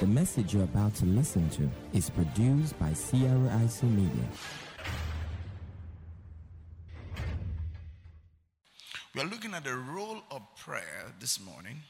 The 0.00 0.06
message 0.06 0.54
you're 0.54 0.62
about 0.62 0.94
to 0.96 1.06
listen 1.06 1.50
to 1.50 1.68
is 1.92 2.08
produced 2.08 2.78
by 2.78 2.92
Sierra 2.92 3.50
IC 3.64 3.82
Media. 3.82 4.28
We 9.12 9.22
are 9.22 9.26
looking 9.26 9.54
at 9.54 9.64
the 9.64 9.74
role 9.74 10.18
of 10.30 10.42
prayer 10.56 11.12
this 11.18 11.40
morning 11.44 11.82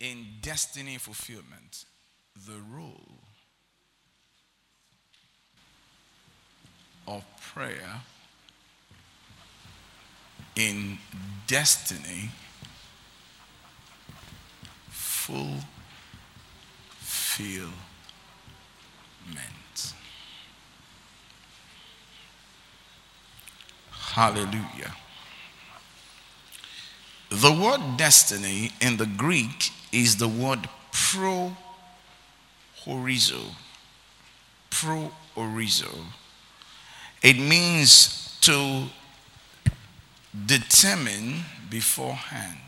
in 0.00 0.26
destiny 0.42 0.96
fulfillment. 0.96 1.84
The 2.44 2.60
role 2.74 3.20
of 7.06 7.22
prayer 7.54 8.02
in 10.56 10.98
destiny 11.46 12.30
fulfillment. 14.90 15.77
Hallelujah. 24.18 24.96
The 27.30 27.52
word 27.52 27.96
destiny 27.96 28.72
in 28.80 28.96
the 28.96 29.06
Greek 29.06 29.70
is 29.92 30.16
the 30.16 30.26
word 30.26 30.68
pro 30.90 31.56
horizo. 32.84 33.54
Pro 34.70 35.12
horizo. 35.36 35.94
It 37.22 37.38
means 37.38 38.36
to 38.40 38.86
determine 40.46 41.44
beforehand. 41.70 42.58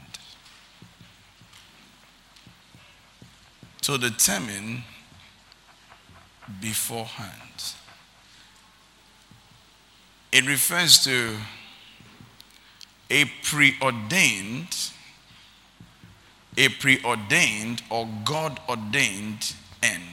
To 3.83 3.99
determine 3.99 4.85
beforehand. 6.61 7.75
It 10.33 10.47
refers 10.47 11.03
to 11.05 11.37
a 13.11 13.25
preordained, 13.43 14.77
a 16.57 16.69
preordained 16.69 17.83
or 17.91 18.09
God 18.25 18.61
ordained 18.69 19.55
end. 19.83 20.05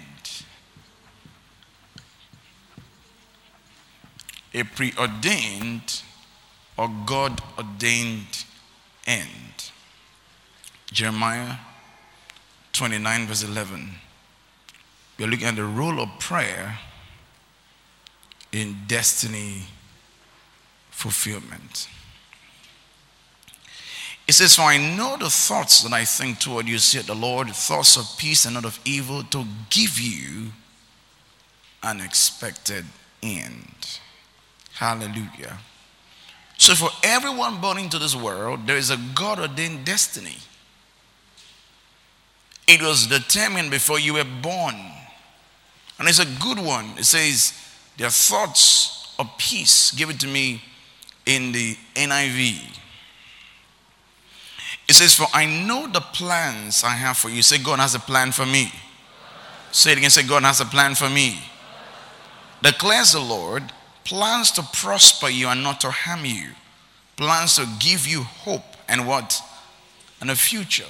A 4.53 4.63
preordained 4.63 6.01
or 6.77 6.89
God 7.05 7.41
ordained 7.57 8.45
end. 9.05 9.71
Jeremiah 10.91 11.57
29, 12.77 13.27
verse 13.27 13.43
11. 13.43 13.89
We're 15.17 15.27
looking 15.27 15.47
at 15.47 15.55
the 15.55 15.65
role 15.65 15.99
of 15.99 16.09
prayer 16.19 16.77
in 18.51 18.77
destiny 18.87 19.63
fulfillment. 20.91 21.89
It 24.27 24.33
says, 24.33 24.55
For 24.55 24.63
I 24.63 24.77
know 24.77 25.17
the 25.17 25.29
thoughts 25.29 25.81
that 25.81 25.93
I 25.93 26.05
think 26.05 26.39
toward 26.39 26.67
you, 26.67 26.77
said 26.77 27.05
the 27.05 27.15
Lord, 27.15 27.49
thoughts 27.49 27.97
of 27.97 28.05
peace 28.17 28.45
and 28.45 28.55
not 28.55 28.65
of 28.65 28.79
evil, 28.85 29.23
to 29.23 29.45
give 29.69 29.99
you 29.99 30.51
an 31.81 32.01
expected 32.01 32.85
end. 33.23 33.99
Hallelujah. 34.73 35.57
So, 36.57 36.75
for 36.75 36.89
everyone 37.03 37.61
born 37.61 37.77
into 37.77 37.97
this 37.99 38.15
world, 38.15 38.67
there 38.67 38.77
is 38.77 38.89
a 38.89 38.97
God 39.15 39.39
ordained 39.39 39.85
destiny. 39.85 40.37
It 42.67 42.81
was 42.81 43.07
determined 43.07 43.71
before 43.71 43.99
you 43.99 44.15
were 44.15 44.25
born. 44.41 44.75
And 45.99 46.07
it's 46.07 46.19
a 46.19 46.25
good 46.25 46.59
one. 46.59 46.97
It 46.97 47.05
says, 47.05 47.53
Their 47.97 48.09
thoughts 48.09 49.15
of 49.17 49.29
peace. 49.37 49.91
Give 49.91 50.09
it 50.09 50.19
to 50.19 50.27
me 50.27 50.61
in 51.25 51.53
the 51.53 51.77
NIV. 51.95 52.77
It 54.87 54.93
says, 54.93 55.15
For 55.15 55.27
I 55.33 55.45
know 55.45 55.87
the 55.87 56.01
plans 56.01 56.83
I 56.83 56.91
have 56.91 57.17
for 57.17 57.29
you. 57.29 57.41
Say, 57.41 57.57
God 57.57 57.79
has 57.79 57.95
a 57.95 57.99
plan 57.99 58.31
for 58.31 58.45
me. 58.45 58.71
Say 59.71 59.93
it 59.93 59.97
again. 59.97 60.09
Say, 60.09 60.23
God 60.23 60.43
has 60.43 60.61
a 60.61 60.65
plan 60.65 60.95
for 60.95 61.09
me. 61.09 61.39
Declares 62.61 63.13
the 63.13 63.19
Lord, 63.19 63.63
plans 64.03 64.51
to 64.51 64.63
prosper 64.73 65.29
you 65.29 65.47
and 65.47 65.63
not 65.63 65.81
to 65.81 65.91
harm 65.91 66.25
you, 66.25 66.49
plans 67.15 67.55
to 67.57 67.67
give 67.79 68.07
you 68.07 68.23
hope 68.23 68.63
and 68.87 69.07
what? 69.07 69.41
And 70.21 70.31
a 70.31 70.35
future. 70.35 70.85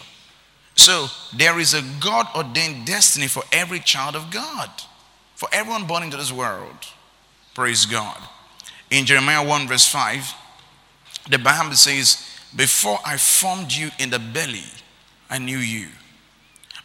So 0.78 1.08
there 1.36 1.60
is 1.60 1.74
a 1.74 1.84
God 2.00 2.28
ordained 2.36 2.86
destiny 2.86 3.28
for 3.28 3.44
every 3.52 3.80
child 3.80 4.16
of 4.16 4.32
God, 4.32 4.70
for 5.36 5.50
everyone 5.52 5.86
born 5.86 6.04
into 6.04 6.18
this 6.18 6.32
world. 6.32 6.78
Praise 7.54 7.86
God. 7.86 8.18
In 8.90 9.06
Jeremiah 9.06 9.46
1, 9.46 9.68
verse 9.68 9.86
5, 9.88 10.34
the 11.30 11.40
Bible 11.40 11.74
says, 11.74 12.26
before 12.56 13.00
I 13.06 13.18
formed 13.18 13.74
you 13.74 13.90
in 14.00 14.12
the 14.12 14.20
belly, 14.20 14.64
I 15.30 15.40
knew 15.40 15.58
you. 15.58 15.88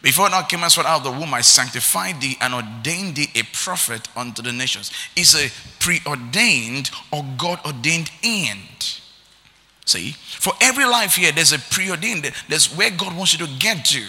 Before 0.01 0.29
thou 0.29 0.41
camest 0.43 0.75
forth 0.75 0.85
out 0.87 0.97
of 0.97 1.03
the 1.03 1.17
womb, 1.17 1.33
I 1.33 1.39
sanctified 1.39 2.19
thee 2.19 2.35
and 2.41 2.53
ordained 2.53 3.15
thee 3.15 3.29
a 3.35 3.43
prophet 3.53 4.09
unto 4.17 4.41
the 4.41 4.51
nations. 4.51 4.91
It's 5.15 5.33
a 5.33 5.49
preordained 5.79 6.91
or 7.09 7.23
God 7.37 7.65
ordained 7.65 8.11
end. 8.21 8.99
See, 9.85 10.11
for 10.11 10.53
every 10.61 10.85
life 10.85 11.15
here, 11.15 11.31
there's 11.31 11.51
a 11.51 11.59
preordained, 11.59 12.31
there's 12.47 12.73
where 12.75 12.89
God 12.89 13.15
wants 13.15 13.37
you 13.37 13.45
to 13.45 13.51
get 13.59 13.85
to. 13.85 13.99
You 13.99 14.07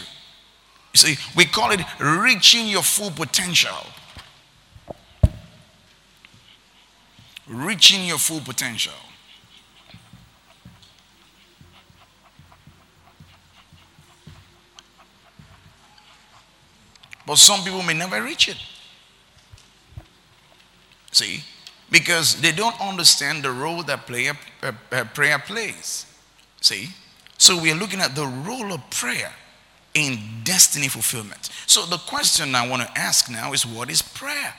see, 0.94 1.16
we 1.36 1.44
call 1.44 1.72
it 1.72 1.80
reaching 1.98 2.68
your 2.68 2.82
full 2.82 3.10
potential. 3.10 3.86
Reaching 7.46 8.06
your 8.06 8.18
full 8.18 8.40
potential. 8.40 8.92
But 17.26 17.38
some 17.38 17.64
people 17.64 17.82
may 17.82 17.94
never 17.94 18.22
reach 18.22 18.48
it. 18.48 18.56
See? 21.10 21.42
Because 21.90 22.40
they 22.40 22.52
don't 22.52 22.78
understand 22.80 23.42
the 23.42 23.50
role 23.50 23.82
that 23.84 24.06
prayer, 24.06 24.38
uh, 24.62 24.72
uh, 24.90 25.04
prayer 25.14 25.38
plays. 25.38 26.06
See? 26.60 26.88
So 27.38 27.60
we 27.60 27.70
are 27.70 27.76
looking 27.76 28.00
at 28.00 28.14
the 28.14 28.26
role 28.26 28.72
of 28.72 28.88
prayer 28.90 29.32
in 29.92 30.18
destiny 30.44 30.88
fulfillment. 30.88 31.50
So 31.66 31.86
the 31.86 31.98
question 31.98 32.54
I 32.54 32.68
want 32.68 32.82
to 32.82 32.98
ask 32.98 33.30
now 33.30 33.52
is 33.52 33.64
what 33.64 33.90
is 33.90 34.02
prayer? 34.02 34.54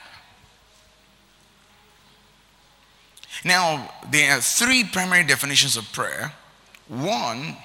Now, 3.44 3.92
there 4.10 4.36
are 4.36 4.40
three 4.40 4.84
primary 4.84 5.24
definitions 5.24 5.76
of 5.76 5.92
prayer. 5.92 6.32
One 6.88 7.56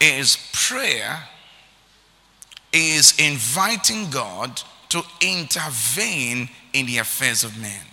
is 0.00 0.38
prayer 0.52 1.24
is 2.72 3.18
inviting 3.18 4.10
God 4.10 4.62
to 4.90 5.02
intervene 5.20 6.48
in 6.72 6.86
the 6.86 6.98
affairs 6.98 7.44
of 7.44 7.58
men. 7.58 7.89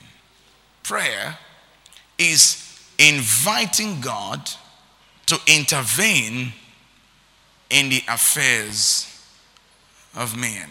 Prayer 0.87 1.37
is 2.17 2.63
inviting 2.97 3.99
God 3.99 4.49
to 5.25 5.37
intervene 5.45 6.53
in 7.69 7.89
the 7.89 8.01
affairs 8.07 9.05
of 10.15 10.37
men. 10.37 10.69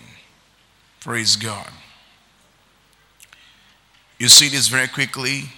Praise 1.00 1.36
God. 1.36 1.68
You 4.18 4.28
see 4.28 4.48
this 4.48 4.68
very 4.68 4.88
quickly 4.88 5.50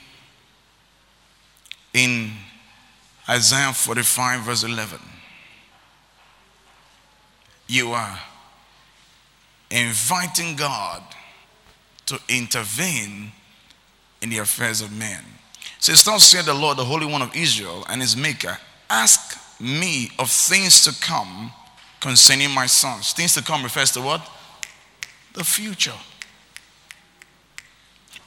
in 1.95 2.33
Isaiah 3.29 3.73
45, 3.73 4.41
verse 4.41 4.65
11. 4.65 4.99
You 7.69 7.93
are 7.93 8.19
inviting 9.71 10.57
God 10.57 11.05
to 12.07 12.19
intervene 12.29 13.31
in 14.23 14.31
the 14.31 14.39
affairs 14.39 14.81
of 14.81 14.93
men. 14.93 15.23
So 15.79 15.93
it's 15.93 16.07
not 16.07 16.21
said 16.21 16.45
the 16.45 16.55
Lord, 16.55 16.77
the 16.77 16.85
Holy 16.85 17.07
One 17.07 17.23
of 17.23 17.35
Israel 17.37 17.85
and 17.89 18.01
his 18.01 18.17
maker, 18.17 18.59
ask 18.91 19.39
me 19.61 20.11
of 20.19 20.31
things 20.31 20.85
to 20.85 21.01
come 21.01 21.53
concerning 22.01 22.51
my 22.51 22.67
sons. 22.67 23.13
Things 23.13 23.35
to 23.35 23.43
come 23.43 23.63
refers 23.63 23.93
to 23.93 24.01
what? 24.01 24.29
The 25.35 25.45
future. 25.45 25.95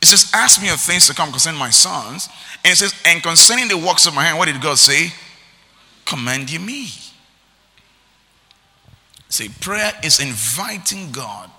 It 0.02 0.08
says, 0.08 0.32
Ask 0.34 0.62
me 0.62 0.70
of 0.70 0.80
things 0.80 1.08
to 1.08 1.14
come 1.14 1.30
concerning 1.30 1.60
my 1.60 1.70
sons. 1.70 2.30
And 2.64 2.74
it 2.74 2.76
says, 2.76 2.94
And 3.06 3.22
concerning 3.22 3.68
the 3.68 3.78
works 3.78 4.08
of 4.08 4.16
my 4.16 4.24
hand, 4.24 4.38
what 4.38 4.48
did 4.48 4.62
God 4.62 4.78
say? 4.78 5.14
Command 6.06 6.52
ye 6.52 6.58
me. 6.58 6.90
See, 9.30 9.48
prayer 9.48 9.94
is 10.04 10.20
inviting 10.20 11.12
God, 11.12 11.50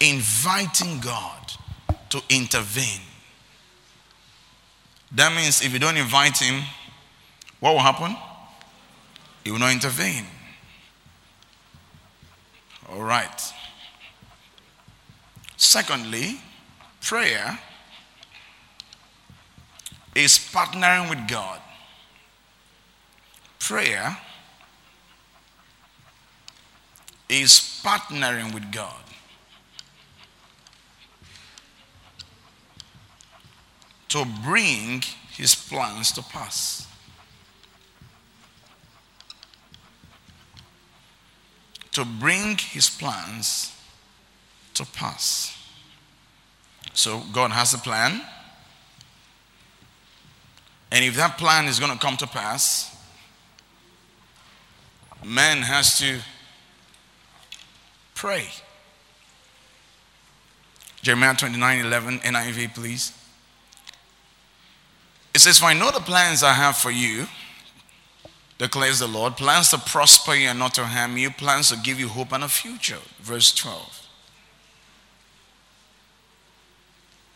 inviting 0.00 1.00
God 1.00 1.52
to 2.10 2.20
intervene. 2.28 3.00
That 5.12 5.34
means 5.34 5.62
if 5.62 5.72
you 5.72 5.78
don't 5.78 5.96
invite 5.96 6.38
Him, 6.38 6.62
what 7.60 7.72
will 7.72 7.80
happen? 7.80 8.16
He 9.44 9.50
will 9.50 9.58
not 9.58 9.72
intervene. 9.72 10.26
All 12.90 13.02
right. 13.02 13.52
Secondly, 15.56 16.40
prayer 17.00 17.58
is 20.14 20.38
partnering 20.38 21.10
with 21.10 21.28
God. 21.28 21.60
Prayer 23.58 24.16
is 27.28 27.82
partnering 27.84 28.54
with 28.54 28.70
God. 28.72 29.07
To 34.08 34.26
bring 34.44 35.02
his 35.32 35.54
plans 35.54 36.12
to 36.12 36.22
pass. 36.22 36.86
To 41.92 42.04
bring 42.04 42.56
his 42.56 42.88
plans 42.88 43.76
to 44.74 44.86
pass. 44.86 45.56
So 46.94 47.22
God 47.32 47.50
has 47.50 47.74
a 47.74 47.78
plan. 47.78 48.22
And 50.90 51.04
if 51.04 51.16
that 51.16 51.36
plan 51.36 51.66
is 51.66 51.78
going 51.78 51.92
to 51.92 51.98
come 51.98 52.16
to 52.16 52.26
pass, 52.26 52.96
man 55.24 55.58
has 55.58 55.98
to 55.98 56.20
pray. 58.14 58.48
Jeremiah 61.02 61.34
29 61.34 61.84
11, 61.84 62.18
NIV, 62.20 62.74
please. 62.74 63.12
It 65.38 65.42
says, 65.42 65.58
For 65.58 65.66
I 65.66 65.72
know 65.72 65.92
the 65.92 66.00
plans 66.00 66.42
I 66.42 66.52
have 66.52 66.76
for 66.76 66.90
you, 66.90 67.28
declares 68.58 68.98
the 68.98 69.06
Lord 69.06 69.36
plans 69.36 69.70
to 69.70 69.78
prosper 69.78 70.34
you 70.34 70.48
and 70.48 70.58
not 70.58 70.74
to 70.74 70.84
harm 70.84 71.16
you, 71.16 71.30
plans 71.30 71.68
to 71.68 71.76
give 71.76 72.00
you 72.00 72.08
hope 72.08 72.32
and 72.32 72.42
a 72.42 72.48
future. 72.48 72.98
Verse 73.20 73.54
12. 73.54 74.08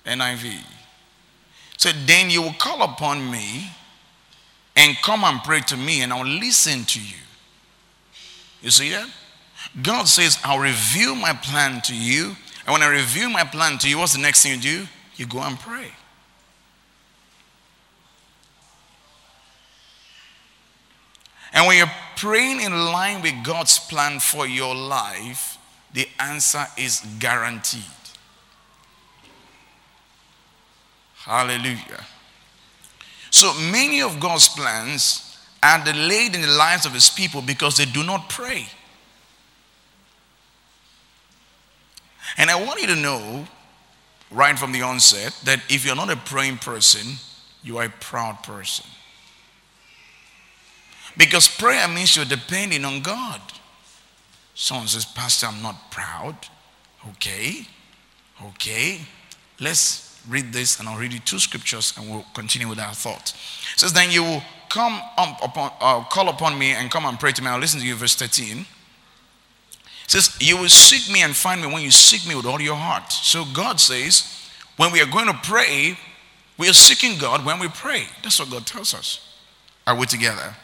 NIV. 0.05 0.65
So 1.77 1.91
then 2.05 2.29
you 2.29 2.43
will 2.43 2.55
call 2.55 2.83
upon 2.83 3.31
me 3.31 3.71
and 4.75 4.97
come 5.05 5.23
and 5.23 5.41
pray 5.45 5.61
to 5.61 5.77
me, 5.77 6.03
and 6.03 6.13
I'll 6.13 6.27
listen 6.27 6.85
to 6.85 7.01
you. 7.01 7.23
You 8.63 8.71
see 8.73 8.91
that? 8.91 9.09
God 9.81 10.09
says, 10.09 10.41
I'll 10.43 10.59
reveal 10.59 11.15
my 11.15 11.35
plan 11.35 11.81
to 11.83 11.95
you. 11.95 12.35
And 12.67 12.73
when 12.73 12.83
I 12.83 12.89
reveal 12.89 13.31
my 13.31 13.45
plan 13.45 13.79
to 13.79 13.89
you, 13.89 13.99
what's 13.99 14.15
the 14.15 14.21
next 14.21 14.43
thing 14.43 14.57
you 14.57 14.61
do? 14.61 14.89
You 15.15 15.27
go 15.27 15.39
and 15.39 15.57
pray. 15.57 15.93
And 21.53 21.67
when 21.67 21.77
you're 21.77 21.91
praying 22.17 22.61
in 22.61 22.73
line 22.73 23.23
with 23.23 23.35
God's 23.45 23.79
plan 23.79 24.21
for 24.21 24.47
your 24.47 24.75
life, 24.75 25.59
the 25.93 26.09
answer 26.19 26.67
is 26.79 27.01
guaranteed. 27.19 27.83
Hallelujah. 31.17 32.05
So 33.31 33.53
many 33.71 34.03
of 34.03 34.19
God's 34.19 34.49
plans 34.49 35.39
are 35.63 35.85
delayed 35.85 36.35
in 36.35 36.43
the 36.43 36.49
lives 36.49 36.87
of 36.87 36.93
his 36.93 37.09
people 37.09 37.43
because 37.43 37.77
they 37.77 37.85
do 37.85 38.03
not 38.03 38.29
pray. 38.29 38.67
And 42.37 42.51
I 42.51 42.63
want 42.63 42.81
you 42.81 42.89
to 42.89 42.97
know 42.97 43.47
right 44.31 44.59
from 44.59 44.73
the 44.73 44.83
onset 44.83 45.39
that 45.45 45.61
if 45.69 45.85
you're 45.85 45.95
not 45.95 46.11
a 46.11 46.17
praying 46.17 46.59
person, 46.59 47.17
you 47.63 47.79
are 47.79 47.85
a 47.85 47.91
proud 47.91 48.43
person. 48.43 48.87
Because 51.17 51.49
prayer 51.49 51.87
means 51.89 52.17
you're 52.17 52.25
depending 52.25 52.85
on 52.85 53.03
God. 53.03 53.41
Someone 54.55 54.87
says, 54.87 55.05
Pastor, 55.05 55.47
I'm 55.47 55.63
not 55.63 55.91
proud. 55.91 56.37
Okay, 57.11 57.67
okay. 58.47 59.01
Let's 59.61 60.21
read 60.29 60.53
this 60.53 60.79
and 60.79 60.89
I'll 60.89 60.99
read 60.99 61.13
you 61.13 61.19
two 61.19 61.39
scriptures 61.39 61.95
and 61.97 62.09
we'll 62.09 62.25
continue 62.35 62.69
with 62.69 62.79
our 62.79 62.95
thought. 62.95 63.35
It 63.75 63.81
says, 63.81 63.93
Then 63.93 64.11
you 64.11 64.23
will 64.23 64.43
come 64.69 65.01
up 65.17 65.43
upon, 65.43 65.73
uh, 65.81 66.05
call 66.05 66.29
upon 66.29 66.59
me 66.59 66.71
and 66.71 66.91
come 66.91 67.05
and 67.05 67.19
pray 67.19 67.33
to 67.33 67.43
me. 67.43 67.49
I'll 67.49 67.59
listen 67.59 67.81
to 67.81 67.87
you, 67.87 67.95
verse 67.95 68.15
13. 68.15 68.59
It 68.59 68.67
says, 70.07 70.37
You 70.41 70.59
will 70.59 70.69
seek 70.69 71.13
me 71.13 71.23
and 71.23 71.35
find 71.35 71.61
me 71.61 71.67
when 71.67 71.83
you 71.83 71.91
seek 71.91 72.27
me 72.27 72.35
with 72.35 72.47
all 72.47 72.61
your 72.61 72.77
heart. 72.77 73.11
So 73.11 73.45
God 73.53 73.81
says, 73.81 74.39
when 74.77 74.93
we 74.93 75.01
are 75.01 75.07
going 75.07 75.27
to 75.27 75.39
pray, 75.43 75.99
we 76.59 76.69
are 76.69 76.75
seeking 76.75 77.19
God 77.19 77.45
when 77.45 77.59
we 77.59 77.69
pray. 77.69 78.07
That's 78.23 78.39
what 78.39 78.51
God 78.51 78.67
tells 78.67 78.95
us. 78.95 79.37
Are 79.87 79.97
we 79.97 80.07
together? 80.07 80.57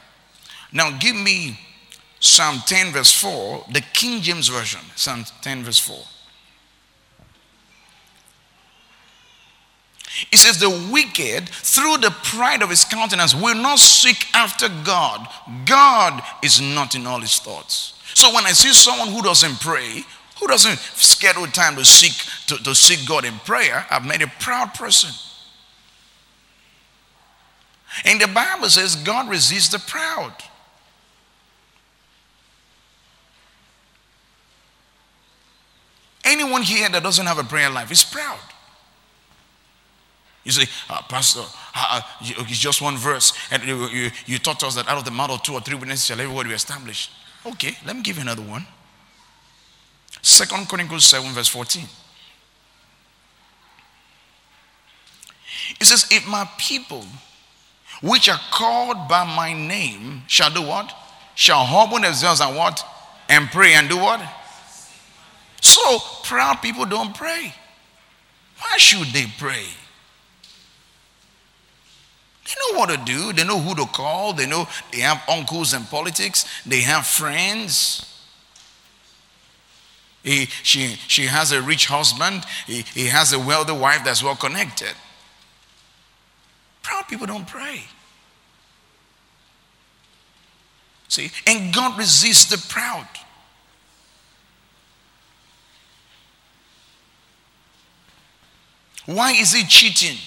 Now 0.72 0.96
give 0.98 1.16
me 1.16 1.58
Psalm 2.20 2.62
10, 2.66 2.92
verse 2.92 3.12
4, 3.12 3.66
the 3.72 3.80
King 3.92 4.20
James 4.22 4.48
Version. 4.48 4.80
Psalm 4.96 5.24
10, 5.42 5.64
verse 5.64 5.78
4. 5.78 5.96
It 10.32 10.38
says, 10.38 10.58
The 10.58 10.88
wicked, 10.92 11.48
through 11.48 11.98
the 11.98 12.10
pride 12.10 12.62
of 12.62 12.70
his 12.70 12.84
countenance, 12.84 13.34
will 13.34 13.54
not 13.54 13.78
seek 13.78 14.26
after 14.34 14.68
God. 14.84 15.28
God 15.64 16.22
is 16.42 16.60
not 16.60 16.94
in 16.94 17.06
all 17.06 17.20
his 17.20 17.38
thoughts. 17.38 17.94
So 18.14 18.34
when 18.34 18.44
I 18.44 18.52
see 18.52 18.72
someone 18.72 19.08
who 19.08 19.22
doesn't 19.22 19.60
pray, 19.60 20.02
who 20.40 20.46
doesn't 20.48 20.78
schedule 20.78 21.46
time 21.46 21.76
to 21.76 21.84
seek 21.84 22.12
to, 22.46 22.62
to 22.62 22.74
seek 22.74 23.06
God 23.06 23.24
in 23.24 23.34
prayer, 23.40 23.86
I've 23.90 24.04
made 24.04 24.22
a 24.22 24.32
proud 24.40 24.74
person. 24.74 25.10
And 28.04 28.20
the 28.20 28.28
Bible 28.28 28.68
says 28.68 28.96
God 28.96 29.28
resists 29.28 29.68
the 29.68 29.78
proud. 29.78 30.32
Anyone 36.28 36.62
here 36.62 36.88
that 36.90 37.02
doesn't 37.02 37.24
have 37.24 37.38
a 37.38 37.44
prayer 37.44 37.70
life 37.70 37.90
is 37.90 38.04
proud. 38.04 38.38
You 40.44 40.52
say, 40.52 40.66
uh, 40.90 41.00
Pastor, 41.08 41.40
uh, 41.74 42.00
it's 42.20 42.58
just 42.58 42.82
one 42.82 42.96
verse. 42.96 43.32
And 43.50 43.62
you, 43.64 43.86
you, 43.88 44.10
you, 44.26 44.38
taught 44.38 44.62
us 44.62 44.74
that 44.74 44.88
out 44.88 44.98
of 44.98 45.04
the 45.04 45.10
mouth 45.10 45.30
of 45.30 45.42
two 45.42 45.54
or 45.54 45.60
three 45.60 45.74
witnesses 45.74 46.06
shall 46.06 46.20
every 46.20 46.34
word 46.34 46.46
be 46.46 46.52
established. 46.52 47.10
Okay, 47.46 47.76
let 47.86 47.96
me 47.96 48.02
give 48.02 48.16
you 48.16 48.22
another 48.22 48.42
one. 48.42 48.66
Second 50.20 50.68
Chronicles 50.68 51.04
7, 51.06 51.32
verse 51.32 51.48
14. 51.48 51.84
It 55.80 55.86
says, 55.86 56.06
If 56.10 56.28
my 56.28 56.48
people, 56.58 57.04
which 58.02 58.28
are 58.28 58.40
called 58.50 59.08
by 59.08 59.24
my 59.24 59.54
name, 59.54 60.22
shall 60.26 60.50
do 60.50 60.62
what? 60.62 60.94
Shall 61.34 61.64
humble 61.64 62.00
themselves 62.00 62.40
and 62.40 62.54
what? 62.54 62.84
And 63.28 63.48
pray 63.50 63.74
and 63.74 63.88
do 63.88 63.96
what? 63.96 64.20
So, 65.60 65.98
proud 66.24 66.62
people 66.62 66.86
don't 66.86 67.14
pray. 67.14 67.54
Why 68.58 68.76
should 68.76 69.08
they 69.08 69.26
pray? 69.38 69.66
They 72.44 72.72
know 72.72 72.78
what 72.78 72.88
to 72.90 72.96
do. 72.96 73.32
They 73.32 73.44
know 73.44 73.58
who 73.58 73.74
to 73.74 73.86
call. 73.86 74.32
They 74.32 74.46
know 74.46 74.66
they 74.90 75.00
have 75.00 75.22
uncles 75.28 75.74
in 75.74 75.84
politics. 75.84 76.46
They 76.64 76.80
have 76.80 77.06
friends. 77.06 78.04
He, 80.22 80.46
she, 80.62 80.96
she 81.06 81.26
has 81.26 81.52
a 81.52 81.60
rich 81.60 81.86
husband. 81.86 82.44
He, 82.66 82.82
he 82.94 83.06
has 83.06 83.32
a 83.32 83.38
wealthy 83.38 83.72
wife 83.72 84.02
that's 84.04 84.22
well 84.22 84.36
connected. 84.36 84.94
Proud 86.82 87.06
people 87.08 87.26
don't 87.26 87.46
pray. 87.46 87.82
See, 91.08 91.30
and 91.46 91.72
God 91.72 91.98
resists 91.98 92.46
the 92.46 92.58
proud. 92.68 93.06
Why 99.08 99.32
is 99.32 99.52
he 99.52 99.64
cheating? 99.64 100.18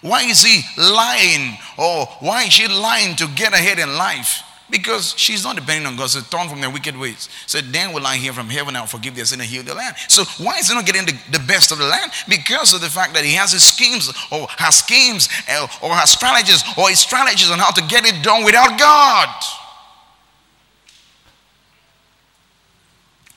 Why 0.00 0.24
is 0.24 0.42
he 0.42 0.62
lying? 0.76 1.56
Or 1.78 2.06
why 2.18 2.42
is 2.42 2.54
she 2.54 2.66
lying 2.66 3.14
to 3.14 3.28
get 3.36 3.52
ahead 3.52 3.78
in 3.78 3.94
life? 3.94 4.42
Because 4.68 5.14
she's 5.16 5.44
not 5.44 5.54
depending 5.54 5.86
on 5.86 5.94
God. 5.94 6.10
So 6.10 6.22
turn 6.22 6.48
from 6.48 6.60
their 6.60 6.70
wicked 6.70 6.96
ways. 6.96 7.28
So 7.46 7.60
then 7.60 7.92
will 7.92 8.04
I 8.04 8.16
hear 8.16 8.32
from 8.32 8.48
heaven, 8.48 8.74
I'll 8.74 8.86
forgive 8.86 9.14
their 9.14 9.26
sin 9.26 9.40
and 9.40 9.48
heal 9.48 9.62
the 9.62 9.76
land. 9.76 9.94
So 10.08 10.24
why 10.42 10.58
is 10.58 10.70
he 10.70 10.74
not 10.74 10.86
getting 10.86 11.06
the, 11.06 11.16
the 11.30 11.44
best 11.46 11.70
of 11.70 11.78
the 11.78 11.86
land? 11.86 12.10
Because 12.28 12.74
of 12.74 12.80
the 12.80 12.88
fact 12.88 13.14
that 13.14 13.24
he 13.24 13.34
has 13.34 13.52
his 13.52 13.62
schemes 13.62 14.08
or 14.32 14.48
has 14.58 14.80
schemes 14.80 15.28
uh, 15.48 15.68
or 15.84 15.90
has 15.90 16.10
strategies 16.10 16.64
or 16.76 16.88
his 16.88 16.98
strategies 16.98 17.52
on 17.52 17.60
how 17.60 17.70
to 17.70 17.82
get 17.82 18.04
it 18.04 18.24
done 18.24 18.42
without 18.44 18.76
God. 18.76 19.28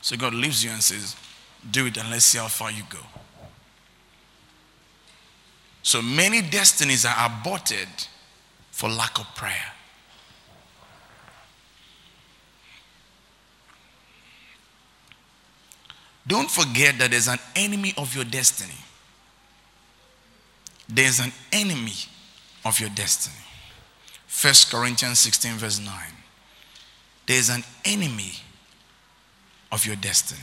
So 0.01 0.17
God 0.17 0.33
leaves 0.33 0.63
you 0.63 0.71
and 0.71 0.81
says, 0.81 1.15
Do 1.69 1.85
it 1.85 1.97
and 1.97 2.09
let's 2.09 2.25
see 2.25 2.39
how 2.39 2.47
far 2.47 2.71
you 2.71 2.81
go. 2.89 2.99
So 5.85 6.01
many 6.01 6.41
destinies 6.41 7.05
are 7.05 7.15
aborted 7.27 7.87
for 8.71 8.89
lack 8.89 9.19
of 9.19 9.27
prayer. 9.35 9.71
Don't 16.25 16.49
forget 16.49 16.97
that 16.97 17.11
there's 17.11 17.27
an 17.27 17.37
enemy 17.55 17.93
of 17.99 18.15
your 18.15 18.25
destiny. 18.25 18.73
There's 20.89 21.19
an 21.19 21.31
enemy 21.51 21.93
of 22.65 22.79
your 22.79 22.89
destiny. 22.89 23.35
1 24.41 24.53
Corinthians 24.71 25.19
16, 25.19 25.51
verse 25.53 25.79
9. 25.79 25.93
There's 27.27 27.49
an 27.49 27.63
enemy 27.85 28.31
of 29.71 29.85
your 29.85 29.97
destiny. 29.97 30.41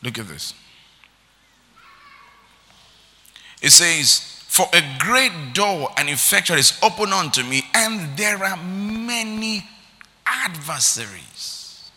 Look 0.00 0.16
at 0.20 0.28
this. 0.28 0.54
It 3.60 3.70
says, 3.70 4.20
For 4.48 4.66
a 4.72 4.82
great 4.98 5.32
door 5.52 5.90
and 5.96 6.08
effectual 6.08 6.58
is 6.58 6.78
open 6.82 7.12
unto 7.12 7.42
me, 7.42 7.62
and 7.74 8.16
there 8.16 8.42
are 8.44 8.56
many 8.56 9.64
adversaries. 10.26 11.90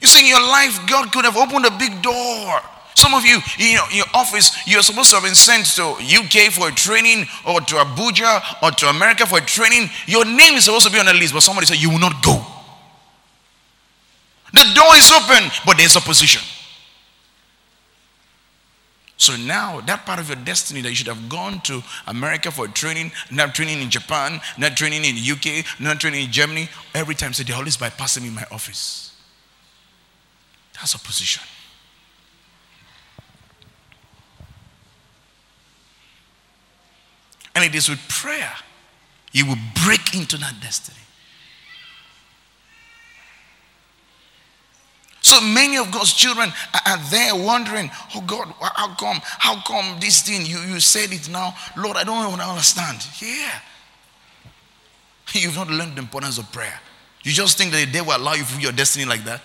You 0.00 0.08
see, 0.08 0.20
in 0.20 0.26
your 0.26 0.40
life, 0.40 0.78
God 0.86 1.10
could 1.12 1.24
have 1.24 1.36
opened 1.36 1.64
a 1.64 1.70
big 1.70 2.02
door. 2.02 2.60
Some 2.94 3.14
of 3.14 3.24
you, 3.24 3.38
you 3.58 3.76
know, 3.76 3.84
in 3.90 3.98
your 3.98 4.06
office, 4.14 4.56
you're 4.66 4.82
supposed 4.82 5.10
to 5.10 5.16
have 5.16 5.24
been 5.24 5.34
sent 5.34 5.66
to 5.76 5.82
UK 5.82 6.52
for 6.52 6.68
a 6.68 6.72
training 6.72 7.26
or 7.46 7.60
to 7.60 7.74
Abuja 7.76 8.62
or 8.62 8.70
to 8.72 8.88
America 8.88 9.26
for 9.26 9.38
a 9.38 9.42
training. 9.42 9.88
Your 10.06 10.24
name 10.24 10.54
is 10.54 10.64
supposed 10.64 10.86
to 10.86 10.92
be 10.92 10.98
on 10.98 11.06
the 11.06 11.14
list, 11.14 11.34
but 11.34 11.40
somebody 11.40 11.66
said 11.66 11.76
you 11.76 11.90
will 11.90 11.98
not 11.98 12.22
go. 12.24 12.44
The 14.52 14.64
door 14.74 14.96
is 14.96 15.12
open, 15.12 15.50
but 15.66 15.76
there's 15.76 15.96
opposition. 15.96 16.42
So 19.18 19.34
now 19.36 19.80
that 19.82 20.04
part 20.04 20.18
of 20.18 20.28
your 20.28 20.36
destiny 20.36 20.82
that 20.82 20.90
you 20.90 20.94
should 20.94 21.06
have 21.06 21.28
gone 21.28 21.60
to 21.62 21.82
America 22.06 22.50
for 22.50 22.68
training, 22.68 23.12
not 23.30 23.54
training 23.54 23.80
in 23.80 23.90
Japan, 23.90 24.40
not 24.58 24.76
training 24.76 25.04
in 25.04 25.16
UK, 25.16 25.64
not 25.80 26.00
training 26.00 26.24
in 26.24 26.32
Germany, 26.32 26.68
every 26.94 27.14
time 27.14 27.32
say 27.32 27.44
they're 27.44 27.56
always 27.56 27.76
bypassing 27.76 28.22
me 28.22 28.28
in 28.28 28.34
my 28.34 28.44
office. 28.50 29.14
That's 30.74 30.94
opposition. 30.94 31.42
And 37.54 37.64
it 37.64 37.74
is 37.74 37.88
with 37.88 38.06
prayer 38.08 38.52
you 39.32 39.46
will 39.46 39.58
break 39.84 40.14
into 40.14 40.36
that 40.38 40.60
destiny. 40.60 41.05
So 45.36 45.42
many 45.42 45.76
of 45.76 45.90
God's 45.90 46.14
children 46.14 46.50
are, 46.86 46.98
there 47.10 47.34
wondering, 47.36 47.90
oh 48.14 48.22
God, 48.26 48.54
how 48.58 48.94
come, 48.94 49.20
how 49.22 49.60
come 49.60 50.00
this 50.00 50.22
thing, 50.22 50.46
you, 50.46 50.58
you 50.60 50.80
said 50.80 51.12
it 51.12 51.28
now, 51.28 51.54
Lord, 51.76 51.98
I 51.98 52.04
don't 52.04 52.26
even 52.26 52.40
understand. 52.40 53.06
Yeah. 53.20 53.60
You've 55.32 55.56
not 55.56 55.68
learned 55.68 55.96
the 55.96 56.00
importance 56.00 56.38
of 56.38 56.50
prayer. 56.52 56.80
You 57.22 57.32
just 57.32 57.58
think 57.58 57.72
that 57.72 57.84
the 57.84 57.92
devil 57.92 58.14
will 58.14 58.16
allow 58.16 58.32
you 58.32 58.44
to 58.44 58.60
your 58.60 58.72
destiny 58.72 59.04
like 59.04 59.24
that. 59.24 59.42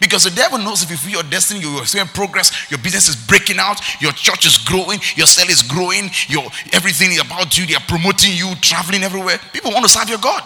Because 0.00 0.24
the 0.24 0.30
devil 0.30 0.58
knows 0.58 0.82
if 0.82 0.90
you 0.90 0.96
feel 0.96 1.22
your 1.22 1.30
destiny, 1.30 1.60
you're 1.60 1.86
seeing 1.86 2.06
progress, 2.06 2.68
your 2.68 2.78
business 2.78 3.08
is 3.08 3.14
breaking 3.14 3.60
out, 3.60 3.80
your 4.02 4.12
church 4.12 4.44
is 4.44 4.58
growing, 4.58 4.98
your 5.14 5.28
cell 5.28 5.48
is 5.48 5.62
growing, 5.62 6.10
your 6.26 6.50
everything 6.72 7.12
is 7.12 7.20
about 7.20 7.56
you, 7.56 7.64
they 7.64 7.74
are 7.74 7.86
promoting 7.86 8.32
you, 8.34 8.56
traveling 8.60 9.04
everywhere. 9.04 9.38
People 9.52 9.70
want 9.70 9.84
to 9.84 9.88
serve 9.88 10.08
your 10.08 10.18
God. 10.18 10.42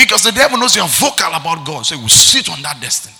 Because 0.00 0.22
the 0.22 0.32
devil 0.32 0.56
knows 0.56 0.74
you're 0.74 0.86
vocal 0.86 1.32
about 1.34 1.66
God. 1.66 1.84
So 1.84 1.94
he 1.94 2.00
will 2.00 2.08
sit 2.08 2.48
on 2.48 2.62
that 2.62 2.80
destiny. 2.80 3.14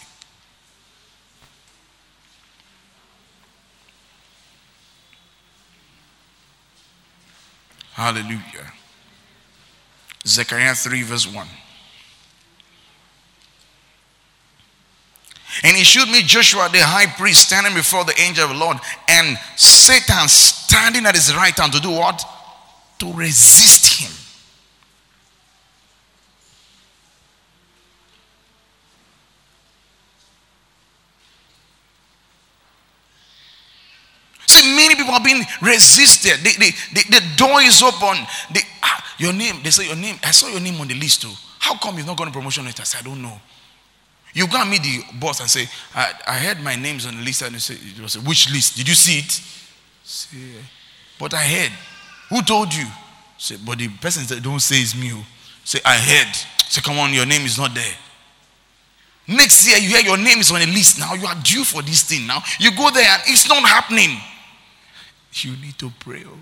Hallelujah. 7.93 8.73
Zechariah 10.27 10.75
3, 10.75 11.03
verse 11.03 11.27
1. 11.27 11.47
And 15.65 15.77
he 15.77 15.85
showed 15.85 16.09
me 16.09 16.23
Joshua 16.23 16.71
the 16.73 16.79
high 16.79 17.07
priest 17.07 17.47
standing 17.49 17.75
before 17.75 18.05
the 18.05 18.19
angel 18.19 18.45
of 18.45 18.51
the 18.51 18.57
Lord, 18.57 18.79
and 19.07 19.37
Satan 19.57 20.29
standing 20.29 21.05
at 21.05 21.15
his 21.15 21.35
right 21.35 21.57
hand 21.59 21.75
to 21.75 21.81
do 21.81 21.91
what? 21.91 22.25
To 23.01 23.13
resist 23.13 24.01
him. 24.01 24.20
See, 34.61 34.77
many 34.77 34.95
people 34.95 35.15
are 35.15 35.25
being 35.25 35.43
resisted. 35.63 36.41
The, 36.45 36.53
the, 36.59 36.71
the, 36.93 37.21
the 37.21 37.37
door 37.37 37.61
is 37.63 37.83
open. 37.83 38.17
The, 38.53 38.61
ah, 38.83 39.15
your 39.19 39.33
name, 39.33 39.57
they 39.63 39.71
say 39.71 39.87
your 39.87 39.97
name. 39.97 40.17
I 40.23 40.33
saw 40.33 40.49
your 40.49 40.61
name 40.61 40.81
on 40.81 40.89
the 40.89 40.95
list 40.95 41.23
too. 41.23 41.33
How 41.59 41.77
come 41.77 41.97
you've 41.97 42.07
not 42.07 42.17
got 42.17 42.29
a 42.29 42.31
promotion? 42.31 42.67
I 42.67 42.71
said, 42.71 43.01
I 43.01 43.09
don't 43.09 43.23
know. 43.23 43.41
You 44.33 44.47
go 44.47 44.61
and 44.61 44.71
meet 44.71 44.83
the 44.83 45.03
boss 45.19 45.41
and 45.41 45.49
say, 45.49 45.67
I, 45.95 46.13
I 46.27 46.39
heard 46.39 46.61
my 46.61 46.77
name's 46.77 47.07
on 47.07 47.17
the 47.17 47.23
list. 47.23 47.43
And 47.43 47.55
you 47.55 47.59
say, 47.59 48.21
which 48.21 48.51
list? 48.53 48.77
Did 48.77 48.89
you 48.89 48.95
see 48.95 49.19
it? 49.19 49.41
Say, 50.05 50.37
but 51.19 51.35
I 51.35 51.43
heard. 51.43 51.73
Who 52.29 52.43
told 52.43 52.73
you? 52.75 52.87
Say, 53.39 53.57
but 53.65 53.79
the 53.79 53.89
person 53.89 54.25
said, 54.25 54.43
don't 54.43 54.61
say 54.61 54.77
it's 54.77 54.95
me. 54.95 55.11
Oh. 55.15 55.25
Say, 55.65 55.81
I 55.85 55.97
heard. 55.97 56.35
Say, 56.69 56.81
come 56.83 56.99
on, 56.99 57.13
your 57.13 57.27
name 57.27 57.43
is 57.43 57.59
not 57.59 57.75
there. 57.75 57.95
Next 59.27 59.67
year, 59.67 59.79
you 59.79 59.89
hear 59.89 60.01
your 60.01 60.19
name 60.19 60.39
is 60.39 60.51
on 60.51 60.61
a 60.61 60.67
list 60.67 60.99
now. 60.99 61.15
You 61.15 61.27
are 61.27 61.37
due 61.43 61.65
for 61.65 61.83
this 61.83 62.03
thing 62.03 62.27
now. 62.27 62.43
You 62.59 62.71
go 62.77 62.91
there 62.91 63.09
and 63.09 63.23
it's 63.27 63.49
not 63.49 63.63
happening. 63.63 64.19
You 65.33 65.53
need 65.57 65.79
to 65.79 65.91
pray. 66.01 66.25
Oh. 66.27 66.39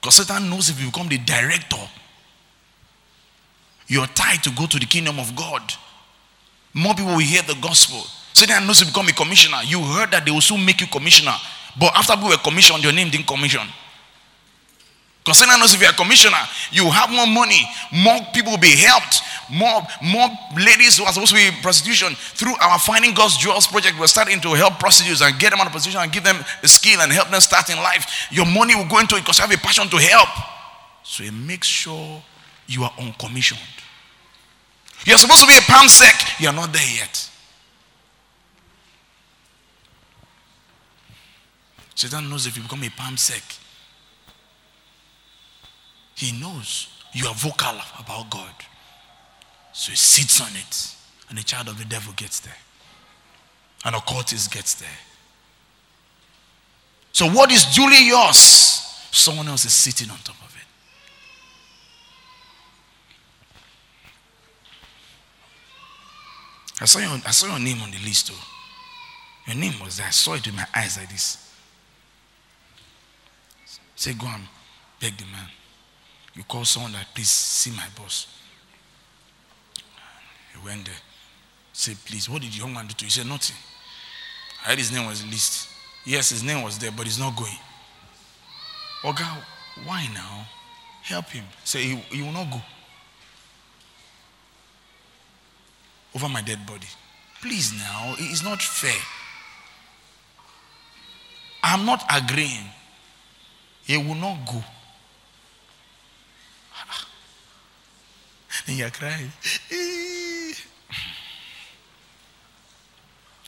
Because 0.00 0.20
oh. 0.20 0.22
Satan 0.24 0.48
knows 0.50 0.70
if 0.70 0.80
you 0.80 0.86
become 0.86 1.08
the 1.08 1.18
director, 1.18 1.76
you're 3.86 4.06
tied 4.06 4.42
to 4.44 4.50
go 4.50 4.66
to 4.66 4.78
the 4.78 4.86
kingdom 4.86 5.18
of 5.18 5.34
God. 5.34 5.62
More 6.74 6.94
people 6.94 7.12
will 7.12 7.18
hear 7.18 7.42
the 7.42 7.56
gospel. 7.60 8.04
Satan 8.32 8.66
knows 8.66 8.80
if 8.80 8.88
you 8.88 8.92
become 8.92 9.08
a 9.08 9.12
commissioner. 9.12 9.58
You 9.64 9.82
heard 9.82 10.10
that 10.12 10.24
they 10.24 10.30
will 10.30 10.40
soon 10.40 10.64
make 10.64 10.80
you 10.80 10.86
commissioner. 10.86 11.34
But 11.78 11.94
after 11.96 12.14
you 12.14 12.28
were 12.28 12.36
commissioned, 12.36 12.82
your 12.84 12.92
name 12.92 13.10
didn't 13.10 13.26
commission. 13.26 13.66
Because 15.28 15.40
Satan 15.40 15.60
knows 15.60 15.74
if 15.74 15.80
you're 15.82 15.90
a 15.90 15.92
commissioner, 15.92 16.40
you 16.72 16.88
have 16.88 17.10
more 17.10 17.26
money, 17.26 17.60
more 17.92 18.16
people 18.32 18.52
will 18.52 18.64
be 18.64 18.74
helped, 18.74 19.20
more, 19.52 19.82
more 20.00 20.30
ladies 20.56 20.96
who 20.96 21.04
are 21.04 21.12
supposed 21.12 21.32
to 21.32 21.36
be 21.36 21.48
in 21.48 21.52
prostitution. 21.60 22.14
Through 22.16 22.54
our 22.62 22.78
Finding 22.78 23.12
God's 23.12 23.36
Jewels 23.36 23.66
project, 23.66 24.00
we're 24.00 24.06
starting 24.06 24.40
to 24.40 24.54
help 24.54 24.78
prostitutes 24.78 25.20
and 25.20 25.38
get 25.38 25.50
them 25.50 25.60
out 25.60 25.66
of 25.66 25.74
position 25.74 26.00
and 26.00 26.10
give 26.10 26.24
them 26.24 26.42
a 26.62 26.66
skill 26.68 27.02
and 27.02 27.12
help 27.12 27.28
them 27.28 27.42
start 27.42 27.68
in 27.68 27.76
life. 27.76 28.08
Your 28.30 28.46
money 28.46 28.74
will 28.74 28.88
go 28.88 29.00
into 29.00 29.16
it 29.16 29.20
because 29.20 29.36
you 29.36 29.44
have 29.44 29.52
a 29.52 29.60
passion 29.60 29.86
to 29.90 29.98
help. 29.98 30.30
So 31.02 31.24
it 31.24 31.34
makes 31.34 31.66
sure 31.66 32.22
you 32.66 32.84
are 32.84 32.92
uncommissioned. 32.98 33.60
You're 35.04 35.18
supposed 35.18 35.42
to 35.42 35.46
be 35.46 35.58
a 35.58 35.60
perm 35.60 35.88
sec, 35.88 36.40
you're 36.40 36.54
not 36.54 36.72
there 36.72 36.88
yet. 36.96 37.30
Satan 41.94 42.30
knows 42.30 42.46
if 42.46 42.56
you 42.56 42.62
become 42.62 42.82
a 42.82 42.88
perm 42.88 43.18
sec, 43.18 43.42
he 46.18 46.32
knows 46.32 46.88
you 47.12 47.28
are 47.28 47.34
vocal 47.34 47.76
about 48.00 48.28
God. 48.28 48.52
So 49.72 49.92
he 49.92 49.96
sits 49.96 50.40
on 50.40 50.48
it, 50.48 50.96
and 51.28 51.38
the 51.38 51.44
child 51.44 51.68
of 51.68 51.78
the 51.78 51.84
devil 51.84 52.12
gets 52.16 52.40
there. 52.40 52.56
And 53.84 53.94
a 53.94 53.98
occultist 53.98 54.52
gets 54.52 54.74
there. 54.74 54.98
So 57.12 57.26
what 57.30 57.52
is 57.52 57.66
duly 57.66 58.08
yours? 58.08 58.36
Someone 58.36 59.46
else 59.46 59.64
is 59.64 59.72
sitting 59.72 60.10
on 60.10 60.18
top 60.18 60.34
of 60.44 60.56
it. 60.56 60.66
I 66.80 66.84
saw 66.86 66.98
your, 66.98 67.10
I 67.10 67.30
saw 67.30 67.46
your 67.46 67.60
name 67.60 67.80
on 67.80 67.92
the 67.92 67.98
list, 67.98 68.26
too. 68.26 68.34
Your 69.46 69.54
name 69.54 69.74
was 69.84 69.98
there. 69.98 70.08
I 70.08 70.10
saw 70.10 70.34
it 70.34 70.44
with 70.44 70.56
my 70.56 70.66
eyes 70.74 70.98
like 70.98 71.10
this. 71.10 71.48
Say, 73.94 74.14
go 74.14 74.26
and 74.26 74.48
beg 75.00 75.16
the 75.16 75.24
man. 75.26 75.46
You 76.38 76.44
call 76.44 76.64
someone 76.64 76.92
that, 76.92 77.04
please 77.12 77.28
see 77.28 77.72
my 77.72 77.86
boss. 77.96 78.28
He 80.52 80.64
went 80.64 80.84
there. 80.86 80.94
Say, 81.72 81.94
please, 82.06 82.30
what 82.30 82.42
did 82.42 82.52
the 82.52 82.58
young 82.58 82.72
man 82.72 82.86
do 82.86 82.94
to 82.94 83.04
you? 83.04 83.06
He 83.06 83.10
said, 83.10 83.26
nothing. 83.26 83.56
I 84.64 84.68
heard 84.68 84.78
his 84.78 84.92
name 84.92 85.08
was 85.08 85.26
list. 85.26 85.68
Yes, 86.06 86.30
his 86.30 86.44
name 86.44 86.62
was 86.62 86.78
there, 86.78 86.92
but 86.92 87.06
he's 87.06 87.18
not 87.18 87.34
going. 87.34 87.58
God, 89.02 89.42
why 89.84 90.08
now? 90.14 90.46
Help 91.02 91.24
him. 91.26 91.44
Say, 91.64 91.82
he, 91.82 91.96
he 92.16 92.22
will 92.22 92.32
not 92.32 92.48
go. 92.52 92.60
Over 96.14 96.28
my 96.28 96.40
dead 96.40 96.64
body. 96.64 96.86
Please 97.42 97.72
now, 97.72 98.14
it 98.16 98.30
is 98.30 98.44
not 98.44 98.62
fair. 98.62 99.02
I'm 101.64 101.84
not 101.84 102.04
agreeing. 102.08 102.70
He 103.84 103.96
will 103.96 104.14
not 104.14 104.46
go. 104.46 104.62
And 108.68 108.76
you're 108.76 108.90
crying. 108.90 109.32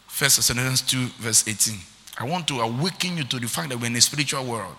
First 0.09 0.37
Thessalonians 0.37 0.81
2, 0.83 1.07
verse 1.19 1.47
18. 1.47 1.79
I 2.19 2.25
want 2.25 2.49
to 2.49 2.61
awaken 2.61 3.19
you 3.19 3.25
to 3.25 3.39
the 3.39 3.47
fact 3.47 3.69
that 3.69 3.79
we're 3.79 3.87
in 3.87 3.97
a 3.97 4.01
spiritual 4.01 4.45
world. 4.45 4.77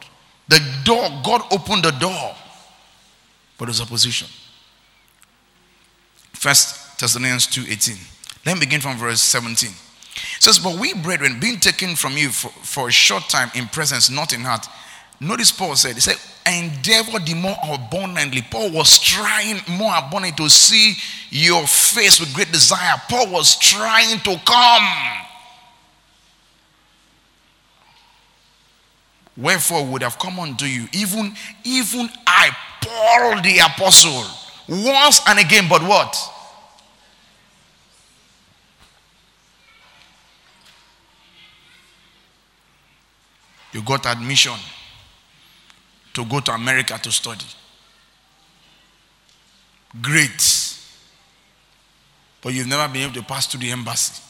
The 0.48 0.60
door, 0.84 1.10
God 1.24 1.44
opened 1.52 1.86
the 1.86 1.92
door, 1.92 2.36
but 3.58 3.66
there's 3.66 3.82
opposition. 3.82 4.28
First 6.34 7.00
Thessalonians 7.00 7.46
2, 7.48 7.66
18. 7.70 7.96
Let 8.46 8.56
me 8.56 8.62
begin 8.62 8.82
from 8.82 8.98
verse 8.98 9.22
17. 9.22 9.70
It 9.70 10.44
says, 10.44 10.58
But 10.58 10.80
we, 10.80 10.96
brethren, 10.96 11.40
being 11.40 11.60
taken 11.60 11.96
from 11.96 12.18
you 12.18 12.30
for, 12.30 12.50
for 12.50 12.88
a 12.88 12.92
short 12.92 13.30
time 13.30 13.52
in 13.54 13.68
presence, 13.68 14.10
not 14.10 14.34
in 14.34 14.42
heart, 14.42 14.66
Notice 15.24 15.52
Paul 15.52 15.76
said, 15.76 15.94
he 15.94 16.00
said, 16.00 16.18
endeavor 16.48 17.20
the 17.20 17.36
more 17.36 17.56
abundantly. 17.72 18.42
Paul 18.42 18.72
was 18.72 18.98
trying 19.00 19.58
more 19.70 19.94
abundantly 19.96 20.32
to 20.44 20.50
see 20.50 20.96
your 21.30 21.68
face 21.68 22.20
with 22.20 22.34
great 22.34 22.52
desire. 22.52 22.96
Paul 23.08 23.32
was 23.32 23.56
trying 23.60 24.18
to 24.22 24.36
come. 24.44 24.88
Wherefore 29.38 29.86
would 29.86 30.02
have 30.02 30.18
come 30.18 30.40
unto 30.40 30.66
you, 30.66 30.88
even 30.92 31.36
even 31.64 32.10
I, 32.26 32.50
Paul 32.82 33.44
the 33.44 33.60
apostle, 33.60 34.26
once 34.68 35.22
and 35.28 35.38
again, 35.38 35.68
but 35.70 35.84
what? 35.84 36.18
You 43.72 43.84
got 43.84 44.08
admission 44.08 44.56
to 46.14 46.26
go 46.26 46.40
to 46.40 46.52
America 46.52 47.00
to 47.02 47.12
study. 47.12 47.46
Great. 50.02 50.78
But 52.42 52.54
you've 52.54 52.68
never 52.68 52.92
been 52.92 53.04
able 53.04 53.14
to 53.16 53.24
pass 53.24 53.48
through 53.48 53.62
the 53.62 53.72
embassy. 53.72 54.22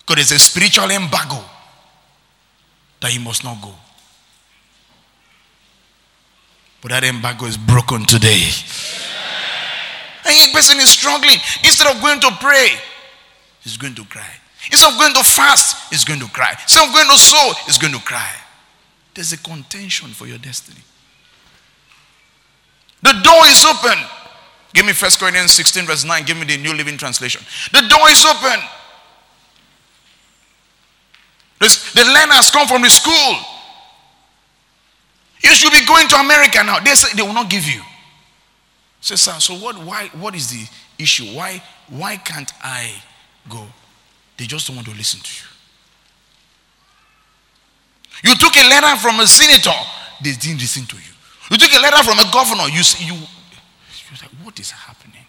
Because 0.00 0.28
there's 0.28 0.32
a 0.32 0.38
spiritual 0.38 0.90
embargo 0.90 1.42
that 3.00 3.14
you 3.14 3.20
must 3.20 3.44
not 3.44 3.60
go. 3.62 3.72
But 6.80 6.90
that 6.90 7.04
embargo 7.04 7.46
is 7.46 7.56
broken 7.56 8.04
today. 8.04 8.50
And 10.24 10.34
a 10.34 10.52
person 10.52 10.78
is 10.78 10.90
struggling. 10.90 11.38
Instead 11.64 11.94
of 11.94 12.02
going 12.02 12.20
to 12.20 12.30
pray, 12.40 12.68
he's 13.62 13.76
going 13.76 13.94
to 13.94 14.04
cry. 14.04 14.28
Instead 14.70 14.92
of 14.92 14.98
going 14.98 15.14
to 15.14 15.22
fast, 15.24 15.90
he's 15.90 16.04
going 16.04 16.20
to 16.20 16.28
cry. 16.28 16.50
Instead 16.62 16.86
of 16.86 16.94
going 16.94 17.08
to 17.08 17.16
sow, 17.16 17.52
he's 17.66 17.78
going 17.78 17.92
to 17.92 18.00
cry. 18.00 18.30
There's 19.14 19.32
a 19.32 19.38
contention 19.38 20.08
for 20.10 20.26
your 20.26 20.38
destiny. 20.38 20.80
The 23.02 23.12
door 23.22 23.46
is 23.46 23.64
open. 23.64 23.98
Give 24.72 24.86
me 24.86 24.92
1 24.92 25.10
Corinthians 25.18 25.52
16, 25.52 25.86
verse 25.86 26.04
9. 26.04 26.24
Give 26.24 26.36
me 26.36 26.44
the 26.44 26.56
New 26.56 26.72
Living 26.72 26.96
Translation. 26.96 27.42
The 27.72 27.86
door 27.88 28.08
is 28.08 28.24
open. 28.24 28.58
The 31.60 32.04
learners 32.04 32.50
come 32.50 32.66
from 32.66 32.82
the 32.82 32.90
school. 32.90 33.36
You 35.42 35.54
should 35.54 35.72
be 35.72 35.84
going 35.84 36.08
to 36.08 36.16
America 36.16 36.62
now. 36.64 36.80
They 36.80 36.94
say 36.94 37.14
they 37.16 37.22
will 37.22 37.34
not 37.34 37.50
give 37.50 37.64
you. 37.66 37.82
Say, 39.00 39.16
sir, 39.16 39.38
so 39.38 39.54
what 39.54 39.76
why 39.84 40.08
what 40.14 40.34
is 40.34 40.50
the 40.50 40.66
issue? 40.98 41.36
Why 41.36 41.62
why 41.88 42.16
can't 42.16 42.52
I 42.62 43.02
go? 43.48 43.66
They 44.36 44.46
just 44.46 44.66
don't 44.66 44.76
want 44.76 44.88
to 44.88 44.94
listen 44.94 45.20
to 45.20 45.44
you. 45.44 45.51
You 48.22 48.34
took 48.36 48.56
a 48.56 48.68
letter 48.68 48.96
from 48.96 49.20
a 49.20 49.26
senator, 49.26 49.76
they 50.22 50.32
didn't 50.32 50.60
listen 50.60 50.86
to 50.86 50.96
you. 50.96 51.12
You 51.50 51.58
took 51.58 51.72
a 51.72 51.80
letter 51.80 52.02
from 52.02 52.18
a 52.18 52.30
governor, 52.32 52.64
you 52.68 52.82
you 52.98 53.14
like, 54.20 54.30
what 54.42 54.58
is 54.60 54.70
happening? 54.70 55.26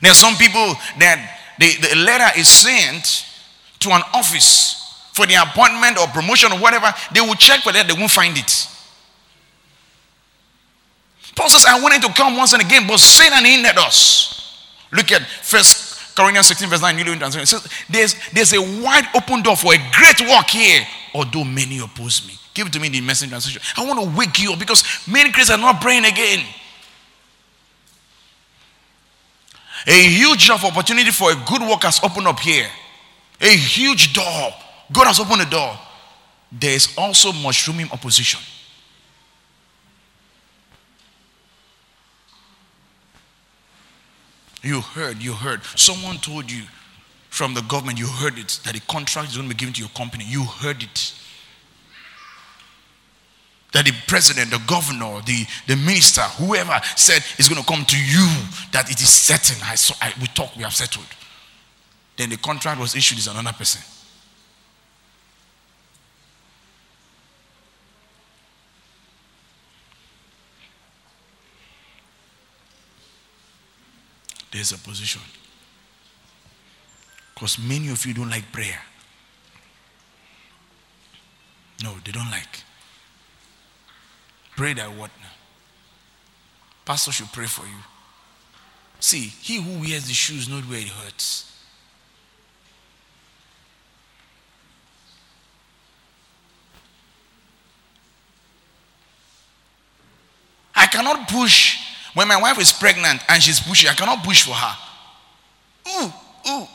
There 0.00 0.10
are 0.10 0.14
some 0.14 0.36
people 0.36 0.74
that 0.98 1.38
the, 1.58 1.74
the 1.88 1.96
letter 1.96 2.38
is 2.38 2.48
sent 2.48 3.26
to 3.80 3.90
an 3.90 4.02
office 4.14 5.10
for 5.12 5.26
the 5.26 5.34
appointment 5.34 5.98
or 5.98 6.06
promotion 6.06 6.52
or 6.52 6.58
whatever. 6.58 6.94
They 7.12 7.20
will 7.20 7.34
check 7.34 7.60
for 7.60 7.72
that, 7.72 7.88
they 7.88 7.94
won't 7.94 8.10
find 8.10 8.38
it. 8.38 8.68
Paul 11.34 11.48
says, 11.48 11.64
I 11.66 11.80
wanted 11.80 12.02
to 12.02 12.12
come 12.14 12.36
once 12.36 12.52
and 12.52 12.62
again, 12.62 12.86
but 12.86 12.98
Satan 12.98 13.44
hindered 13.44 13.78
us. 13.78 14.64
Look 14.92 15.12
at 15.12 15.22
First 15.22 15.87
Corinthians 16.18 16.48
16, 16.48 16.68
verse 16.68 16.82
9, 16.82 16.96
New 16.96 17.04
Living 17.04 17.18
Translation. 17.20 17.46
Says, 17.46 17.72
there's, 17.88 18.14
there's 18.32 18.52
a 18.52 18.82
wide 18.82 19.04
open 19.14 19.40
door 19.40 19.56
for 19.56 19.72
a 19.72 19.78
great 19.92 20.20
work 20.28 20.50
here, 20.50 20.84
although 21.14 21.44
many 21.44 21.78
oppose 21.78 22.26
me. 22.26 22.34
Give 22.54 22.66
it 22.66 22.72
to 22.72 22.80
me 22.80 22.88
in 22.88 22.92
the 22.94 23.00
message 23.00 23.28
translation. 23.28 23.62
I 23.76 23.86
want 23.86 24.02
to 24.02 24.18
wake 24.18 24.40
you 24.40 24.52
up 24.52 24.58
because 24.58 24.82
many 25.06 25.30
Christians 25.30 25.60
are 25.60 25.62
not 25.62 25.80
praying 25.80 26.04
again. 26.04 26.44
A 29.86 30.08
huge 30.08 30.50
of 30.50 30.64
opportunity 30.64 31.12
for 31.12 31.30
a 31.30 31.36
good 31.46 31.62
work 31.62 31.84
has 31.84 32.00
opened 32.02 32.26
up 32.26 32.40
here. 32.40 32.66
A 33.40 33.56
huge 33.56 34.12
door. 34.12 34.52
God 34.90 35.06
has 35.06 35.20
opened 35.20 35.42
the 35.42 35.50
door. 35.50 35.78
There 36.50 36.74
is 36.74 36.92
also 36.98 37.32
mushrooming 37.32 37.92
opposition. 37.92 38.40
You 44.62 44.80
heard, 44.80 45.22
you 45.22 45.32
heard. 45.32 45.62
Someone 45.76 46.16
told 46.18 46.50
you 46.50 46.64
from 47.30 47.54
the 47.54 47.62
government, 47.62 47.98
you 47.98 48.06
heard 48.06 48.38
it, 48.38 48.60
that 48.64 48.74
the 48.74 48.80
contract 48.80 49.28
is 49.28 49.36
going 49.36 49.48
to 49.48 49.54
be 49.54 49.58
given 49.58 49.74
to 49.74 49.80
your 49.80 49.90
company. 49.90 50.24
You 50.26 50.44
heard 50.44 50.82
it. 50.82 51.14
That 53.72 53.84
the 53.84 53.92
president, 54.06 54.50
the 54.50 54.62
governor, 54.66 55.20
the, 55.26 55.46
the 55.66 55.76
minister, 55.76 56.22
whoever 56.22 56.80
said 56.96 57.22
is 57.38 57.48
going 57.48 57.62
to 57.62 57.66
come 57.66 57.84
to 57.84 57.96
you, 57.96 58.26
that 58.72 58.90
it 58.90 59.00
is 59.00 59.10
certain. 59.10 59.62
I 59.62 59.74
saw, 59.74 59.94
I, 60.00 60.12
we 60.20 60.26
talked, 60.28 60.56
we 60.56 60.62
have 60.62 60.74
settled. 60.74 61.06
Then 62.16 62.30
the 62.30 62.38
contract 62.38 62.80
was 62.80 62.96
issued 62.96 63.18
is 63.18 63.28
another 63.28 63.52
person. 63.52 63.82
There's 74.52 74.72
a 74.72 74.78
position. 74.78 75.22
Because 77.34 77.58
many 77.58 77.90
of 77.90 78.04
you 78.04 78.14
don't 78.14 78.30
like 78.30 78.50
prayer. 78.52 78.80
No, 81.82 81.94
they 82.04 82.12
don't 82.12 82.30
like. 82.30 82.64
Pray 84.56 84.72
that 84.72 84.90
what 84.90 85.10
now? 85.20 85.30
Pastor 86.84 87.12
should 87.12 87.32
pray 87.32 87.46
for 87.46 87.64
you. 87.64 87.78
See, 88.98 89.20
he 89.20 89.62
who 89.62 89.78
wears 89.80 90.08
the 90.08 90.14
shoes 90.14 90.48
knows 90.48 90.64
where 90.64 90.80
it 90.80 90.88
hurts. 90.88 91.44
I 100.74 100.86
cannot 100.86 101.28
push 101.28 101.77
when 102.18 102.26
my 102.26 102.36
wife 102.36 102.58
is 102.58 102.72
pregnant 102.72 103.22
and 103.28 103.40
she's 103.40 103.60
pushing, 103.60 103.88
I 103.88 103.94
cannot 103.94 104.24
push 104.24 104.44
for 104.44 104.50
her. 104.50 104.76
Ooh, 105.88 106.12
ooh. 106.50 106.66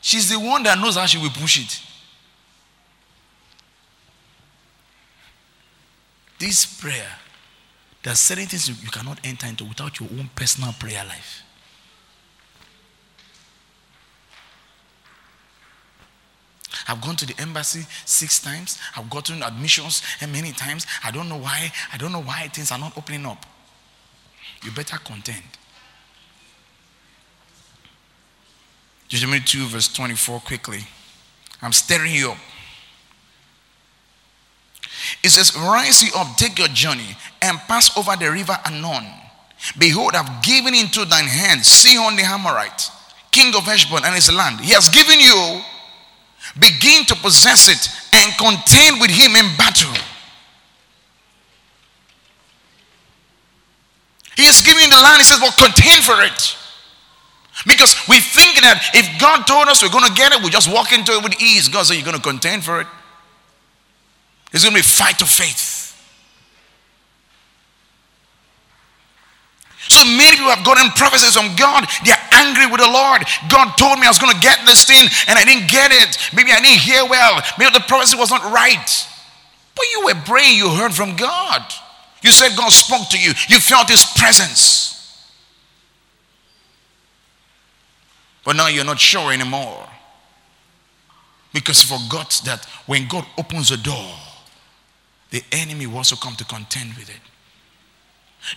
She's 0.00 0.30
the 0.30 0.38
one 0.38 0.62
that 0.62 0.78
knows 0.78 0.94
how 0.94 1.04
she 1.06 1.18
will 1.18 1.30
push 1.30 1.58
it. 1.58 1.82
This 6.38 6.64
prayer, 6.80 7.10
there 8.04 8.12
are 8.12 8.14
certain 8.14 8.46
things 8.46 8.68
you 8.68 8.88
cannot 8.88 9.18
enter 9.24 9.48
into 9.48 9.64
without 9.64 9.98
your 9.98 10.08
own 10.10 10.30
personal 10.36 10.72
prayer 10.78 11.04
life. 11.04 11.42
I've 16.86 17.00
gone 17.00 17.16
to 17.16 17.26
the 17.26 17.34
embassy 17.40 17.84
six 18.04 18.38
times. 18.38 18.78
I've 18.96 19.10
gotten 19.10 19.42
admissions 19.42 20.02
many 20.20 20.52
times. 20.52 20.86
I 21.02 21.10
don't 21.10 21.28
know 21.28 21.38
why. 21.38 21.72
I 21.92 21.96
don't 21.96 22.12
know 22.12 22.22
why 22.22 22.46
things 22.46 22.70
are 22.70 22.78
not 22.78 22.96
opening 22.96 23.26
up 23.26 23.44
you 24.64 24.70
better 24.72 24.96
contend. 24.98 25.42
Deuteronomy 29.08 29.44
2, 29.44 29.66
verse 29.66 29.92
24, 29.92 30.40
quickly. 30.40 30.80
I'm 31.62 31.72
stirring 31.72 32.14
you 32.14 32.32
up. 32.32 32.38
It 35.22 35.30
says, 35.30 35.54
Rise 35.56 36.02
ye 36.02 36.10
up, 36.16 36.36
take 36.36 36.58
your 36.58 36.68
journey, 36.68 37.16
and 37.42 37.58
pass 37.68 37.96
over 37.96 38.16
the 38.16 38.30
river 38.30 38.56
Arnon. 38.64 39.04
Behold, 39.78 40.14
I've 40.14 40.42
given 40.42 40.74
into 40.74 41.04
thine 41.04 41.26
hand 41.26 41.64
Sihon 41.64 42.16
the 42.16 42.22
Amorite, 42.22 42.90
king 43.30 43.54
of 43.54 43.64
Heshbon 43.64 44.04
and 44.04 44.14
his 44.14 44.32
land. 44.32 44.60
He 44.60 44.72
has 44.72 44.88
given 44.88 45.20
you, 45.20 45.62
begin 46.58 47.04
to 47.06 47.14
possess 47.16 47.68
it, 47.68 47.88
and 48.12 48.36
contend 48.36 49.00
with 49.00 49.10
him 49.10 49.36
in 49.36 49.56
battle. 49.56 49.94
He 54.36 54.44
has 54.44 54.62
given 54.62 54.82
you 54.82 54.90
the 54.90 55.02
land. 55.02 55.18
He 55.18 55.24
says, 55.24 55.40
well, 55.40 55.52
contend 55.52 56.04
for 56.04 56.22
it. 56.22 56.56
Because 57.66 57.94
we 58.08 58.18
think 58.18 58.60
that 58.62 58.82
if 58.94 59.06
God 59.20 59.46
told 59.46 59.68
us 59.68 59.82
we're 59.82 59.94
going 59.94 60.06
to 60.06 60.14
get 60.14 60.32
it, 60.32 60.42
we 60.42 60.50
just 60.50 60.72
walk 60.72 60.92
into 60.92 61.12
it 61.12 61.22
with 61.22 61.40
ease. 61.40 61.68
God 61.68 61.86
said, 61.86 61.94
you're 61.94 62.04
going 62.04 62.16
to 62.16 62.22
contend 62.22 62.64
for 62.64 62.80
it. 62.80 62.86
It's 64.52 64.64
going 64.64 64.74
to 64.74 64.78
be 64.78 64.82
fight 64.82 65.22
of 65.22 65.28
faith. 65.28 65.74
So 69.88 70.04
many 70.04 70.36
people 70.36 70.50
have 70.50 70.64
gotten 70.64 70.90
prophecies 70.96 71.36
from 71.36 71.54
God. 71.56 71.86
They're 72.04 72.16
angry 72.32 72.66
with 72.66 72.80
the 72.80 72.90
Lord. 72.90 73.22
God 73.48 73.76
told 73.76 74.00
me 74.00 74.06
I 74.06 74.10
was 74.10 74.18
going 74.18 74.34
to 74.34 74.40
get 74.40 74.58
this 74.66 74.84
thing 74.84 75.06
and 75.28 75.38
I 75.38 75.44
didn't 75.44 75.70
get 75.70 75.92
it. 75.92 76.18
Maybe 76.34 76.50
I 76.50 76.60
didn't 76.60 76.80
hear 76.80 77.04
well. 77.06 77.40
Maybe 77.58 77.70
the 77.72 77.84
prophecy 77.86 78.16
was 78.16 78.30
not 78.30 78.42
right. 78.52 79.08
But 79.76 79.84
you 79.92 80.06
were 80.06 80.14
praying, 80.24 80.56
you 80.56 80.70
heard 80.70 80.94
from 80.94 81.16
God. 81.16 81.62
You 82.24 82.32
said 82.32 82.56
God 82.56 82.70
spoke 82.70 83.10
to 83.10 83.18
you, 83.18 83.32
you 83.48 83.60
felt 83.60 83.90
His 83.90 84.02
presence. 84.16 84.90
But 88.44 88.56
now 88.56 88.68
you're 88.68 88.84
not 88.84 88.98
sure 88.98 89.30
anymore. 89.30 89.86
Because 91.52 91.82
you 91.82 91.98
forgot 91.98 92.40
that 92.46 92.64
when 92.86 93.06
God 93.08 93.26
opens 93.38 93.70
a 93.70 93.76
door, 93.76 94.14
the 95.30 95.42
enemy 95.52 95.86
will 95.86 95.98
also 95.98 96.16
come 96.16 96.34
to 96.36 96.44
contend 96.44 96.94
with 96.94 97.10
it. 97.10 97.20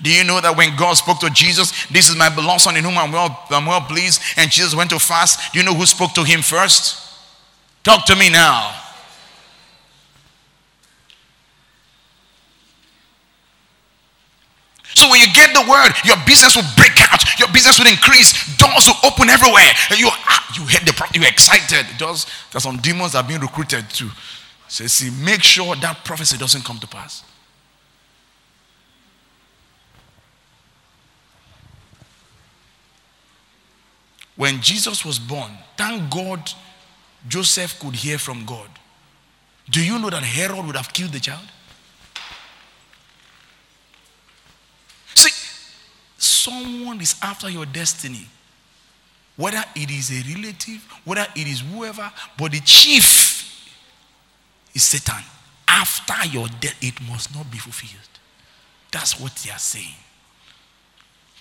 Do 0.01 0.11
you 0.11 0.23
know 0.23 0.39
that 0.39 0.55
when 0.55 0.75
God 0.77 0.93
spoke 0.93 1.19
to 1.19 1.29
Jesus, 1.29 1.87
this 1.87 2.09
is 2.09 2.15
my 2.15 2.33
beloved 2.33 2.61
son 2.61 2.77
in 2.77 2.83
whom 2.83 2.97
I'm 2.97 3.11
well, 3.11 3.45
I'm 3.49 3.65
well 3.65 3.81
pleased, 3.81 4.21
and 4.37 4.49
Jesus 4.49 4.75
went 4.75 4.91
to 4.91 4.99
fast? 4.99 5.51
Do 5.51 5.59
you 5.59 5.65
know 5.65 5.73
who 5.73 5.85
spoke 5.85 6.13
to 6.13 6.23
him 6.23 6.41
first? 6.41 7.03
Talk 7.83 8.05
to 8.05 8.15
me 8.15 8.29
now. 8.29 8.75
So 14.97 15.07
when 15.11 15.19
you 15.19 15.27
get 15.31 15.53
the 15.53 15.61
word, 15.69 15.93
your 16.03 16.17
business 16.25 16.55
will 16.55 16.65
break 16.75 16.97
out, 17.13 17.21
your 17.37 17.49
business 17.53 17.77
will 17.77 17.85
increase, 17.85 18.33
doors 18.57 18.87
will 18.89 18.97
open 19.11 19.29
everywhere. 19.29 19.69
And 19.91 19.99
you 19.99 20.09
ah, 20.09 20.41
you 20.57 20.65
hit 20.65 20.81
the 20.89 21.09
you're 21.13 21.29
excited. 21.29 21.85
Does 21.99 22.25
there's 22.51 22.63
some 22.63 22.77
demons 22.77 23.13
are 23.13 23.23
being 23.23 23.41
recruited 23.41 23.87
too. 23.91 24.09
So 24.67 24.87
see, 24.87 25.11
make 25.23 25.43
sure 25.43 25.75
that 25.75 26.03
prophecy 26.03 26.37
doesn't 26.37 26.65
come 26.65 26.79
to 26.79 26.87
pass. 26.87 27.23
When 34.35 34.61
Jesus 34.61 35.05
was 35.05 35.19
born, 35.19 35.51
thank 35.77 36.11
God 36.11 36.51
Joseph 37.27 37.79
could 37.79 37.95
hear 37.95 38.17
from 38.17 38.45
God. 38.45 38.69
Do 39.69 39.83
you 39.83 39.99
know 39.99 40.09
that 40.09 40.23
Herod 40.23 40.65
would 40.65 40.75
have 40.75 40.93
killed 40.93 41.11
the 41.11 41.19
child? 41.19 41.45
See, 45.15 45.31
someone 46.17 47.01
is 47.01 47.15
after 47.21 47.49
your 47.49 47.65
destiny. 47.65 48.27
Whether 49.35 49.63
it 49.75 49.91
is 49.91 50.11
a 50.11 50.33
relative, 50.33 50.83
whether 51.05 51.25
it 51.35 51.47
is 51.47 51.61
whoever, 51.61 52.11
but 52.37 52.51
the 52.51 52.59
chief 52.61 53.37
is 54.73 54.83
Satan. 54.83 55.23
After 55.67 56.27
your 56.27 56.47
death, 56.59 56.75
it 56.81 56.99
must 57.07 57.35
not 57.35 57.51
be 57.51 57.57
fulfilled. 57.57 58.01
That's 58.91 59.19
what 59.19 59.35
they 59.35 59.51
are 59.51 59.59
saying. 59.59 59.95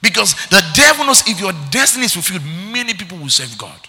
Because 0.03 0.35
the 0.51 0.63
devil 0.75 1.07
knows 1.07 1.27
if 1.27 1.41
your 1.41 1.53
destiny 1.71 2.05
is 2.05 2.13
fulfilled, 2.13 2.43
many 2.71 2.93
people 2.93 3.17
will 3.19 3.31
serve 3.31 3.57
God. 3.57 3.81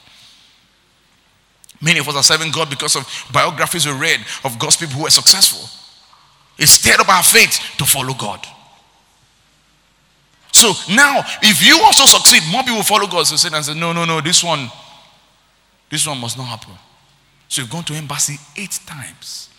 Many 1.81 1.99
of 1.99 2.07
us 2.07 2.15
are 2.15 2.23
serving 2.23 2.51
God 2.51 2.69
because 2.69 2.95
of 2.95 3.05
biographies 3.31 3.85
we 3.85 3.91
read 3.91 4.19
of 4.43 4.57
God's 4.57 4.77
people 4.77 4.95
who 4.95 5.03
were 5.03 5.09
successful. 5.09 5.69
It 6.57 6.67
stirred 6.67 6.99
up 7.01 7.09
our 7.09 7.23
faith 7.23 7.59
to 7.77 7.85
follow 7.85 8.13
God. 8.13 8.45
So 10.57 10.73
now, 10.91 11.21
if 11.43 11.63
you 11.63 11.79
also 11.83 12.05
succeed, 12.05 12.41
more 12.51 12.63
people 12.63 12.77
will 12.77 12.83
follow 12.83 13.05
God. 13.05 13.27
So 13.27 13.55
and 13.55 13.63
say, 13.63 13.75
No, 13.75 13.93
no, 13.93 14.05
no, 14.05 14.21
this 14.21 14.43
one, 14.43 14.71
this 15.87 16.07
one 16.07 16.17
must 16.19 16.35
not 16.35 16.45
happen. 16.45 16.73
So 17.47 17.61
you've 17.61 17.69
gone 17.69 17.83
to 17.83 17.93
embassy 17.93 18.37
eight 18.55 18.79
times. 18.87 19.49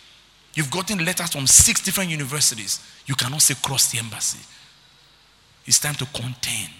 You've 0.55 0.69
gotten 0.69 1.05
letters 1.05 1.31
from 1.31 1.47
six 1.47 1.81
different 1.81 2.09
universities. 2.09 2.85
You 3.05 3.15
cannot 3.15 3.41
say 3.41 3.55
cross 3.63 3.89
the 3.91 3.99
embassy. 3.99 4.39
It's 5.65 5.79
time 5.79 5.95
to 5.95 6.05
contend. 6.07 6.73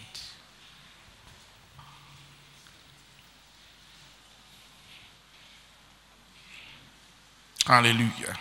Hallelujah. 7.66 8.36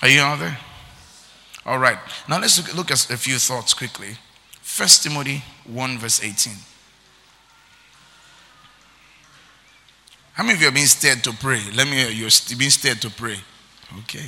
Are 0.00 0.08
you 0.08 0.20
out 0.20 0.38
there? 0.38 0.58
All 1.66 1.78
right. 1.78 1.98
Now 2.26 2.40
let's 2.40 2.74
look 2.74 2.90
at 2.90 3.10
a 3.10 3.18
few 3.18 3.38
thoughts 3.38 3.74
quickly. 3.74 4.16
First 4.66 5.04
Timothy 5.04 5.42
1, 5.64 5.98
verse 5.98 6.22
18. 6.22 6.52
How 10.32 10.42
many 10.42 10.54
of 10.54 10.60
you 10.60 10.66
have 10.66 10.74
been 10.74 10.86
stirred 10.86 11.22
to 11.24 11.32
pray? 11.32 11.62
Let 11.72 11.86
me 11.86 11.94
hear 11.94 12.10
you're 12.10 12.28
being 12.58 12.70
stirred 12.70 13.00
to 13.00 13.08
pray. 13.08 13.36
Okay. 14.00 14.26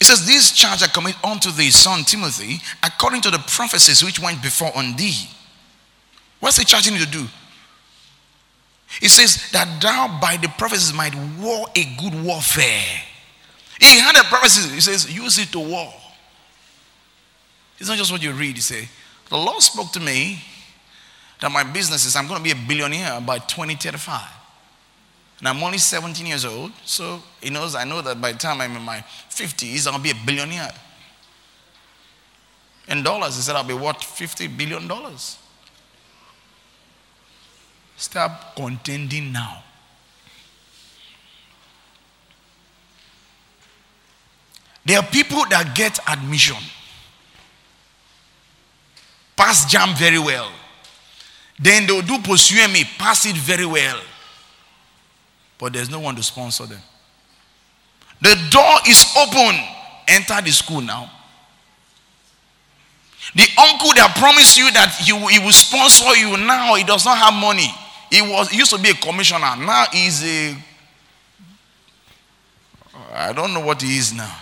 It 0.00 0.04
says, 0.04 0.24
This 0.24 0.52
charge 0.52 0.84
I 0.84 0.86
commit 0.86 1.16
unto 1.22 1.50
thee, 1.50 1.70
son 1.70 2.04
Timothy, 2.04 2.62
according 2.82 3.20
to 3.22 3.30
the 3.30 3.40
prophecies 3.48 4.02
which 4.02 4.20
went 4.20 4.40
before 4.40 4.74
on 4.74 4.96
thee. 4.96 5.28
What's 6.40 6.56
he 6.56 6.64
charging 6.64 6.94
you 6.94 7.00
to 7.00 7.10
do? 7.10 7.26
He 9.00 9.08
says 9.08 9.50
that 9.50 9.82
thou 9.82 10.18
by 10.22 10.36
the 10.36 10.48
prophecies 10.56 10.94
might 10.94 11.14
war 11.38 11.66
a 11.74 11.84
good 12.00 12.24
warfare. 12.24 13.02
He 13.80 13.98
had 13.98 14.16
a 14.16 14.24
prophecy. 14.24 14.74
He 14.74 14.80
says, 14.80 15.12
use 15.14 15.38
it 15.38 15.50
to 15.52 15.58
war. 15.58 15.92
It's 17.78 17.88
not 17.88 17.98
just 17.98 18.10
what 18.10 18.22
you 18.22 18.32
read. 18.32 18.56
He 18.56 18.62
say, 18.62 18.88
the 19.28 19.36
Lord 19.36 19.62
spoke 19.62 19.92
to 19.92 20.00
me 20.00 20.42
that 21.40 21.50
my 21.50 21.62
business 21.62 22.06
is 22.06 22.16
I'm 22.16 22.26
going 22.26 22.38
to 22.38 22.44
be 22.44 22.50
a 22.52 22.66
billionaire 22.68 23.20
by 23.20 23.38
2035. 23.38 24.22
And 25.38 25.48
I'm 25.48 25.62
only 25.62 25.78
17 25.78 26.24
years 26.24 26.44
old, 26.46 26.72
so 26.84 27.22
he 27.42 27.50
knows 27.50 27.74
I 27.74 27.84
know 27.84 28.00
that 28.00 28.20
by 28.20 28.32
the 28.32 28.38
time 28.38 28.60
I'm 28.60 28.74
in 28.74 28.82
my 28.82 29.04
50s, 29.30 29.86
I'll 29.86 29.98
be 29.98 30.10
a 30.10 30.14
billionaire. 30.24 30.72
In 32.88 33.02
dollars, 33.02 33.36
he 33.36 33.42
said 33.42 33.56
I'll 33.56 33.64
be 33.64 33.74
worth 33.74 34.02
50 34.02 34.46
billion 34.48 34.88
dollars. 34.88 35.38
Stop 37.96 38.54
contending 38.56 39.32
now. 39.32 39.62
There 44.84 44.98
are 44.98 45.06
people 45.06 45.44
that 45.50 45.74
get 45.74 45.98
admission, 46.08 46.62
pass 49.36 49.72
JAMB 49.72 49.96
very 49.98 50.18
well. 50.18 50.50
Then 51.58 51.86
they'll 51.86 52.02
do 52.02 52.18
post-UME, 52.18 52.84
pass 52.98 53.26
it 53.26 53.36
very 53.36 53.66
well. 53.66 54.00
But 55.58 55.72
there's 55.72 55.90
no 55.90 56.00
one 56.00 56.16
to 56.16 56.22
sponsor 56.22 56.66
them. 56.66 56.80
The 58.20 58.34
door 58.50 58.78
is 58.88 59.04
open. 59.16 59.58
Enter 60.08 60.40
the 60.40 60.50
school 60.50 60.80
now. 60.80 61.10
The 63.34 63.46
uncle 63.58 63.92
that 63.94 64.16
promised 64.18 64.56
you 64.56 64.70
that 64.72 64.94
he, 65.00 65.12
he 65.12 65.38
will 65.44 65.52
sponsor 65.52 66.14
you 66.16 66.36
now, 66.36 66.74
he 66.74 66.84
does 66.84 67.04
not 67.04 67.18
have 67.18 67.34
money. 67.34 67.68
He 68.10 68.22
was 68.22 68.48
he 68.50 68.58
used 68.58 68.70
to 68.70 68.78
be 68.78 68.90
a 68.90 68.94
commissioner. 68.94 69.56
Now 69.56 69.86
he's 69.92 70.24
a 70.24 70.56
I 73.12 73.32
don't 73.32 73.52
know 73.52 73.60
what 73.60 73.82
he 73.82 73.98
is 73.98 74.12
now. 74.12 74.32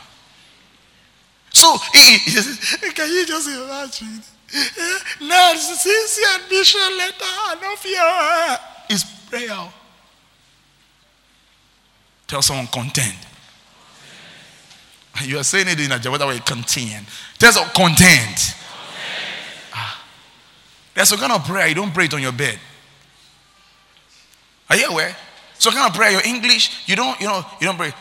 So 1.51 1.77
he, 1.93 2.19
can 2.95 3.11
you 3.11 3.25
just 3.27 3.49
imagine? 3.49 4.23
Since 4.55 6.17
the 6.17 6.27
admission 6.37 6.99
letter, 6.99 7.61
no 7.61 7.77
fear. 7.77 8.59
It's 8.89 9.05
prayer. 9.29 9.69
Tell 12.27 12.43
someone 12.43 12.69
contend. 12.69 13.17
You 15.23 15.39
are 15.39 15.45
saying 15.45 15.69
it 15.69 15.81
in 15.81 15.93
a 15.93 15.99
Jawada 15.99 16.27
way, 16.29 16.39
contend. 16.41 17.07
Tell 17.39 17.53
someone 17.53 17.73
contend. 17.75 18.55
Ah. 19.73 20.05
There's 20.95 21.13
a 21.13 21.17
kind 21.17 21.33
of 21.33 21.45
prayer 21.45 21.69
you 21.69 21.75
don't 21.75 21.93
pray 21.93 22.07
it 22.07 22.15
on 22.15 22.23
your 22.23 22.33
bed. 22.33 22.59
Are 24.71 24.77
you 24.77 24.87
aware? 24.89 25.17
So 25.59 25.71
kind 25.71 25.89
of 25.89 25.95
prayer, 25.95 26.13
your 26.13 26.23
English, 26.25 26.89
you 26.89 26.97
don't, 26.97 27.21
you 27.21 27.27
know, 27.27 27.45
you 27.61 27.67
don't 27.67 27.77
pray. 27.77 27.93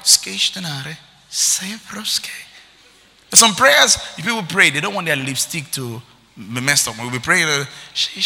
Some 3.33 3.55
prayers, 3.55 3.95
if 4.17 4.23
people 4.25 4.43
pray, 4.43 4.69
they 4.69 4.79
don't 4.81 4.93
want 4.93 5.07
their 5.07 5.15
lipstick 5.15 5.71
to 5.71 6.01
messed. 6.35 6.89
We'll 6.97 7.11
be 7.11 7.19
praying. 7.19 7.47
Uh, 7.47 7.65
she 7.93 8.21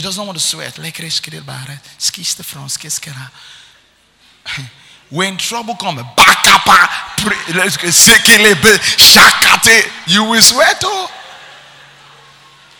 doesn't 0.00 0.26
want 0.26 0.38
to 0.38 0.44
sweat. 0.44 0.78
When 5.10 5.36
trouble 5.36 5.74
comes, 5.74 6.02
you 10.06 10.24
will 10.24 10.40
sweat. 10.40 10.84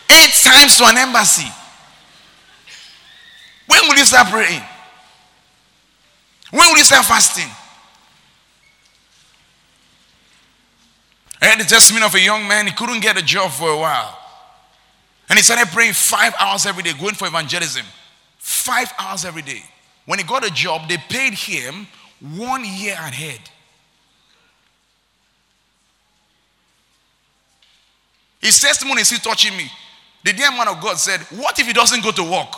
Eight 0.09 0.33
times 0.41 0.77
to 0.77 0.85
an 0.85 0.97
embassy. 0.97 1.51
When 3.67 3.81
will 3.87 3.97
you 3.97 4.05
start 4.05 4.27
praying? 4.27 4.63
When 6.51 6.69
will 6.69 6.77
you 6.77 6.83
start 6.85 7.05
fasting? 7.05 7.49
I 11.41 11.47
had 11.47 11.59
the 11.59 11.63
testimony 11.63 12.05
of 12.05 12.13
a 12.13 12.21
young 12.21 12.47
man, 12.47 12.67
he 12.67 12.71
couldn't 12.71 12.99
get 13.01 13.17
a 13.17 13.23
job 13.23 13.51
for 13.51 13.69
a 13.69 13.77
while. 13.77 14.17
And 15.27 15.37
he 15.37 15.43
started 15.43 15.67
praying 15.69 15.93
five 15.93 16.33
hours 16.39 16.65
every 16.65 16.83
day, 16.83 16.93
going 16.93 17.15
for 17.15 17.27
evangelism. 17.27 17.85
Five 18.37 18.93
hours 18.99 19.25
every 19.25 19.41
day. 19.41 19.63
When 20.05 20.19
he 20.19 20.25
got 20.25 20.45
a 20.45 20.51
job, 20.51 20.87
they 20.87 20.97
paid 21.09 21.33
him 21.33 21.87
one 22.19 22.63
year 22.63 22.93
ahead. 22.93 23.39
His 28.39 28.59
testimony 28.59 29.01
is 29.01 29.07
still 29.07 29.19
touching 29.19 29.55
me. 29.55 29.71
The 30.23 30.33
dear 30.33 30.51
man 30.51 30.67
of 30.67 30.81
God 30.81 30.97
said, 30.97 31.21
What 31.31 31.57
if 31.59 31.65
he 31.65 31.73
doesn't 31.73 32.03
go 32.03 32.11
to 32.11 32.23
work? 32.23 32.53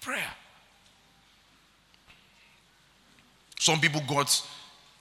Prayer. 0.00 0.30
Some 3.58 3.80
people 3.80 4.02
got 4.06 4.46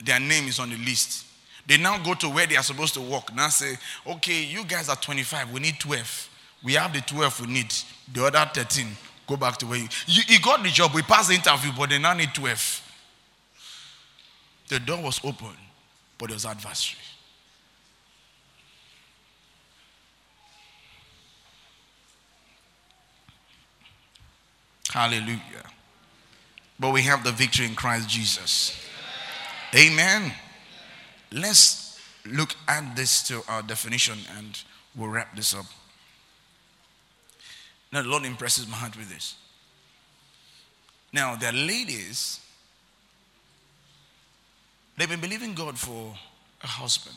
their 0.03 0.19
name 0.19 0.47
is 0.47 0.59
on 0.59 0.69
the 0.69 0.77
list. 0.77 1.25
They 1.65 1.77
now 1.77 1.97
go 1.97 2.13
to 2.15 2.29
where 2.29 2.45
they 2.45 2.57
are 2.57 2.63
supposed 2.63 2.93
to 2.95 3.01
work. 3.01 3.33
Now 3.33 3.47
say, 3.49 3.77
okay, 4.05 4.43
you 4.43 4.65
guys 4.65 4.89
are 4.89 4.95
25. 4.95 5.51
We 5.51 5.61
need 5.61 5.79
12. 5.79 6.29
We 6.63 6.73
have 6.73 6.93
the 6.93 7.01
12 7.01 7.41
we 7.41 7.53
need. 7.53 7.73
The 8.11 8.25
other 8.25 8.49
13, 8.53 8.87
go 9.27 9.37
back 9.37 9.57
to 9.57 9.65
where 9.65 9.79
you. 9.79 9.87
You, 10.07 10.23
you 10.27 10.39
got 10.41 10.61
the 10.61 10.69
job. 10.69 10.93
We 10.93 11.01
passed 11.03 11.29
the 11.29 11.35
interview, 11.35 11.71
but 11.77 11.89
they 11.89 11.99
now 11.99 12.13
need 12.13 12.33
12. 12.33 12.81
The 14.69 14.79
door 14.79 15.01
was 15.01 15.21
open, 15.23 15.55
but 16.17 16.27
there 16.27 16.35
was 16.35 16.45
adversary. 16.45 16.99
Hallelujah. 24.89 25.39
But 26.79 26.91
we 26.91 27.01
have 27.03 27.23
the 27.23 27.31
victory 27.31 27.65
in 27.65 27.75
Christ 27.75 28.09
Jesus. 28.09 28.82
Amen. 29.75 30.31
Let's 31.31 31.99
look 32.25 32.53
at 32.67 32.95
this 32.95 33.23
to 33.27 33.41
our 33.47 33.63
definition 33.63 34.19
and 34.37 34.61
we'll 34.95 35.09
wrap 35.09 35.35
this 35.35 35.55
up. 35.55 35.65
Now, 37.91 38.03
the 38.03 38.09
Lord 38.09 38.25
impresses 38.25 38.67
my 38.67 38.75
heart 38.75 38.95
with 38.97 39.09
this. 39.09 39.35
Now, 41.11 41.35
there 41.35 41.49
are 41.49 41.55
ladies, 41.55 42.39
they've 44.97 45.09
been 45.09 45.21
believing 45.21 45.53
God 45.53 45.77
for 45.77 46.15
a 46.63 46.67
husband. 46.67 47.15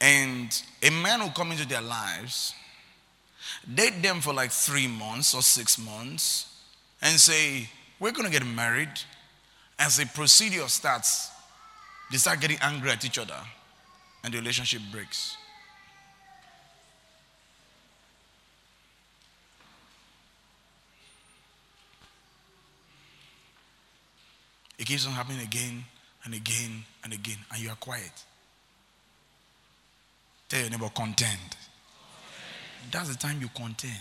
And 0.00 0.62
a 0.82 0.90
man 0.90 1.20
will 1.20 1.30
come 1.30 1.52
into 1.52 1.66
their 1.66 1.80
lives, 1.80 2.54
date 3.72 4.02
them 4.02 4.20
for 4.20 4.34
like 4.34 4.50
three 4.50 4.88
months 4.88 5.32
or 5.32 5.42
six 5.42 5.78
months, 5.78 6.52
and 7.00 7.20
say, 7.20 7.68
We're 8.00 8.10
going 8.10 8.30
to 8.30 8.36
get 8.36 8.44
married. 8.44 8.90
As 9.78 9.96
the 9.96 10.06
procedure 10.06 10.68
starts, 10.68 11.30
they 12.10 12.18
start 12.18 12.40
getting 12.40 12.58
angry 12.60 12.90
at 12.90 13.04
each 13.04 13.18
other, 13.18 13.38
and 14.22 14.32
the 14.32 14.38
relationship 14.38 14.80
breaks. 14.90 15.36
It 24.78 24.86
keeps 24.86 25.06
on 25.06 25.12
happening 25.12 25.40
again 25.42 25.84
and 26.24 26.34
again 26.34 26.84
and 27.04 27.12
again, 27.12 27.38
and 27.52 27.62
you 27.62 27.70
are 27.70 27.76
quiet. 27.76 28.12
Tell 30.48 30.60
your 30.60 30.70
neighbor, 30.70 30.90
contend. 30.94 31.38
That's 32.90 33.08
the 33.08 33.14
time 33.14 33.40
you 33.40 33.48
contend. 33.54 33.92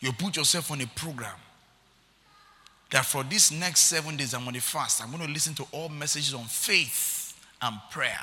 You 0.00 0.12
put 0.12 0.36
yourself 0.36 0.70
on 0.70 0.80
a 0.80 0.86
program 0.86 1.36
that 2.90 3.06
for 3.06 3.22
these 3.24 3.52
next 3.52 3.80
seven 3.80 4.16
days, 4.16 4.34
I'm 4.34 4.42
going 4.42 4.54
to 4.54 4.60
fast. 4.60 5.02
I'm 5.02 5.10
going 5.10 5.26
to 5.26 5.32
listen 5.32 5.54
to 5.54 5.66
all 5.72 5.88
messages 5.88 6.34
on 6.34 6.44
faith 6.44 7.38
and 7.62 7.76
prayer 7.90 8.18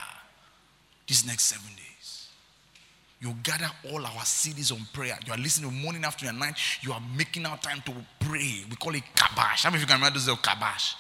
these 1.07 1.25
next 1.25 1.43
seven 1.43 1.69
days. 1.75 2.27
You 3.19 3.33
gather 3.41 3.69
all 3.91 4.05
our 4.05 4.23
CDs 4.23 4.71
on 4.71 4.85
prayer. 4.93 5.17
You 5.25 5.33
are 5.33 5.37
listening 5.37 5.73
morning, 5.73 6.03
afternoon, 6.03 6.35
and 6.35 6.39
night. 6.39 6.59
You 6.81 6.91
are 6.91 7.01
making 7.15 7.45
out 7.45 7.63
time 7.63 7.81
to 7.85 7.93
pray. 8.19 8.63
We 8.69 8.75
call 8.75 8.93
it 8.93 9.03
kabash. 9.15 9.63
How 9.63 9.69
many 9.69 9.81
of 9.81 9.81
you 9.81 9.87
can 9.87 9.95
remember 9.95 10.19
this 10.19 10.27
of 10.27 10.41
kabash? 10.41 10.93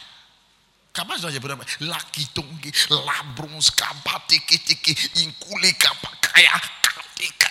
Kabash 0.93 1.21
does 1.21 1.37
Laki 1.37 2.33
tongi, 2.33 2.71
labrons, 2.89 3.69
kabate, 3.69 4.39
keteke, 4.47 4.95
inkule, 5.21 5.71
kapakaya, 5.77 6.59
katika, 6.81 7.49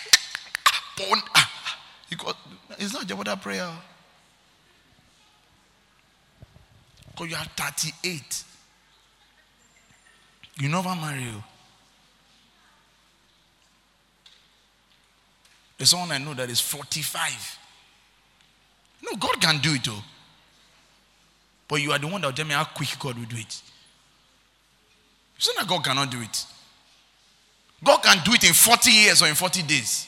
pon. 0.97 1.21
It's 2.79 2.93
not 2.93 3.07
Jabada 3.07 3.41
prayer. 3.41 3.71
Because 7.17 7.31
you 7.31 7.37
are 7.37 7.45
38. 7.45 8.43
You 10.59 10.69
never 10.69 10.89
marry 10.89 11.23
you. 11.23 11.43
There's 15.77 15.89
someone 15.89 16.11
I 16.11 16.19
know 16.19 16.35
that 16.35 16.49
is 16.49 16.59
45. 16.59 17.57
No, 19.03 19.17
God 19.17 19.41
can 19.41 19.59
do 19.59 19.73
it 19.73 19.83
too. 19.83 19.93
But 21.67 21.81
you 21.81 21.91
are 21.91 21.99
the 21.99 22.07
one 22.07 22.21
that 22.21 22.27
will 22.27 22.33
tell 22.33 22.45
me 22.45 22.53
how 22.53 22.65
quick 22.65 22.89
God 22.99 23.17
will 23.17 23.25
do 23.25 23.37
it. 23.37 23.61
You 25.39 25.53
that 25.57 25.67
God 25.67 25.83
cannot 25.83 26.11
do 26.11 26.21
it. 26.21 26.45
God 27.83 28.01
can 28.03 28.23
do 28.23 28.33
it 28.33 28.43
in 28.43 28.53
40 28.53 28.91
years 28.91 29.21
or 29.21 29.27
in 29.27 29.35
40 29.35 29.63
days. 29.63 30.07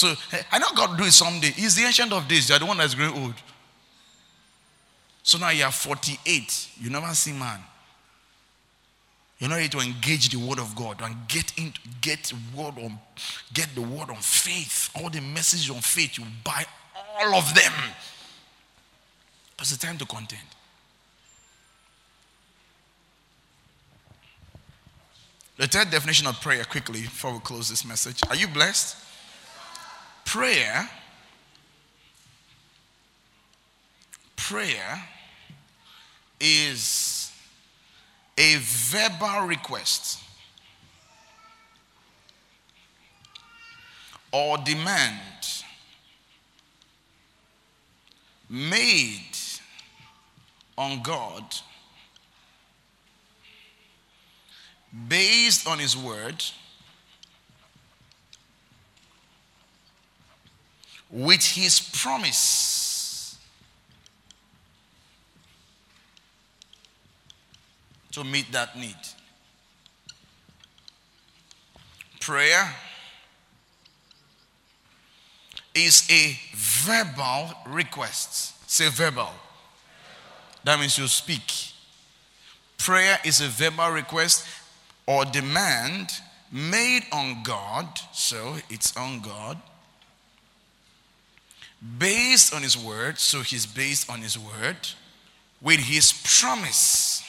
So 0.00 0.14
eh, 0.32 0.42
I 0.50 0.58
know 0.58 0.68
God 0.74 0.90
will 0.92 0.96
do 0.96 1.04
it 1.04 1.12
someday. 1.12 1.48
He's 1.48 1.76
the 1.76 1.82
ancient 1.82 2.10
of 2.14 2.26
days. 2.26 2.48
You're 2.48 2.58
the 2.58 2.64
one 2.64 2.78
that's 2.78 2.94
growing 2.94 3.22
old. 3.22 3.34
So 5.22 5.36
now 5.36 5.50
you 5.50 5.62
are 5.62 5.70
48. 5.70 6.68
You 6.80 6.88
never 6.88 7.08
see 7.08 7.32
man. 7.32 7.60
You're 9.38 9.50
not 9.50 9.56
ready 9.56 9.68
to 9.68 9.80
engage 9.80 10.30
the 10.30 10.38
word 10.38 10.58
of 10.58 10.74
God 10.74 11.02
and 11.02 11.14
get 11.28 11.52
in, 11.58 11.74
get 12.00 12.32
word 12.56 12.78
on, 12.78 12.98
get 13.52 13.74
the 13.74 13.82
word 13.82 14.08
on 14.08 14.16
faith. 14.16 14.88
All 14.94 15.10
the 15.10 15.20
messages 15.20 15.68
on 15.68 15.82
faith, 15.82 16.16
you 16.16 16.24
buy 16.44 16.64
all 17.20 17.34
of 17.34 17.54
them. 17.54 17.72
It's 19.58 19.76
the 19.76 19.86
time 19.86 19.98
to 19.98 20.06
contend. 20.06 20.40
The 25.58 25.66
third 25.66 25.90
definition 25.90 26.26
of 26.26 26.40
prayer, 26.40 26.64
quickly, 26.64 27.02
before 27.02 27.34
we 27.34 27.40
close 27.40 27.68
this 27.68 27.84
message. 27.84 28.22
Are 28.30 28.36
you 28.36 28.48
blessed? 28.48 28.96
Prayer, 30.24 30.88
prayer 34.36 35.04
is 36.40 37.32
a 38.38 38.56
verbal 38.58 39.46
request 39.46 40.18
or 44.32 44.56
demand 44.58 45.18
made 48.48 49.36
on 50.78 51.02
God 51.02 51.44
based 55.08 55.68
on 55.68 55.78
His 55.78 55.96
Word 55.96 56.42
with 61.10 61.42
His 61.42 61.80
promise 61.80 63.38
to 68.12 68.24
meet 68.24 68.50
that 68.52 68.76
need. 68.76 68.96
Prayer 72.20 72.74
is 75.74 76.08
a 76.10 76.38
verbal 76.54 77.50
request. 77.66 78.68
Say 78.70 78.88
verbal. 78.88 79.30
That 80.64 80.78
means 80.78 80.98
you 80.98 81.06
speak. 81.08 81.72
Prayer 82.78 83.18
is 83.24 83.40
a 83.40 83.48
verbal 83.48 83.90
request 83.90 84.46
or 85.06 85.24
demand 85.24 86.10
made 86.52 87.02
on 87.12 87.42
God, 87.42 87.86
so 88.12 88.56
it's 88.68 88.96
on 88.96 89.20
God, 89.20 89.58
based 91.98 92.54
on 92.54 92.62
His 92.62 92.76
word, 92.76 93.18
so 93.18 93.40
He's 93.40 93.66
based 93.66 94.10
on 94.10 94.20
His 94.20 94.38
word, 94.38 94.76
with 95.60 95.80
His 95.80 96.12
promise 96.40 97.22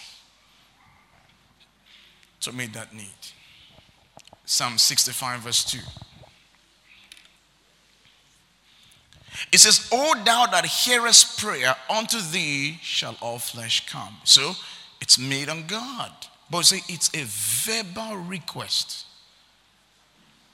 to 2.42 2.52
meet 2.52 2.74
that 2.74 2.94
need. 2.94 3.08
Psalm 4.46 4.78
65, 4.78 5.42
verse 5.42 5.64
2. 5.64 5.80
It 9.52 9.60
says, 9.60 9.88
O 9.92 10.14
thou 10.26 10.46
that 10.48 10.66
hearest 10.66 11.40
prayer, 11.40 11.76
unto 11.90 12.20
thee 12.20 12.80
shall 12.82 13.18
all 13.22 13.40
flesh 13.40 13.88
come. 13.88 14.18
So 14.24 14.54
it's 15.00 15.18
made 15.18 15.50
on 15.50 15.68
God. 15.68 16.12
But 16.50 16.66
say 16.66 16.82
it's 16.90 17.10
a 17.16 17.24
verbal 17.26 18.18
request. 18.18 19.06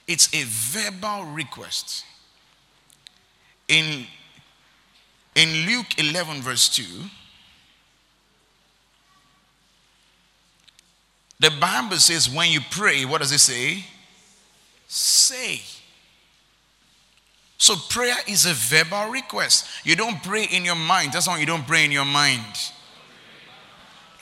It's 0.06 0.32
a 0.32 0.44
verbal 0.46 1.24
request. 1.24 2.04
In, 3.68 4.06
in 5.34 5.66
Luke 5.66 5.98
11, 5.98 6.42
verse 6.42 6.68
2, 6.70 6.84
The 11.40 11.50
Bible 11.50 11.96
says 11.98 12.28
when 12.28 12.50
you 12.50 12.60
pray, 12.70 13.04
what 13.04 13.20
does 13.20 13.30
it 13.32 13.38
say? 13.38 13.84
Say. 14.88 15.60
So 17.58 17.74
prayer 17.88 18.16
is 18.26 18.46
a 18.46 18.54
verbal 18.54 19.10
request. 19.10 19.66
You 19.84 19.96
don't 19.96 20.22
pray 20.22 20.44
in 20.44 20.64
your 20.64 20.76
mind. 20.76 21.12
That's 21.12 21.28
why 21.28 21.38
you 21.38 21.46
don't 21.46 21.66
pray 21.66 21.84
in 21.84 21.92
your 21.92 22.04
mind. 22.04 22.44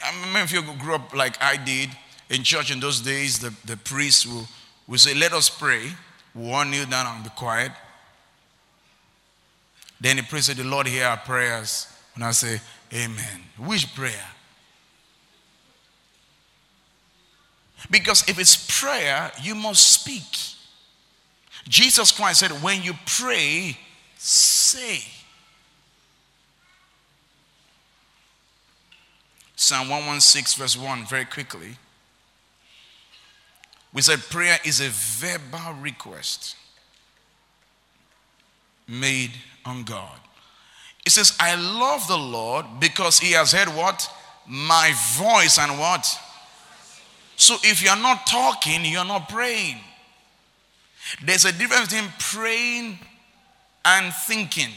I 0.05 0.11
remember 0.27 0.41
if 0.41 0.53
you 0.53 0.63
grew 0.79 0.95
up 0.95 1.15
like 1.15 1.41
I 1.43 1.57
did 1.57 1.91
in 2.29 2.43
church 2.43 2.71
in 2.71 2.81
those 2.81 3.01
days, 3.01 3.39
the, 3.39 3.55
the 3.65 3.77
priest 3.77 4.27
will, 4.27 4.47
will 4.87 4.99
say, 4.99 5.15
Let 5.15 5.33
us 5.33 5.49
pray. 5.49 5.91
We'll 6.35 6.53
all 6.53 6.65
kneel 6.65 6.87
down 6.87 7.07
and 7.07 7.25
be 7.25 7.31
quiet. 7.31 7.73
Then 10.01 10.17
he 10.17 10.23
prays, 10.23 10.49
The 10.49 10.65
Lord 10.65 10.87
hear 10.87 11.07
our 11.07 11.17
prayers. 11.17 11.87
And 12.15 12.25
I 12.25 12.33
say, 12.33 12.61
Amen. 12.93 13.43
Which 13.59 13.95
prayer? 13.95 14.29
Because 17.91 18.29
if 18.29 18.39
it's 18.39 18.81
prayer, 18.81 19.31
you 19.43 19.55
must 19.55 20.03
speak. 20.03 20.23
Jesus 21.69 22.11
Christ 22.11 22.41
said, 22.41 22.51
When 22.63 22.83
you 22.83 22.95
pray, 23.05 23.77
say. 24.17 25.03
Psalm 29.57 29.89
116, 29.89 30.63
verse 30.63 30.77
1, 30.77 31.07
very 31.07 31.25
quickly. 31.25 31.77
We 33.93 34.03
said 34.03 34.21
prayer 34.31 34.59
is 34.65 34.81
a 34.81 34.91
verbal 34.91 35.73
request 35.81 36.55
made 38.87 39.33
on 39.67 39.85
God. 39.85 40.19
It 41.05 41.13
says, 41.13 41.37
I 41.39 41.55
love 41.55 42.07
the 42.09 42.17
Lord 42.17 42.67
because 42.81 43.19
he 43.19 43.33
has 43.33 43.53
heard 43.53 43.69
what? 43.69 44.09
My 44.47 44.93
voice 45.17 45.59
and 45.59 45.79
what? 45.79 46.07
So 47.37 47.57
if 47.63 47.83
you're 47.83 47.97
not 47.97 48.27
talking, 48.27 48.85
you're 48.85 49.05
not 49.05 49.29
praying. 49.29 49.77
There's 51.25 51.45
a 51.45 51.53
difference 51.53 51.93
between 51.93 52.11
praying 52.19 52.99
and 53.85 54.13
thinking. 54.13 54.71